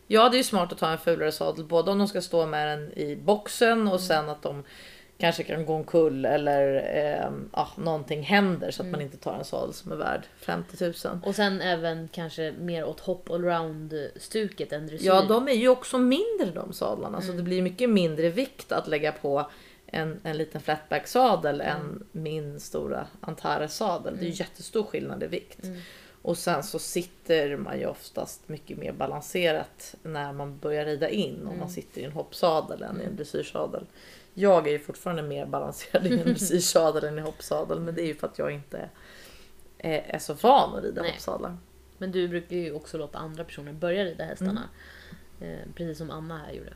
Ja, 0.07 0.29
det 0.29 0.37
är 0.37 0.39
ju 0.39 0.45
smart 0.45 0.73
att 0.73 0.79
ta 0.79 0.89
en 0.91 0.99
fulare 0.99 1.33
sadel, 1.33 1.65
både 1.65 1.91
om 1.91 1.99
de 1.99 2.09
ska 2.09 2.21
stå 2.21 2.47
med 2.47 2.69
den 2.79 2.93
i 2.99 3.17
boxen 3.17 3.73
Mm. 3.73 3.89
och 3.93 4.01
sen 4.01 4.29
att 4.29 4.43
de 4.43 4.65
kanske 5.19 5.43
kan 5.43 5.67
gå 5.67 5.75
omkull 5.75 6.25
eller 6.25 6.75
eh, 6.75 7.31
ja, 7.53 7.69
någonting 7.77 8.23
händer 8.23 8.71
så 8.71 8.83
att 8.83 8.87
Mm. 8.87 8.93
man 8.93 9.01
inte 9.01 9.17
tar 9.17 9.35
en 9.35 9.45
sadel 9.45 9.75
som 9.75 9.93
är 9.93 9.97
värd 9.97 10.27
50 10.37 10.85
000. 10.85 11.21
Och 11.25 11.35
sen 11.35 11.61
även 11.61 12.09
kanske 12.13 12.55
mer 12.59 12.85
åt 12.85 13.01
hopp 13.01 13.31
allround 13.31 13.95
stuket 14.17 14.73
än 14.73 14.87
dressyr. 14.87 15.07
Ja, 15.07 15.23
de 15.23 15.49
är 15.49 15.53
ju 15.53 15.69
också 15.69 15.99
mindre 15.99 16.51
de 16.55 16.73
sadlarna 16.73 17.21
så 17.21 17.25
Mm. 17.25 17.37
det 17.37 17.43
blir 17.43 17.63
mycket 17.63 17.91
mindre 17.91 18.29
vikt 18.29 18.73
att 18.73 18.89
lägga 18.89 19.13
på 19.13 19.51
en, 19.87 20.21
en 20.25 20.37
liten 20.37 20.61
flatback-sadel 20.61 21.61
Mm. 21.61 21.77
än 21.77 22.07
min 22.13 22.61
stora 22.61 23.07
Antares-sadel. 23.21 24.17
Det 24.17 24.25
är 24.25 24.29
ju 24.29 24.35
jättestor 24.35 24.83
skillnad 24.85 25.23
i 25.23 25.27
vikt. 25.27 25.59
Mm. 26.25 26.31
Och 26.31 26.39
sen 26.39 26.63
så 26.63 26.79
sitter 26.79 27.57
man 27.57 27.79
ju 27.79 27.87
oftast 27.87 28.49
mycket 28.49 28.79
mer 28.79 28.93
balanserat 28.93 29.95
när 30.03 30.33
man 30.33 30.59
börjar 30.59 30.85
rida 30.85 31.09
in 31.09 31.41
om 31.41 31.47
Mm. 31.47 31.59
man 31.59 31.71
sitter 31.71 32.01
i 32.01 32.05
en 32.05 32.13
hoppsadel 32.13 32.83
än 32.83 33.01
i 33.01 33.05
en 33.05 33.17
dressyrsadel. 33.17 33.87
Jag 34.35 34.67
är 34.67 34.73
ju 34.73 34.79
fortfarande 34.79 35.23
mer 35.23 35.47
balanserad 35.47 36.07
i 36.07 36.13
en 36.21 36.25
dressyrsadel 36.25 37.05
än 37.05 37.19
i 37.19 37.23
hoppsadel 37.23 37.81
men 37.81 37.95
det 37.95 38.03
är 38.03 38.07
ju 38.07 38.15
för 38.15 38.27
att 38.27 38.39
jag 38.39 38.51
inte 38.51 38.89
är, 39.79 40.03
är 40.09 40.19
så 40.19 40.35
van 40.35 40.75
att 40.79 40.85
rida 40.85 41.03
Nej. 41.03 41.11
hoppsadlar. 41.11 41.57
Men 41.99 42.13
du 42.13 42.29
brukar 42.29 42.57
ju 42.57 42.73
också 42.73 42.99
låta 42.99 43.19
andra 43.19 43.45
personer 43.45 43.73
börja 43.73 44.05
rida 44.05 44.25
hästarna. 44.25 44.63
Mm. 45.41 45.55
Eh, 45.59 45.67
precis 45.75 45.99
som 45.99 46.11
Anna 46.11 46.39
här 46.39 46.53
gjorde. 46.53 46.73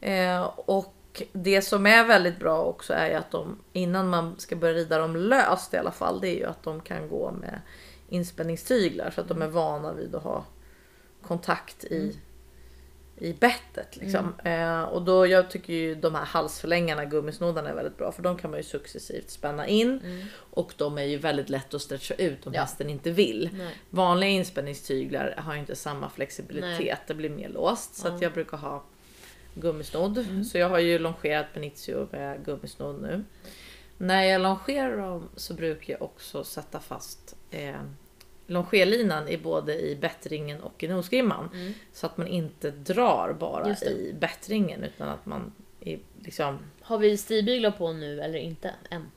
Eh, 0.00 0.42
och 0.56 1.22
det 1.32 1.62
som 1.62 1.86
är 1.86 2.04
väldigt 2.04 2.38
bra 2.38 2.62
också 2.62 2.92
är 2.92 3.08
ju 3.08 3.14
att 3.14 3.30
de 3.30 3.58
innan 3.72 4.08
man 4.08 4.38
ska 4.38 4.56
börja 4.56 4.74
rida 4.74 4.98
dem 4.98 5.16
löst 5.16 5.74
i 5.74 5.76
alla 5.76 5.90
fall, 5.90 6.20
det 6.20 6.28
är 6.28 6.36
ju 6.36 6.44
att 6.44 6.62
de 6.62 6.80
kan 6.80 7.08
gå 7.08 7.30
med 7.30 7.60
inspänningstyglar 8.08 9.10
så 9.10 9.20
att 9.20 9.28
de 9.28 9.42
är 9.42 9.48
vana 9.48 9.92
vid 9.92 10.14
att 10.14 10.22
ha 10.22 10.44
kontakt 11.22 11.84
i, 11.84 12.16
i 13.18 13.32
bettet. 13.32 13.96
Liksom. 13.96 14.34
Eh, 14.44 14.82
och 14.82 15.02
då 15.02 15.26
jag 15.26 15.50
tycker 15.50 15.72
ju 15.72 15.94
de 15.94 16.14
här 16.14 16.24
halsförlängarna, 16.24 17.04
gummisnoddarna 17.04 17.70
är 17.70 17.74
väldigt 17.74 17.98
bra 17.98 18.12
för 18.12 18.22
de 18.22 18.38
kan 18.38 18.50
man 18.50 18.60
ju 18.60 18.64
successivt 18.64 19.30
spänna 19.30 19.66
in 19.66 20.24
och 20.36 20.72
de 20.76 20.98
är 20.98 21.02
ju 21.04 21.16
väldigt 21.16 21.48
lätt 21.50 21.74
att 21.74 21.82
stretcha 21.82 22.14
ut 22.14 22.46
om 22.46 22.54
Ja. 22.54 22.60
hästen 22.60 22.90
inte 22.90 23.10
vill. 23.10 23.50
Nej. 23.52 23.74
Vanliga 23.90 24.30
inspänningstyglar 24.30 25.34
har 25.38 25.54
ju 25.54 25.60
inte 25.60 25.76
samma 25.76 26.10
flexibilitet, 26.10 26.78
Nej. 26.80 27.02
det 27.06 27.14
blir 27.14 27.30
mer 27.30 27.48
låst. 27.48 27.94
Så 27.94 28.08
Ja. 28.08 28.12
att 28.14 28.22
jag 28.22 28.32
brukar 28.32 28.56
ha 28.56 28.84
gummisnodd. 29.54 30.18
Mm. 30.18 30.44
Så 30.44 30.58
jag 30.58 30.68
har 30.68 30.78
ju 30.78 30.98
longerat 30.98 31.46
Benizio 31.54 32.08
med 32.12 32.44
gummisnodd 32.44 33.02
nu. 33.02 33.24
När 33.98 34.22
jag 34.24 34.40
longerar 34.40 34.96
dem 34.96 35.28
så 35.36 35.54
brukar 35.54 35.92
jag 35.92 36.02
också 36.02 36.44
sätta 36.44 36.80
fast 36.80 37.36
eh, 37.50 37.80
longerlinan 38.46 39.28
i 39.28 39.38
både 39.38 39.80
i 39.80 39.96
bettringen 39.96 40.60
och 40.60 40.82
i 40.84 40.88
nosgrimman. 40.88 41.50
Mm. 41.54 41.72
Så 41.92 42.06
att 42.06 42.16
man 42.16 42.26
inte 42.26 42.70
drar 42.70 43.32
bara 43.40 43.70
i 43.70 44.14
bettringen 44.20 44.84
utan 44.84 45.08
att 45.08 45.26
man 45.26 45.52
i, 45.80 45.98
liksom... 46.22 46.58
Har 46.80 46.98
vi 46.98 47.16
stigbyglar 47.16 47.70
på 47.70 47.92
nu 47.92 48.20
eller 48.20 48.38
inte? 48.38 48.74
Än? 48.90 49.10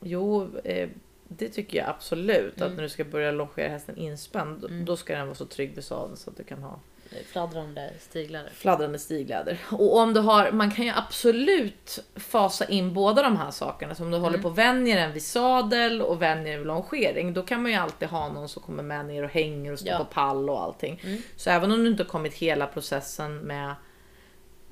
Jo, 0.00 0.48
eh, 0.64 0.88
det 1.28 1.48
tycker 1.48 1.78
jag 1.78 1.88
absolut. 1.88 2.54
Att 2.54 2.60
Mm. 2.62 2.74
när 2.76 2.82
du 2.82 2.88
ska 2.88 3.04
börja 3.04 3.30
longera 3.30 3.68
hästen 3.68 3.96
inspänd, 3.96 4.64
Mm. 4.64 4.84
då 4.84 4.96
ska 4.96 5.16
den 5.16 5.26
vara 5.26 5.34
så 5.34 5.44
trygg 5.46 5.74
vid 5.74 5.84
sadeln 5.84 6.16
så 6.16 6.30
att 6.30 6.36
du 6.36 6.44
kan 6.44 6.62
ha 6.62 6.80
Fladdrande 7.26 7.90
stiglar. 8.00 8.48
fladdrande 8.54 8.98
stigläder. 8.98 9.58
Och 9.70 9.96
om 9.98 10.14
du 10.14 10.20
har, 10.20 10.50
man 10.52 10.70
kan 10.70 10.84
ju 10.84 10.92
absolut 10.96 11.98
fasa 12.16 12.64
in 12.64 12.94
båda 12.94 13.22
de 13.22 13.36
här 13.36 13.50
sakerna. 13.50 13.94
Så 13.94 14.02
om 14.04 14.10
du 14.10 14.18
håller 14.18 14.38
på 14.38 14.48
och 14.48 14.58
vänjer 14.58 14.96
den 15.00 15.12
vid 15.12 15.22
sadel 15.22 16.02
och 16.02 16.22
vänjer 16.22 16.50
den 16.50 16.58
vid 16.58 16.66
longering. 16.66 17.34
Då 17.34 17.42
kan 17.42 17.62
man 17.62 17.70
ju 17.72 17.76
alltid 17.78 18.08
ha 18.08 18.32
någon 18.32 18.48
som 18.48 18.62
kommer 18.62 18.82
med 18.82 19.06
ner 19.06 19.22
och 19.24 19.30
hänger 19.30 19.72
och 19.72 19.78
står 19.78 19.92
Ja. 19.92 19.98
på 19.98 20.04
pall 20.04 20.50
och 20.50 20.62
allting. 20.62 21.00
Mm. 21.04 21.22
Så 21.36 21.50
även 21.50 21.72
om 21.72 21.84
du 21.84 21.90
inte 21.90 22.02
har 22.02 22.08
kommit 22.08 22.34
hela 22.34 22.66
processen 22.66 23.36
med 23.38 23.74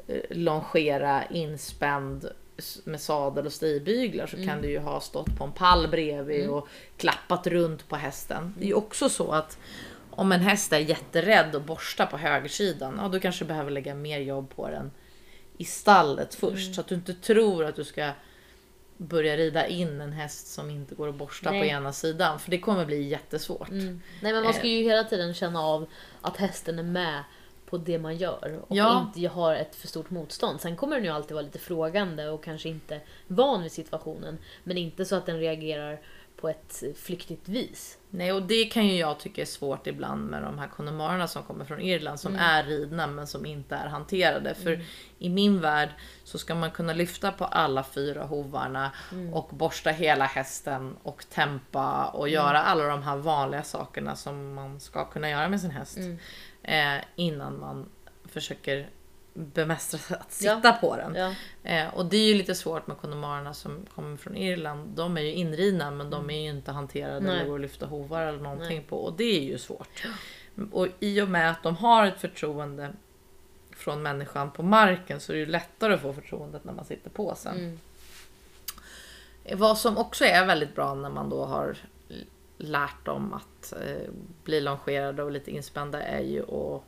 eh, 0.07 0.21
longera 0.31 1.25
inspänd 1.27 2.29
med 2.85 3.01
sadel 3.01 3.47
och 3.47 3.53
stigbyglar 3.53 4.27
så 4.27 4.37
kan 4.37 4.63
du 4.63 4.69
ju 4.71 4.79
ha 4.79 5.01
stått 5.01 5.39
på 5.39 5.45
en 5.45 5.53
pall 5.53 5.89
bredvid 5.89 6.49
och 6.49 6.69
klappat 6.97 7.47
runt 7.47 7.89
på 7.89 7.97
hästen. 7.97 8.55
Det 8.59 8.65
är 8.65 8.69
ju 8.69 8.75
också 8.75 9.09
så 9.09 9.33
att 9.33 9.59
om 10.17 10.33
en 10.33 10.41
häst 10.41 10.73
är 10.73 10.79
jätterädd 10.79 11.55
och 11.55 11.63
borstar 11.63 12.07
på 12.07 12.17
högersidan, 12.17 12.99
ja 13.03 13.09
då 13.09 13.21
kanske 13.21 13.45
du 13.45 13.49
behöver 13.49 13.71
lägga 13.71 13.95
mer 13.95 14.19
jobb 14.19 14.51
på 14.57 14.69
den 14.71 14.91
i 15.59 15.65
stallet 15.65 16.35
först. 16.35 16.75
Så 16.75 16.81
att 16.81 16.87
du 16.87 16.95
inte 16.95 17.15
tror 17.15 17.65
att 17.65 17.77
du 17.77 17.85
ska 17.85 18.11
börja 18.97 19.37
rida 19.37 19.67
in 19.67 20.01
en 20.01 20.13
häst 20.13 20.47
som 20.47 20.71
inte 20.71 20.95
går 20.95 21.09
att 21.09 21.15
borsta 21.15 21.51
på 21.51 21.57
Nej. 21.57 21.69
ena 21.69 21.93
sidan. 21.93 22.39
För 22.39 22.51
det 22.51 22.59
kommer 22.59 22.87
bli 22.87 23.03
jättesvårt. 23.03 23.69
Mm. 23.69 24.01
Nej 24.23 24.33
men 24.33 24.45
man 24.45 24.53
ska 24.55 24.67
ju 24.67 24.83
hela 24.83 25.05
tiden 25.05 25.35
känna 25.35 25.61
av 25.61 25.87
att 26.21 26.37
hästen 26.37 26.79
är 26.79 26.83
med 26.83 27.23
på 27.67 27.79
det 27.79 27.99
man 27.99 28.17
gör 28.17 28.61
och 28.69 28.77
Ja. 28.77 29.13
inte 29.17 29.29
har 29.29 29.55
ett 29.55 29.77
för 29.77 29.89
stort 29.89 30.11
motstånd. 30.11 30.61
Sen 30.61 30.77
kommer 30.77 30.97
den 30.97 31.05
ju 31.05 31.11
alltid 31.11 31.35
vara 31.35 31.45
lite 31.45 31.59
frågande 31.59 32.29
och 32.29 32.45
kanske 32.45 32.69
inte 32.69 33.01
van 33.27 33.63
vid 33.63 33.73
situationen. 33.73 34.39
Men 34.65 34.77
inte 34.77 35.05
så 35.05 35.17
att 35.17 35.27
den 35.27 35.39
reagerar 35.39 36.01
på 36.37 36.49
ett 36.49 36.83
flyktigt 36.97 37.49
vis. 37.49 37.99
Nej, 38.11 38.33
och 38.33 38.43
det 38.43 38.65
kan 38.65 38.87
ju 38.87 38.97
jag 38.97 39.21
tycka 39.21 39.43
är 39.43 39.47
svårt 39.47 39.87
ibland 39.87 40.31
med 40.31 40.43
de 40.43 40.59
här 40.59 40.69
konnemarerna 40.69 41.29
som 41.29 41.43
kommer 41.43 41.65
från 41.65 41.81
Irland 41.81 42.21
som 42.21 42.37
är 42.37 42.65
ridna 42.65 43.07
men 43.07 43.27
som 43.27 43.47
inte 43.47 43.75
är 43.75 43.87
hanterade. 43.87 44.55
För 44.55 44.85
i 45.19 45.29
min 45.29 45.61
värld 45.61 45.89
så 46.25 46.39
ska 46.39 46.55
man 46.55 46.71
kunna 46.71 46.93
lyfta 46.93 47.33
på 47.33 47.45
alla 47.45 47.85
fyra 47.85 48.25
hovarna 48.25 48.91
och 49.33 49.49
borsta 49.53 49.91
hela 49.91 50.25
hästen 50.25 50.97
och 51.03 51.25
tempa 51.31 52.07
och 52.07 52.29
göra 52.29 52.63
alla 52.63 52.87
de 52.87 53.03
här 53.03 53.17
vanliga 53.17 53.63
sakerna 53.63 54.17
som 54.17 54.55
man 54.55 54.81
ska 54.81 55.05
kunna 55.05 55.31
göra 55.31 55.49
med 55.49 55.61
sin 55.61 55.71
häst. 55.71 55.99
Eh, 56.63 56.97
innan 57.17 57.61
man 57.61 57.89
försöker 58.25 58.89
bemästra 59.37 60.17
att 60.17 60.33
sitta 60.33 60.61
Ja. 60.65 60.79
på 60.81 60.97
den. 60.97 61.15
Ja. 61.15 61.35
Eh, 61.71 61.95
och 61.95 62.07
det 62.07 62.17
är 62.17 62.29
ju 62.29 62.35
lite 62.35 62.55
svårt 62.55 62.87
med 62.87 62.97
kondomarerna 62.99 63.55
som 63.55 63.87
kommer 63.95 64.17
från 64.17 64.37
Irland. 64.37 64.89
De 64.89 65.17
är 65.17 65.21
ju 65.21 65.33
inridna 65.33 65.91
men 65.91 66.11
de 66.11 66.31
är 66.31 66.41
ju 66.41 66.49
inte 66.51 66.73
hanterade 66.73 67.21
Nej. 67.21 67.37
eller 67.37 67.49
går 67.49 67.55
att 67.55 67.61
lyfta 67.61 67.87
hovar 67.87 68.23
eller 68.23 68.41
någonting 68.41 68.83
på. 68.83 68.97
Och 69.05 69.13
det 69.17 69.39
är 69.39 69.43
ju 69.43 69.59
svårt. 69.59 70.07
Och 70.73 70.89
i 71.01 71.21
och 71.21 71.29
med 71.29 71.51
att 71.51 71.63
de 71.63 71.77
har 71.77 72.07
ett 72.07 72.21
förtroende 72.21 72.93
från 73.71 74.03
människan 74.03 74.51
på 74.51 74.63
marken 74.63 75.21
så 75.21 75.33
är 75.33 75.35
det 75.35 75.41
ju 75.41 75.47
lättare 75.47 75.95
att 75.95 76.01
få 76.01 76.13
förtroendet 76.13 76.65
när 76.65 76.73
man 76.73 76.85
sitter 76.85 77.11
på 77.11 77.35
sen. 77.37 77.57
Mm. 77.59 77.79
Vad 79.53 79.79
som 79.79 79.99
också 79.99 80.25
är 80.25 80.47
väldigt 80.47 80.75
bra 80.75 80.95
när 80.95 81.11
man 81.11 81.31
då 81.31 81.45
har 81.45 81.77
lärt 82.59 83.05
dem 83.05 83.33
att 83.33 83.73
eh, 83.73 84.11
bli 84.45 84.61
longerade 84.61 85.23
och 85.23 85.31
lite 85.31 85.51
inspända 85.51 86.03
är 86.03 86.23
ju 86.23 86.43
att, 86.43 86.83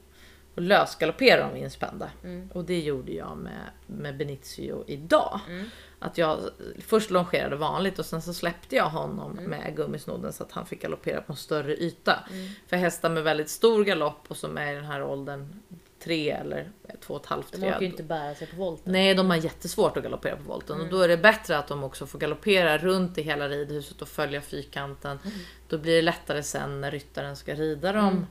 att 0.58 0.64
lösgaloppera 0.64 1.46
dem 1.48 1.56
inspända. 1.56 2.10
Mm. 2.24 2.50
Och 2.54 2.64
det 2.64 2.80
gjorde 2.80 3.12
jag 3.12 3.36
med, 3.38 3.70
med 3.86 4.16
Benicio 4.16 4.84
idag. 4.86 5.40
Mm. 5.48 5.70
Att 5.98 6.18
jag 6.18 6.38
först 6.86 7.10
longerade 7.10 7.56
vanligt 7.56 7.98
och 7.98 8.06
sen 8.06 8.22
så 8.22 8.34
släppte 8.34 8.76
jag 8.76 8.88
honom 8.90 9.38
Mm. 9.38 9.50
med 9.50 9.76
gummisnodden 9.76 10.32
så 10.32 10.42
att 10.42 10.52
han 10.52 10.66
fick 10.66 10.82
galoppera 10.82 11.20
på 11.20 11.32
en 11.32 11.36
större 11.36 11.76
yta. 11.76 12.24
För 12.66 12.76
hästar 12.76 13.10
med 13.10 13.22
väldigt 13.24 13.50
stor 13.50 13.84
galopp 13.84 14.24
och 14.28 14.36
som 14.36 14.58
är 14.58 14.72
i 14.72 14.74
den 14.74 14.84
här 14.84 15.02
åldern 15.02 15.60
tre 16.04 16.30
eller 16.30 16.70
två 17.00 17.14
och 17.14 17.20
ett 17.20 17.26
halvt, 17.26 17.52
De 17.52 17.64
orkar 17.66 17.80
ju 17.80 17.86
inte 17.86 18.02
bära 18.02 18.34
sig 18.34 18.46
på 18.46 18.56
volten. 18.56 18.92
Nej, 18.92 19.14
de 19.14 19.30
har 19.30 19.36
jättesvårt 19.36 19.96
att 19.96 20.02
galoppera 20.02 20.36
på 20.36 20.42
volten 20.42 20.76
Mm. 20.76 20.86
och 20.86 20.92
då 20.92 21.00
är 21.00 21.08
det 21.08 21.16
bättre 21.16 21.58
att 21.58 21.68
de 21.68 21.84
också 21.84 22.06
får 22.06 22.18
galoppera 22.18 22.78
runt 22.78 23.18
i 23.18 23.22
hela 23.22 23.48
ridhuset 23.48 24.02
och 24.02 24.08
följa 24.08 24.40
fyrkanten. 24.40 25.18
Mm. 25.24 25.38
Då 25.68 25.78
blir 25.78 25.96
det 25.96 26.02
lättare 26.02 26.42
sen 26.42 26.80
när 26.80 26.90
ryttaren 26.90 27.36
ska 27.36 27.54
rida 27.54 27.92
dem 27.92 28.26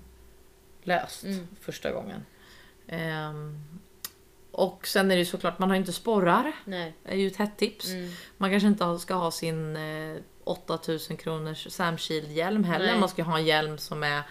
löst 0.87 1.23
Mm. 1.23 1.47
första 1.61 1.91
gången. 1.91 2.25
Ehm, 2.87 3.63
och 4.51 4.87
sen 4.87 5.11
är 5.11 5.15
det 5.15 5.19
ju 5.19 5.25
såklart, 5.25 5.59
man 5.59 5.69
har 5.69 5.75
ju 5.75 5.79
inte 5.79 5.93
sporrar. 5.93 6.51
Nej. 6.65 6.93
Det 7.03 7.11
är 7.11 7.15
ju 7.15 7.27
ett 7.27 7.35
hett 7.35 7.57
tips. 7.57 7.89
Mm. 7.91 8.11
Man 8.37 8.49
kanske 8.51 8.67
inte 8.67 8.99
ska 8.99 9.13
ha 9.13 9.31
sin 9.31 9.75
eh, 9.75 10.17
8000 10.43 11.17
kronors 11.17 11.67
Sam 11.71 11.97
Shield 11.97 12.31
hjälm 12.31 12.63
heller. 12.63 12.85
Nej. 12.85 12.99
Man 12.99 13.09
ska 13.09 13.23
ha 13.23 13.37
en 13.37 13.45
hjälm 13.45 13.77
som 13.77 14.03
är 14.03 14.21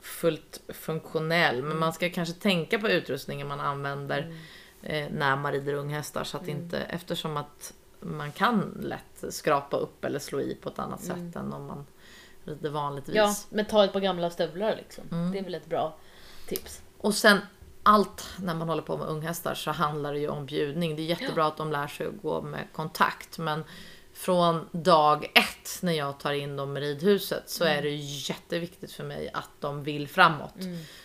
fullt 0.00 0.60
funktionell. 0.68 1.54
Mm. 1.58 1.68
Men 1.68 1.78
man 1.78 1.92
ska 1.92 2.10
kanske 2.10 2.34
tänka 2.34 2.78
på 2.78 2.88
utrustningen 2.88 3.48
man 3.48 3.60
använder 3.60 4.18
Mm. 4.22 4.36
eh, 4.82 5.12
när 5.18 5.36
man 5.36 5.52
rider 5.52 5.72
unghästar. 5.74 6.24
Så 6.24 6.36
att 6.36 6.48
inte, 6.48 6.78
eftersom 6.78 7.36
att 7.36 7.74
man 8.00 8.32
kan 8.32 8.78
lätt 8.82 9.34
skrapa 9.34 9.76
upp 9.76 10.04
eller 10.04 10.18
slå 10.18 10.40
i 10.40 10.54
på 10.54 10.68
ett 10.68 10.78
annat 10.78 11.02
sätt 11.02 11.36
än 11.36 11.52
om 11.52 11.66
man 11.66 11.86
rider 12.44 12.70
vanligtvis. 12.70 13.16
Ja, 13.16 13.34
men 13.50 13.64
ta 13.64 13.84
ett 13.84 13.92
par 13.92 14.00
gamla 14.00 14.30
stövlar 14.30 14.76
liksom. 14.76 15.04
Mm. 15.12 15.32
Det 15.32 15.38
är 15.38 15.42
väl 15.42 15.54
ett 15.54 15.66
bra 15.66 15.96
tips. 16.46 16.82
Och 16.98 17.14
sen 17.14 17.38
allt 17.82 18.28
när 18.38 18.54
man 18.54 18.68
håller 18.68 18.82
på 18.82 18.96
med 18.96 19.06
unghästar 19.06 19.54
så 19.54 19.70
handlar 19.70 20.12
det 20.12 20.20
ju 20.20 20.28
om 20.28 20.46
bjudning. 20.46 20.96
Det 20.96 21.02
är 21.02 21.04
jättebra 21.04 21.46
att 21.46 21.56
de 21.56 21.72
lär 21.72 21.86
sig 21.86 22.06
att 22.06 22.22
gå 22.22 22.42
med 22.42 22.66
kontakt. 22.72 23.38
Men 23.38 23.64
från 24.12 24.68
dag 24.72 25.24
ett 25.24 25.82
när 25.82 25.92
jag 25.92 26.20
tar 26.20 26.32
in 26.32 26.56
dem 26.56 26.76
i 26.76 26.80
ridhuset 26.80 27.50
så 27.50 27.64
är 27.64 27.82
det 27.82 27.94
jätteviktigt 27.96 28.92
för 28.92 29.04
mig 29.04 29.30
att 29.32 29.50
de 29.60 29.82
vill 29.82 30.08
framåt. 30.08 30.54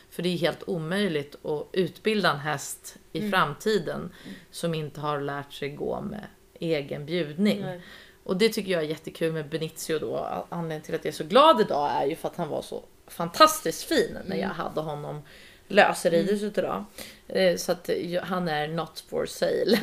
För 0.09 0.23
det 0.23 0.29
är 0.29 0.37
helt 0.37 0.63
omöjligt 0.67 1.45
att 1.45 1.67
utbilda 1.71 2.31
en 2.31 2.39
häst 2.39 2.97
i 3.11 3.29
framtiden 3.29 4.11
som 4.51 4.73
inte 4.73 5.01
har 5.01 5.21
lärt 5.21 5.53
sig 5.53 5.69
gå 5.69 6.01
med 6.01 6.27
egen 6.59 7.05
bjudning. 7.05 7.61
Nej. 7.61 7.81
Och 8.25 8.37
det 8.37 8.49
tycker 8.49 8.71
jag 8.71 8.83
är 8.83 8.87
jättekul 8.87 9.33
med 9.33 9.49
Benicio 9.49 9.99
då. 9.99 10.17
Anledningen 10.49 10.81
till 10.81 10.95
att 10.95 11.05
jag 11.05 11.11
är 11.11 11.15
så 11.15 11.23
glad 11.23 11.61
idag 11.61 11.91
är 11.91 12.05
ju 12.05 12.15
för 12.15 12.27
att 12.27 12.35
han 12.35 12.49
var 12.49 12.61
så 12.61 12.83
fantastiskt 13.07 13.83
fin 13.83 14.17
när 14.25 14.35
jag 14.37 14.49
hade 14.49 14.81
honom 14.81 15.21
lösridit 15.67 16.57
idag. 16.57 16.85
Eh, 17.27 17.55
Så 17.57 17.71
att 17.71 17.89
han 18.23 18.47
är 18.47 18.67
not 18.67 18.99
for 19.09 19.25
sale. 19.25 19.79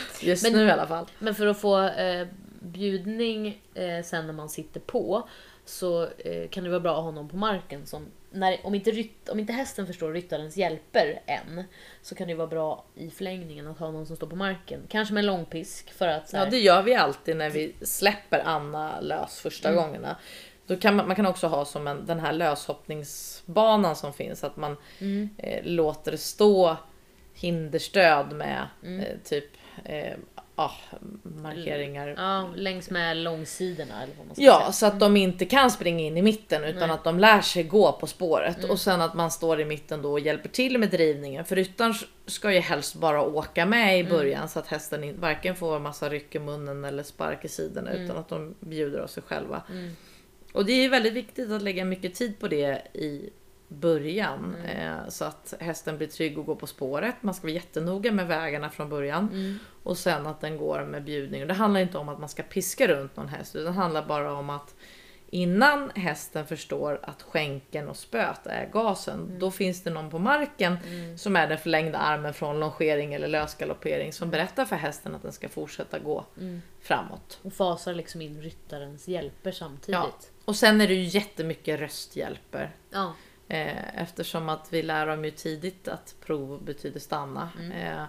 Just 0.20 0.42
Men- 0.42 0.52
nu 0.52 0.66
i 0.66 0.70
alla 0.70 0.86
fall. 0.86 1.06
Men 1.18 1.34
för 1.34 1.46
att 1.46 1.60
få 1.60 1.82
eh, 1.82 2.26
bjudning 2.60 3.62
eh, 3.74 4.04
sen 4.04 4.26
när 4.26 4.32
man 4.32 4.48
sitter 4.48 4.80
på 4.80 5.28
så 5.64 6.02
eh, 6.18 6.48
kan 6.50 6.64
det 6.64 6.70
vara 6.70 6.80
bra 6.80 6.96
att 6.98 7.04
ha 7.04 7.10
någon 7.10 7.28
på 7.28 7.36
marken 7.36 7.86
som 7.86 8.06
när, 8.32 8.58
om, 8.66 8.74
inte 8.74 8.90
rytt, 8.90 9.28
om 9.28 9.38
inte 9.38 9.52
hästen 9.52 9.86
förstår 9.86 10.12
ryttarens 10.12 10.56
hjälper 10.56 11.20
än 11.26 11.64
så 12.02 12.14
kan 12.14 12.28
det 12.28 12.34
vara 12.34 12.46
bra 12.46 12.84
i 12.94 13.10
förlängningen 13.10 13.66
att 13.66 13.78
ha 13.78 13.90
någon 13.90 14.06
som 14.06 14.16
står 14.16 14.26
på 14.26 14.36
marken. 14.36 14.80
Kanske 14.88 15.14
med 15.14 15.20
en 15.20 15.26
långpisk 15.26 15.92
för 15.92 16.08
att 16.08 16.28
så 16.28 16.36
Ja 16.36 16.40
här, 16.40 16.50
det 16.50 16.58
gör 16.58 16.82
vi 16.82 16.94
alltid 16.94 17.36
när 17.36 17.50
vi 17.50 17.74
släpper 17.82 18.38
Anna 18.44 19.00
lös 19.00 19.40
första 19.40 19.68
Mm. 19.68 19.82
gångerna. 19.84 20.16
Då 20.66 20.76
kan 20.76 20.96
man, 20.96 21.06
man 21.06 21.16
kan 21.16 21.26
också 21.26 21.46
ha 21.46 21.64
som 21.64 21.86
en, 21.86 22.06
den 22.06 22.20
här 22.20 22.32
löshoppningsbanan 22.32 23.96
som 23.96 24.12
finns. 24.12 24.44
Att 24.44 24.56
man 24.56 24.76
Mm. 25.00 25.28
eh, 25.38 25.64
låter 25.64 26.16
stå 26.16 26.76
hinderstöd 27.34 28.32
med 28.32 28.66
Mm. 28.82 29.00
eh, 29.00 29.16
typ 29.24 29.44
eh, 29.84 30.14
ah, 30.54 30.70
markeringar. 31.22 32.14
ja, 32.16 32.48
längs 32.56 32.90
med 32.90 33.16
långsidorna 33.16 34.02
eller 34.02 34.14
vad 34.18 34.26
man 34.26 34.34
ska 34.36 34.44
Ja, 34.44 34.60
säga. 34.60 34.72
så 34.72 34.86
att 34.86 35.00
de 35.00 35.16
inte 35.16 35.44
kan 35.44 35.70
springa 35.70 36.00
in 36.04 36.16
i 36.16 36.22
mitten 36.22 36.64
utan 36.64 36.80
Nej. 36.88 36.90
att 36.90 37.04
de 37.04 37.18
lär 37.18 37.40
sig 37.40 37.62
gå 37.62 37.92
på 37.92 38.06
spåret. 38.06 38.58
Mm. 38.58 38.70
Och 38.70 38.80
sen 38.80 39.00
att 39.00 39.14
man 39.14 39.30
står 39.30 39.60
i 39.60 39.64
mitten 39.64 40.02
då 40.02 40.10
och 40.12 40.20
hjälper 40.20 40.48
till 40.48 40.78
med 40.78 40.90
drivningen. 40.90 41.44
För 41.44 41.56
ryttaren 41.56 41.94
ska 42.26 42.52
ju 42.52 42.60
helst 42.60 42.94
bara 42.94 43.22
åka 43.22 43.66
med 43.66 43.96
i 43.96 44.00
Mm. 44.00 44.12
början 44.12 44.48
så 44.48 44.58
att 44.58 44.66
hästen 44.66 45.20
varken 45.20 45.56
får 45.56 45.78
massa 45.78 46.08
ryck 46.08 46.34
i 46.34 46.38
munnen 46.38 46.84
eller 46.84 47.02
spark 47.02 47.44
i 47.44 47.48
sidorna 47.48 47.90
Mm. 47.90 48.04
utan 48.04 48.16
att 48.16 48.28
de 48.28 48.54
bjuder 48.60 48.98
av 48.98 49.06
sig 49.06 49.22
själva. 49.22 49.62
Mm. 49.70 49.90
Och 50.52 50.64
det 50.64 50.72
är 50.72 50.88
väldigt 50.88 51.12
viktigt 51.12 51.50
att 51.50 51.62
lägga 51.62 51.84
mycket 51.84 52.14
tid 52.14 52.38
på 52.40 52.48
det 52.48 52.82
i 52.94 53.30
början. 53.72 54.56
Mm. 54.64 54.92
Eh, 55.02 55.08
så 55.08 55.24
att 55.24 55.54
hästen 55.60 55.96
blir 55.98 56.08
trygg 56.08 56.38
och 56.38 56.46
går 56.46 56.54
på 56.56 56.66
spåret. 56.66 57.14
Man 57.20 57.34
ska 57.34 57.42
vara 57.46 57.52
jättenoga 57.54 58.12
med 58.12 58.26
vägarna 58.26 58.70
från 58.70 58.88
början. 58.88 59.28
Mm. 59.32 59.58
Och 59.82 59.98
sen 59.98 60.26
att 60.26 60.40
den 60.40 60.56
går 60.56 60.84
med 60.84 61.04
bjudning. 61.04 61.42
Och 61.42 61.48
det 61.48 61.54
handlar 61.54 61.80
inte 61.80 61.98
om 61.98 62.08
att 62.08 62.18
man 62.20 62.28
ska 62.28 62.42
piska 62.42 62.88
runt 62.88 63.16
någon 63.16 63.28
häst. 63.28 63.54
Utan 63.56 63.64
det 63.74 63.80
handlar 63.80 64.06
bara 64.06 64.32
om 64.34 64.50
att 64.50 64.74
innan 65.30 65.90
hästen 65.94 66.46
förstår 66.46 67.00
att 67.02 67.22
skänken 67.22 67.88
och 67.88 67.96
spöet 67.96 68.46
är 68.46 68.68
gasen. 68.72 69.38
Då 69.38 69.50
finns 69.50 69.82
det 69.82 69.90
någon 69.90 70.10
på 70.10 70.18
marken 70.18 70.76
Mm. 70.86 71.18
som 71.18 71.36
är 71.36 71.46
den 71.48 71.58
förlängda 71.58 71.98
armen 71.98 72.34
från 72.34 72.60
longering 72.60 73.14
eller 73.14 73.28
lösgaloppering. 73.28 74.12
Som 74.12 74.30
berättar 74.30 74.64
för 74.64 74.76
hästen 74.76 75.14
att 75.14 75.22
den 75.22 75.32
ska 75.32 75.48
fortsätta 75.48 75.98
gå 75.98 76.24
Mm. 76.40 76.62
framåt. 76.80 77.38
Och 77.42 77.52
fasar 77.52 77.94
liksom 77.94 78.22
in 78.22 78.42
ryttarens 78.42 79.08
hjälper 79.08 79.52
samtidigt. 79.52 79.88
Ja. 80.00 80.10
Och 80.44 80.56
sen 80.56 80.80
är 80.80 80.88
det 80.88 80.94
ju 80.94 81.04
jättemycket 81.04 81.80
rösthjälper. 81.80 82.70
Ja. 82.90 83.12
Eh, 83.52 84.02
eftersom 84.02 84.48
att 84.48 84.72
vi 84.72 84.82
lär 84.82 85.06
dem 85.06 85.24
ju 85.24 85.30
tidigt 85.30 85.88
att 85.88 86.14
prov 86.26 86.62
betyder 86.64 87.00
stanna. 87.00 87.48
Mm. 87.58 87.72
Eh, 87.72 88.04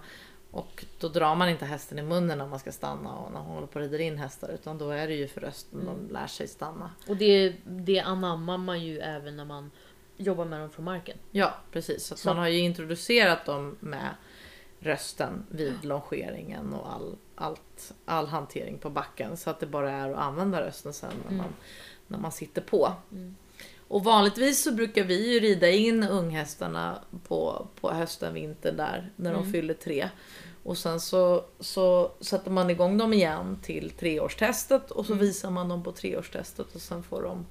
och 0.52 0.86
då 1.00 1.08
drar 1.10 1.36
man 1.36 1.50
inte 1.50 1.66
hästen 1.66 2.00
i 2.00 2.02
munnen 2.02 2.38
när 2.38 2.48
man 2.48 2.60
ska 2.60 2.72
stanna 2.72 3.16
och 3.16 3.32
när 3.32 3.40
man 3.40 3.48
håller 3.52 3.68
på 3.68 3.74
och 3.80 3.82
rider 3.82 4.00
in 4.02 4.18
hästar. 4.18 4.50
Utan 4.50 4.78
då 4.78 4.90
är 4.90 5.08
det 5.08 5.14
ju 5.14 5.28
för 5.28 5.42
rösten 5.42 5.82
Mm. 5.82 6.08
de 6.08 6.14
lär 6.14 6.28
sig 6.28 6.48
stanna. 6.48 6.92
Och 7.08 7.18
det, 7.18 7.56
det 7.66 8.00
anammar 8.00 8.58
man 8.58 8.82
ju 8.82 9.00
även 9.00 9.38
när 9.38 9.46
man 9.46 9.72
jobbar 10.18 10.46
med 10.46 10.60
dem 10.60 10.70
från 10.70 10.86
marken. 10.86 11.18
Ja 11.32 11.54
precis, 11.72 12.06
så, 12.06 12.16
Så- 12.18 12.28
man 12.30 12.38
har 12.38 12.48
ju 12.48 12.60
introducerat 12.60 13.46
dem 13.46 13.76
med 13.80 14.10
rösten 14.80 15.46
vid 15.50 15.86
longeringen 15.86 16.74
och 16.74 16.94
all, 16.94 17.16
allt, 17.36 17.94
all 18.06 18.28
hantering 18.28 18.78
på 18.78 18.90
backen. 18.90 19.38
Så 19.38 19.50
att 19.50 19.60
det 19.60 19.66
bara 19.68 19.92
är 19.92 20.10
att 20.10 20.18
använda 20.18 20.62
rösten 20.62 20.94
sen 20.94 21.12
när, 21.24 21.32
Mm. 21.32 21.38
man, 21.38 21.54
när 22.08 22.18
man 22.20 22.32
sitter 22.32 22.62
på. 22.62 22.94
Mm. 23.12 23.36
Och 23.94 24.04
vanligtvis 24.04 24.64
så 24.64 24.72
brukar 24.72 25.04
vi 25.04 25.34
ju 25.34 25.40
rida 25.40 25.70
in 25.70 26.04
unghästarna 26.04 27.00
på, 27.28 27.68
på 27.82 27.92
hösten, 27.92 28.34
vintern 28.34 28.78
där 28.78 29.12
när 29.16 29.32
de 29.34 29.40
Mm. 29.40 29.52
fyller 29.52 29.74
tre. 29.74 30.10
Och 30.64 30.78
sen 30.78 31.00
så, 31.00 31.46
så 31.60 32.12
sätter 32.22 32.52
man 32.52 32.70
igång 32.70 32.98
dem 32.98 33.14
igen 33.14 33.60
till 33.64 33.90
treårstestet 33.92 34.92
och 34.92 35.06
så 35.06 35.14
Mm. 35.14 35.26
visar 35.26 35.50
man 35.50 35.70
dem 35.70 35.84
på 35.84 35.92
treårstestet 35.92 36.76
och 36.76 36.82
sen 36.82 37.04
får 37.04 37.22
de 37.24 37.46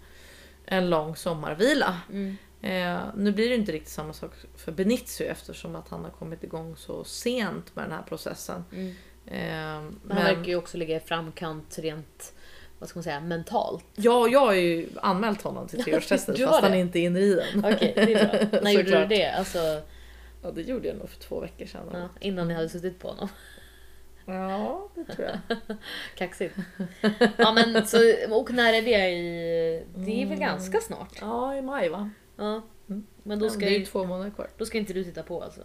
en 0.67 0.91
lång 0.91 1.17
sommarvila. 1.17 2.01
Mm. 2.11 2.37
Eh, 2.63 3.03
nu 3.17 3.33
blir 3.33 3.49
det 3.49 3.55
inte 3.55 3.73
riktigt 3.73 3.93
samma 3.93 4.13
sak 4.13 4.31
för 4.57 4.73
Benicio 4.73 5.27
eftersom 5.27 5.77
att 5.77 5.89
han 5.89 6.05
har 6.05 6.11
kommit 6.11 6.45
igång 6.45 6.77
så 6.77 7.05
sent 7.05 7.77
med 7.77 7.85
den 7.85 7.93
här 7.93 8.03
processen. 8.03 8.65
Mm. 8.73 8.89
Eh, 9.27 9.93
Men 10.05 10.17
han 10.17 10.25
verkar 10.25 10.45
ju 10.45 10.57
också 10.57 10.77
ligga 10.79 10.97
i 10.97 11.01
framkant 11.01 11.79
rent, 11.79 12.33
vad 12.83 12.89
ska 12.89 12.99
man 12.99 13.05
säga, 13.05 13.21
mentalt. 13.21 13.85
Ja, 13.95 14.29
jag 14.29 14.41
har 14.41 14.53
ju 14.55 14.89
anmält 15.03 15.43
honom 15.43 15.69
till 15.69 15.83
treårstestet 15.85 16.39
fast 16.41 16.63
han 16.63 16.71
det? 16.73 16.79
inte 16.79 16.99
är 16.99 17.01
inriden. 17.03 17.65
Okej, 17.65 17.93
det 17.97 18.15
är 18.15 18.49
bra. 18.51 18.61
När 18.63 18.71
gjorde 18.71 19.01
du 19.01 19.07
det? 19.07 19.27
Alltså, 19.31 19.59
Ja, 20.45 20.51
det 20.51 20.63
gjorde 20.63 20.89
jag 20.89 20.97
nog 20.97 21.09
för 21.11 21.21
två 21.21 21.41
veckor 21.41 21.67
sedan. 21.67 21.89
ja, 21.93 22.09
innan 22.21 22.49
ni 22.49 22.55
hade 22.55 22.69
suttit 22.69 22.99
på 22.99 23.09
honom. 23.09 23.29
Ja, 24.27 24.89
det 24.95 25.05
tror 25.05 25.29
jag. 25.29 25.57
Kaxigt. 26.17 26.55
Ja 27.37 27.53
men 27.53 27.87
så, 27.87 27.99
och 28.31 28.51
när 28.53 28.73
är 28.73 28.83
det 28.83 29.09
i... 29.11 29.85
Det 29.95 30.11
är 30.23 30.27
väl 30.27 30.37
Mm. 30.37 30.39
ganska 30.39 30.81
snart? 30.81 31.19
Ja, 31.21 31.57
i 31.57 31.63
maj 31.63 31.89
va? 31.89 32.11
Ja. 32.37 32.63
Mm. 32.89 33.07
Men 33.23 33.39
då 33.39 33.51
ska, 33.51 33.61
det 33.61 33.75
är 33.75 33.79
ju 33.79 33.87
två 33.87 34.05
månader 34.05 34.31
kvar. 34.31 34.49
då 34.59 34.65
ska 34.67 34.79
inte 34.79 34.93
du 34.93 35.05
titta 35.05 35.23
på 35.23 35.43
alltså? 35.43 35.61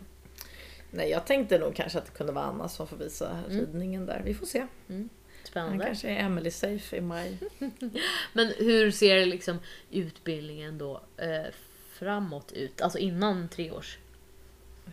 Nej, 0.91 1.09
jag 1.09 1.25
tänkte 1.25 1.57
nog 1.59 1.75
kanske 1.75 1.97
att 1.97 2.05
det 2.05 2.11
kunde 2.11 2.33
vara 2.33 2.45
Anna 2.45 2.67
som 2.69 2.87
får 2.87 2.97
visa 2.97 3.29
Mm. 3.49 3.59
ridningen 3.59 4.05
där. 4.05 4.21
Vi 4.25 4.33
får 4.33 4.45
se. 4.45 4.65
Han 4.87 5.09
Spännande. 5.47 5.85
kanske 5.85 6.09
är 6.09 6.19
Emily 6.25 6.51
safe 6.51 6.97
i 6.97 7.01
maj. 7.01 7.37
Men 8.33 8.47
hur 8.57 8.91
ser 8.91 9.25
liksom 9.25 9.59
utbildningen 9.91 10.77
då 10.77 11.01
eh, 11.17 11.45
framåt 11.93 12.51
ut? 12.51 12.81
Alltså 12.81 12.97
innan 12.99 13.49
tre 13.49 13.71
års 13.71 13.97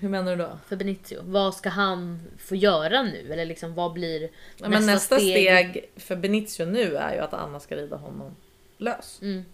Hur 0.00 0.08
menar 0.08 0.36
du 0.36 0.42
då? 0.42 0.58
för 0.66 0.76
Benicio. 0.76 1.20
Vad 1.22 1.54
ska 1.54 1.68
han 1.68 2.22
få 2.38 2.54
göra 2.56 3.02
nu? 3.02 3.32
Eller 3.32 3.44
liksom 3.44 3.74
vad 3.74 3.92
blir 3.92 4.20
Ja, 4.22 4.28
nästa, 4.56 4.68
men 4.68 4.86
nästa 4.86 5.16
steg? 5.18 5.90
för 5.96 6.16
Benicio 6.16 6.64
nu 6.66 6.96
är 6.96 7.14
ju 7.14 7.20
att 7.20 7.34
Anna 7.34 7.60
ska 7.60 7.76
rida 7.76 7.96
honom 7.96 8.36
lös. 8.78 9.18
Mm. 9.22 9.44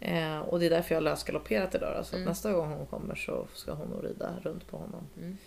Eh, 0.00 0.38
och 0.40 0.60
det 0.60 0.66
är 0.66 0.70
därför 0.70 0.94
jag 0.94 0.96
har 1.00 1.04
lösgalopperat 1.04 1.74
idag. 1.74 1.96
då. 1.96 2.04
Så 2.04 2.08
att 2.08 2.14
Mm. 2.14 2.28
nästa 2.28 2.52
gång 2.52 2.72
hon 2.72 2.86
kommer 2.86 3.14
så 3.14 3.46
ska 3.54 3.72
hon 3.72 3.88
nog 3.88 4.04
rida 4.04 4.34
runt 4.42 4.70
på 4.70 4.76
honom. 4.76 5.06
Mm. 5.16 5.38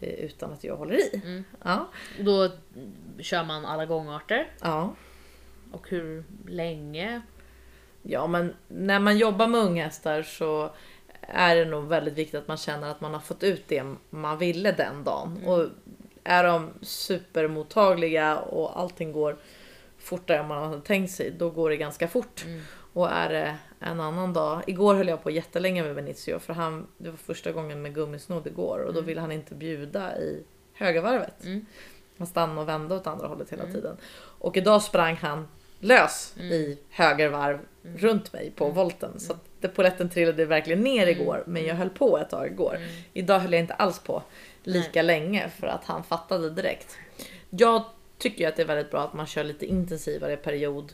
Eh, 0.00 0.08
utan 0.08 0.52
att 0.52 0.64
jag 0.64 0.76
håller 0.76 0.94
i. 0.94 1.20
Mm. 1.24 1.44
Ja. 1.64 1.88
Och 2.18 2.24
då 2.24 2.50
kör 3.18 3.44
man 3.44 3.64
alla 3.64 3.86
gångarter. 3.86 4.50
ja. 4.60 4.94
Och 5.72 5.88
hur 5.88 6.24
länge? 6.46 7.22
Ja 8.02 8.26
men 8.26 8.54
när 8.68 9.00
man 9.00 9.18
jobbar 9.18 9.46
med 9.46 9.60
unghästar 9.60 10.22
så 10.22 10.70
är 11.20 11.56
det 11.56 11.64
nog 11.64 11.88
väldigt 11.88 12.14
viktigt 12.14 12.40
att 12.40 12.48
man 12.48 12.56
känner 12.56 12.90
att 12.90 13.00
man 13.00 13.14
har 13.14 13.20
fått 13.20 13.42
ut 13.42 13.68
det 13.68 13.94
man 14.10 14.38
ville 14.38 14.72
den 14.72 15.04
dagen. 15.04 15.36
Mm. 15.36 15.48
Och 15.48 15.66
är 16.24 16.44
de 16.44 16.70
supermottagliga 16.82 18.38
och 18.38 18.80
allting 18.80 19.12
går 19.12 19.36
fortare 19.98 20.38
än 20.38 20.48
man 20.48 20.70
hade 20.70 20.80
tänkt 20.82 21.12
sig, 21.12 21.30
då 21.30 21.50
går 21.50 21.70
det 21.70 21.76
ganska 21.76 22.08
fort. 22.08 22.44
Mm. 22.46 22.60
Och 22.92 23.10
är 23.10 23.28
det 23.28 23.56
en 23.80 24.00
annan 24.00 24.32
dag, 24.32 24.62
igår 24.66 24.94
höll 24.94 25.08
jag 25.08 25.22
på 25.22 25.30
jättelänge 25.30 25.82
med 25.82 25.94
Benicio 25.94 26.38
för 26.38 26.52
han, 26.52 26.86
det 26.98 27.10
var 27.10 27.16
första 27.16 27.52
gången 27.52 27.82
med 27.82 27.94
gummisnodd 27.94 28.46
igår 28.46 28.78
och 28.78 28.92
då 28.92 28.98
Mm. 28.98 29.06
ville 29.06 29.20
han 29.20 29.32
inte 29.32 29.54
bjuda 29.54 30.18
i 30.18 30.42
högervarvet. 30.72 31.44
Mm. 31.44 31.66
Han 32.18 32.26
stannade 32.26 32.60
och 32.60 32.68
vände 32.68 32.94
åt 32.94 33.06
andra 33.06 33.26
hållet 33.26 33.52
hela 33.52 33.62
Mm. 33.62 33.74
tiden. 33.74 33.96
Och 34.20 34.56
idag 34.56 34.82
sprang 34.82 35.16
han 35.16 35.48
lös 35.80 36.34
Mm. 36.36 36.52
i 36.52 36.78
högervarv 36.90 37.58
Mm. 37.84 37.98
runt 37.98 38.32
mig 38.32 38.50
på 38.56 38.64
Mm. 38.64 38.76
volten. 38.76 39.20
Så 39.20 39.32
att 39.32 39.44
det, 39.60 39.68
poletten 39.68 40.10
trillade 40.10 40.44
verkligen 40.44 40.80
ner 40.80 41.02
Mm. 41.08 41.20
igår 41.20 41.42
men 41.46 41.64
jag 41.66 41.74
höll 41.74 41.90
på 41.90 42.18
ett 42.18 42.30
tag 42.30 42.46
igår. 42.46 42.74
Mm. 42.76 42.88
Idag 43.12 43.38
höll 43.40 43.52
jag 43.52 43.60
inte 43.60 43.74
alls 43.74 43.98
på 43.98 44.22
lika 44.62 45.02
länge 45.02 45.48
för 45.48 45.66
att 45.66 45.84
han 45.84 46.04
fattade 46.04 46.50
direkt. 46.50 46.96
Jag 47.50 47.82
tycker 48.18 48.48
att 48.48 48.56
det 48.56 48.62
är 48.62 48.66
väldigt 48.66 48.90
bra 48.90 49.00
att 49.04 49.14
man 49.14 49.26
kör 49.26 49.44
lite 49.44 49.66
intensivare 49.66 50.36
period. 50.36 50.92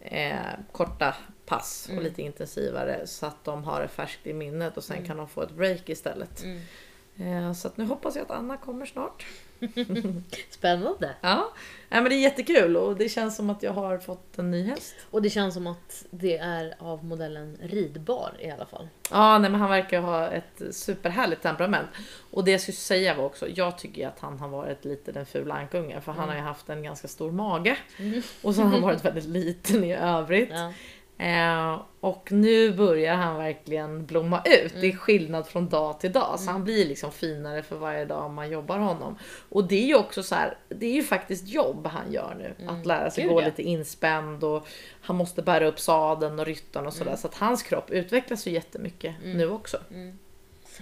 Eh, 0.00 0.36
korta 0.72 1.14
pass 1.46 1.84
och 1.86 1.92
Mm. 1.92 2.04
lite 2.04 2.22
intensivare 2.22 3.06
så 3.06 3.26
att 3.26 3.44
de 3.44 3.64
har 3.64 3.80
det 3.80 3.88
färskt 3.88 4.26
i 4.26 4.32
minnet 4.32 4.76
och 4.76 4.84
sen 4.84 4.96
Mm. 4.96 5.08
kan 5.08 5.16
de 5.16 5.28
få 5.28 5.42
ett 5.42 5.50
break 5.50 5.88
istället. 5.88 6.42
Mm. 6.44 7.46
Eh, 7.46 7.52
så 7.52 7.68
att 7.68 7.76
nu 7.76 7.84
hoppas 7.84 8.16
jag 8.16 8.22
att 8.24 8.30
Anna 8.30 8.56
kommer 8.56 8.86
snart. 8.86 9.26
Spännande. 10.50 11.14
Ja, 11.20 11.52
Nej, 11.92 12.02
men 12.02 12.10
det 12.10 12.16
är 12.16 12.20
jättekul 12.20 12.76
och 12.76 12.96
det 12.96 13.08
känns 13.08 13.36
som 13.36 13.50
att 13.50 13.62
jag 13.62 13.72
har 13.72 13.98
fått 13.98 14.38
en 14.38 14.50
ny 14.50 14.62
häst. 14.62 14.94
Och 15.10 15.22
det 15.22 15.30
känns 15.30 15.54
som 15.54 15.66
att 15.66 16.04
det 16.10 16.38
är 16.38 16.74
av 16.78 17.04
modellen 17.04 17.58
ridbar 17.62 18.32
i 18.40 18.50
alla 18.50 18.66
fall. 18.66 18.88
Ja, 19.10 19.38
nej, 19.38 19.50
men 19.50 19.60
han 19.60 19.70
verkar 19.70 20.00
ha 20.00 20.26
ett 20.26 20.62
superhärligt 20.70 21.42
temperament. 21.42 21.88
Och 22.30 22.44
det 22.44 22.50
jag 22.50 22.60
skulle 22.60 22.76
säga 22.76 23.14
var 23.14 23.24
också, 23.24 23.48
jag 23.48 23.78
tycker 23.78 24.08
att 24.08 24.20
han 24.20 24.38
har 24.38 24.48
varit 24.48 24.84
lite 24.84 25.12
den 25.12 25.26
fula 25.26 25.54
ankungen 25.54 26.02
för 26.02 26.12
han 26.12 26.28
har 26.28 26.36
ju 26.36 26.42
haft 26.42 26.68
en 26.68 26.82
ganska 26.82 27.08
stor 27.08 27.32
mage. 27.32 27.76
Mm. 27.98 28.22
Och 28.42 28.54
så 28.54 28.62
har 28.62 28.70
han 28.70 28.82
varit 28.82 29.04
väldigt 29.04 29.28
liten 29.28 29.84
i 29.84 29.94
övrigt. 29.94 30.50
Ja. 30.52 30.72
Eh, 31.20 31.82
och 32.00 32.32
nu 32.32 32.72
börjar 32.72 33.14
han 33.14 33.36
verkligen 33.36 34.06
blomma 34.06 34.42
ut. 34.44 34.72
Det 34.72 34.78
är 34.78 34.84
Mm. 34.84 34.96
skillnad 34.96 35.46
från 35.46 35.68
dag 35.68 36.00
till 36.00 36.12
dag. 36.12 36.40
Så 36.40 36.50
han 36.50 36.64
blir 36.64 36.86
liksom 36.86 37.12
finare 37.12 37.62
för 37.62 37.76
varje 37.76 38.04
dag 38.04 38.30
man 38.30 38.50
jobbar 38.50 38.78
honom. 38.78 39.18
Och 39.48 39.64
det 39.64 39.82
är 39.82 39.86
ju 39.86 39.94
också 39.94 40.22
så 40.22 40.34
här, 40.34 40.58
det 40.68 40.86
är 40.86 40.92
ju 40.92 41.02
faktiskt 41.02 41.48
jobb 41.48 41.86
han 41.86 42.12
gör 42.12 42.34
nu. 42.38 42.54
Mm. 42.58 42.80
Att 42.80 42.86
lära 42.86 43.10
sig 43.10 43.24
Gud, 43.24 43.32
gå 43.32 43.40
ja. 43.40 43.44
lite 43.46 43.62
inspänd 43.62 44.44
och 44.44 44.66
han 45.00 45.16
måste 45.16 45.42
bära 45.42 45.66
upp 45.66 45.80
sadeln 45.80 46.38
och 46.38 46.46
ryttaren 46.46 46.86
och 46.86 46.92
sådär. 46.92 47.06
Mm. 47.10 47.18
Så 47.20 47.26
att 47.26 47.34
hans 47.34 47.62
kropp 47.62 47.90
utvecklas 47.90 48.46
ju 48.46 48.50
jättemycket 48.50 49.14
Mm. 49.24 49.36
nu 49.36 49.50
också. 49.50 49.78
Mm. 49.90 50.18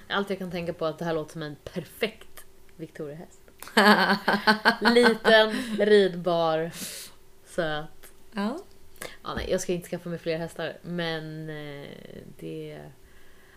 Allt 0.09 0.30
jag 0.30 0.39
kan 0.39 0.51
tänka 0.51 0.72
på 0.72 0.84
är 0.86 0.91
att 0.91 0.99
det 0.99 1.05
här 1.05 1.14
låter 1.14 1.32
som 1.32 1.43
en 1.43 1.57
perfekt 1.74 2.45
Victoria-häst. 2.76 3.41
Liten, 4.95 5.51
ridbar, 5.78 6.70
söt. 7.47 7.84
Ja. 8.32 8.59
Ja, 9.29 9.35
nej, 9.35 9.47
jag 9.51 9.61
ska 9.61 9.72
inte 9.72 9.89
skaffa 9.89 10.09
mig 10.09 10.18
fler 10.18 10.39
hästar, 10.39 10.72
men 10.83 11.51
eh, 11.51 11.87
det, 12.41 12.79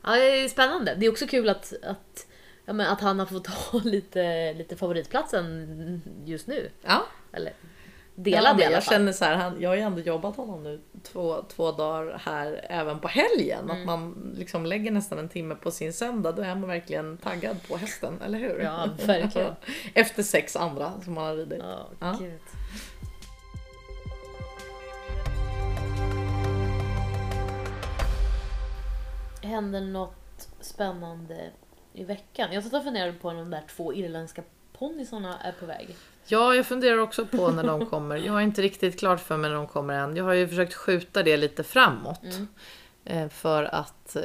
ja, 0.03 0.09
det 0.11 0.43
är 0.43 0.47
spännande. 0.49 0.95
Det 0.95 1.05
är 1.05 1.11
också 1.11 1.27
kul 1.27 1.49
att, 1.49 1.73
att, 1.83 2.27
ja, 2.65 2.73
men 2.73 2.87
att 2.87 3.01
han 3.01 3.19
har 3.19 3.25
fått 3.25 3.47
ha 3.71 3.79
lite, 3.83 4.53
lite 4.53 4.75
favoritplatsen 4.75 6.01
just 6.25 6.47
nu. 6.47 6.69
ja. 6.81 7.05
Eller 7.33 7.53
Ja, 8.15 8.23
delad 8.23 8.55
men 8.55 8.61
i 8.61 8.65
alla 8.65 8.75
jag 8.75 8.83
fall. 8.83 8.93
känner 8.93 9.11
så 9.11 9.25
här, 9.25 9.35
han, 9.35 9.61
jag 9.61 9.69
har 9.69 9.75
ju 9.75 9.81
ändå 9.81 10.01
jobbat 10.01 10.35
honom 10.35 10.63
nu 10.63 10.81
två, 11.03 11.41
två 11.49 11.71
dagar 11.71 12.21
här 12.25 12.65
även 12.69 12.99
på 12.99 13.07
helgen. 13.07 13.71
Att 13.71 13.85
man 13.85 14.31
liksom 14.37 14.65
lägger 14.65 14.91
nästan 14.91 15.19
en 15.19 15.29
timme 15.29 15.55
på 15.55 15.71
sin 15.71 15.93
söndag, 15.93 16.31
då 16.31 16.41
är 16.41 16.55
man 16.55 16.69
verkligen 16.69 17.17
taggad 17.17 17.57
på 17.67 17.77
hästen, 17.77 18.21
eller 18.25 18.39
hur? 18.39 18.59
Ja, 18.59 18.89
verkligen. 19.05 19.55
Efter 19.93 20.23
sex 20.23 20.55
andra 20.55 20.91
som 21.03 21.13
man 21.13 21.23
har 21.23 21.35
ridit. 21.35 21.59
Ja, 21.59 21.89
Ja. 21.99 22.17
Händer 29.41 29.81
något 29.81 30.49
spännande 30.59 31.49
i 31.93 32.03
veckan? 32.03 32.53
Jag 32.53 32.63
satt 32.63 32.73
och 32.73 32.83
funderade 32.83 33.13
på 33.13 33.31
när 33.31 33.39
de 33.39 33.49
där 33.49 33.63
två 33.75 33.93
irländska 33.93 34.43
ponnysarna 34.73 35.39
är 35.39 35.51
på 35.51 35.65
väg. 35.65 35.95
Ja, 36.27 36.55
jag 36.55 36.65
funderar 36.65 36.97
också 36.97 37.25
på 37.25 37.51
när 37.51 37.63
de 37.63 37.85
kommer. 37.85 38.15
Jag 38.15 38.35
är 38.35 38.41
inte 38.41 38.61
riktigt 38.61 38.99
klart 38.99 39.19
för 39.19 39.37
mig 39.37 39.49
när 39.49 39.57
de 39.57 39.67
kommer 39.67 39.93
än. 39.93 40.15
Jag 40.15 40.23
har 40.23 40.33
ju 40.33 40.47
försökt 40.47 40.73
skjuta 40.73 41.23
det 41.23 41.37
lite 41.37 41.63
framåt. 41.63 42.23
Mm. 42.23 42.47
Eh, 43.05 43.29
För 43.29 43.63
att 43.63 44.15
eh, 44.15 44.21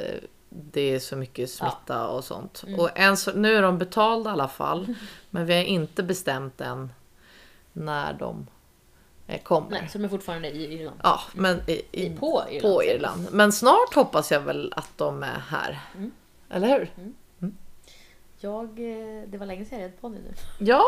det 0.49 0.81
är 0.81 0.99
så 0.99 1.15
mycket 1.15 1.49
smitta 1.49 2.07
och 2.07 2.23
sånt. 2.23 2.63
Mm. 2.67 2.79
Och 2.79 2.89
än 2.99 3.17
så, 3.17 3.31
nu 3.31 3.55
är 3.55 3.61
de 3.61 3.77
betalda 3.77 4.29
i 4.29 4.33
alla 4.33 4.47
fall. 4.47 4.95
Men 5.29 5.45
vi 5.45 5.53
har 5.53 5.63
inte 5.63 6.03
bestämt 6.03 6.61
än 6.61 6.91
när 7.73 8.13
de 8.13 8.47
kommer. 9.43 9.69
Nej, 9.69 9.89
så 9.89 9.97
de 9.97 10.03
är 10.03 10.09
fortfarande 10.09 10.49
i 10.49 10.73
Irland. 10.73 10.99
Ja, 11.03 11.19
men 11.33 11.61
i, 11.67 11.81
i, 11.91 12.09
på 12.09 12.43
Irland. 12.49 12.61
på 12.61 12.83
Irland. 12.83 13.27
Men 13.31 13.51
snart 13.51 13.93
hoppas 13.95 14.31
jag 14.31 14.41
väl 14.41 14.73
att 14.75 14.97
de 14.97 15.23
är 15.23 15.39
här. 15.49 15.79
Mm. 15.95 16.11
Eller 16.49 16.67
hur? 16.67 16.91
Jag, 18.39 18.63
eh, 18.63 19.23
det 19.27 19.37
var 19.37 19.45
länge 19.45 19.65
sedan 19.65 19.79
jag 19.79 19.85
red 19.87 20.01
ponny 20.01 20.17
nu. 20.17 20.33
Ja, 20.65 20.83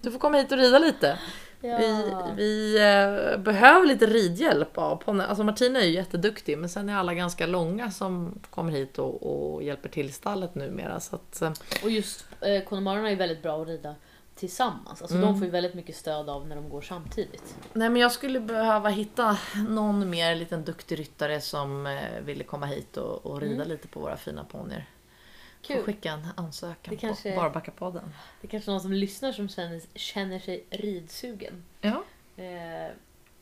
du 0.00 0.10
får 0.10 0.18
komma 0.18 0.36
hit 0.36 0.52
och 0.52 0.58
rida 0.58 0.78
lite. 0.78 1.18
Ja. 1.60 1.78
Vi, 1.78 2.14
vi 2.36 2.76
eh, 2.76 3.38
behöver 3.38 3.86
lite 3.86 4.06
ridhjälp 4.06 4.78
av 4.78 4.96
ponny. 4.96 5.24
Alltså 5.24 5.44
Martina 5.44 5.80
är 5.80 5.84
ju 5.84 5.92
jätteduktig 5.92 6.58
men 6.58 6.68
sen 6.68 6.88
är 6.88 6.96
alla 6.96 7.14
ganska 7.14 7.46
långa 7.46 7.90
som 7.90 8.38
kommer 8.50 8.72
hit 8.72 8.98
och, 8.98 9.54
och 9.54 9.62
hjälper 9.62 9.88
till 9.88 10.06
i 10.06 10.12
stallet 10.12 10.54
numera. 10.54 11.00
Så 11.00 11.16
att, 11.16 11.42
eh, 11.42 11.52
Och 11.82 11.90
just 11.90 12.26
eh, 12.40 12.48
är 12.48 13.10
ju 13.10 13.16
väldigt 13.16 13.42
bra 13.42 13.62
att 13.62 13.68
rida 13.68 13.94
tillsammans. 14.34 15.02
Alltså 15.02 15.16
Mm. 15.16 15.26
de 15.28 15.38
får 15.38 15.44
ju 15.44 15.50
väldigt 15.50 15.74
mycket 15.74 15.96
stöd 15.96 16.28
av 16.28 16.46
när 16.46 16.56
de 16.56 16.68
går 16.68 16.80
samtidigt. 16.82 17.56
nej 17.72 17.88
men 17.88 18.02
jag 18.02 18.12
skulle 18.12 18.40
behöva 18.40 18.88
hitta 18.88 19.38
någon 19.68 20.10
mer 20.10 20.34
liten 20.34 20.64
duktig 20.64 20.98
ryttare 20.98 21.40
som 21.40 21.86
eh, 21.86 22.20
ville 22.20 22.44
komma 22.44 22.66
hit 22.66 22.96
och, 22.96 23.26
och 23.26 23.40
rida 23.40 23.54
Mm. 23.54 23.68
lite 23.68 23.88
på 23.88 24.00
våra 24.00 24.16
fina 24.16 24.44
ponnyer. 24.44 24.86
Får 25.66 25.74
Kul. 25.74 25.82
skicka 25.82 26.10
en 26.12 26.26
ansökan 26.36 26.94
Det 26.94 26.96
kanske- 26.96 27.30
på 27.34 27.40
Barbackapodden. 27.40 28.14
Det 28.40 28.46
är 28.46 28.50
kanske 28.50 28.70
någon 28.70 28.80
som 28.80 28.92
lyssnar 28.92 29.32
som 29.32 29.48
känner, 29.48 29.80
känner 29.94 30.38
sig 30.38 30.64
ridsugen. 30.70 31.64
Ja. 31.80 32.02
Eh, 32.36 32.92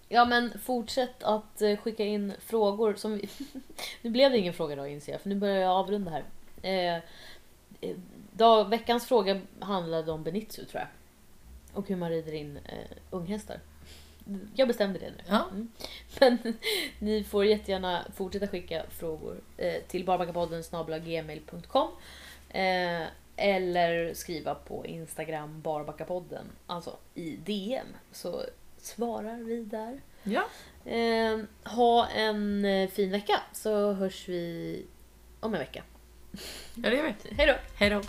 ja 0.08 0.24
men 0.24 0.58
fortsätt 0.58 1.22
att 1.22 1.62
eh, 1.62 1.76
skicka 1.76 2.04
in 2.04 2.32
frågor. 2.40 2.94
Som 2.94 3.12
vi... 3.12 3.28
nu 4.02 4.10
blev 4.10 4.30
det 4.30 4.38
ingen 4.38 4.54
fråga 4.54 4.72
idag 4.72 4.90
inser 4.90 5.12
jag, 5.12 5.20
för 5.20 5.28
nu 5.28 5.34
börjar 5.34 5.56
jag 5.56 5.70
avrunda 5.70 6.10
här. 6.10 6.24
Eh, 6.62 7.02
eh, 7.80 7.96
dag, 8.32 8.68
veckans 8.68 9.06
fråga 9.06 9.40
handlade 9.60 10.12
om 10.12 10.22
Benitzu 10.22 10.64
tror 10.64 10.80
jag. 10.80 10.88
Och 11.78 11.88
hur 11.88 11.96
man 11.96 12.10
rider 12.10 12.32
in 12.32 12.56
eh, 12.56 12.96
unghästar. 13.10 13.60
Jag 14.54 14.68
bestämde 14.68 14.98
det 14.98 15.10
nu. 15.10 15.22
Ja. 15.28 15.44
Mm. 15.50 15.68
Men 16.20 16.38
ni 16.98 17.24
får 17.24 17.44
jättegärna 17.44 18.06
fortsätta 18.14 18.48
skicka 18.48 18.82
frågor 18.90 19.40
eh, 19.56 19.82
till 19.88 20.04
barbackapodden 20.04 20.62
gmail.com 21.04 21.88
eh, 22.48 23.02
eller 23.36 24.14
skriva 24.14 24.54
på 24.54 24.86
Instagram 24.86 25.60
barbackapodden, 25.60 26.46
alltså 26.66 26.96
i 27.14 27.36
DM. 27.36 27.86
Så 28.12 28.42
svarar 28.78 29.36
vi 29.36 29.64
där. 29.64 30.00
ja. 30.22 30.44
Eh, 30.90 31.38
ha 31.64 32.08
en 32.08 32.64
eh, 32.64 32.88
fin 32.88 33.10
vecka 33.10 33.40
så 33.52 33.92
hörs 33.92 34.28
vi 34.28 34.86
om 35.40 35.54
en 35.54 35.60
vecka. 35.60 35.82
Ja, 36.74 36.90
det 36.90 36.96
gör 36.96 37.04
vi. 37.04 37.34
Hej 37.36 37.46
då! 37.46 37.54
Hej 37.76 37.90
då! 37.90 38.00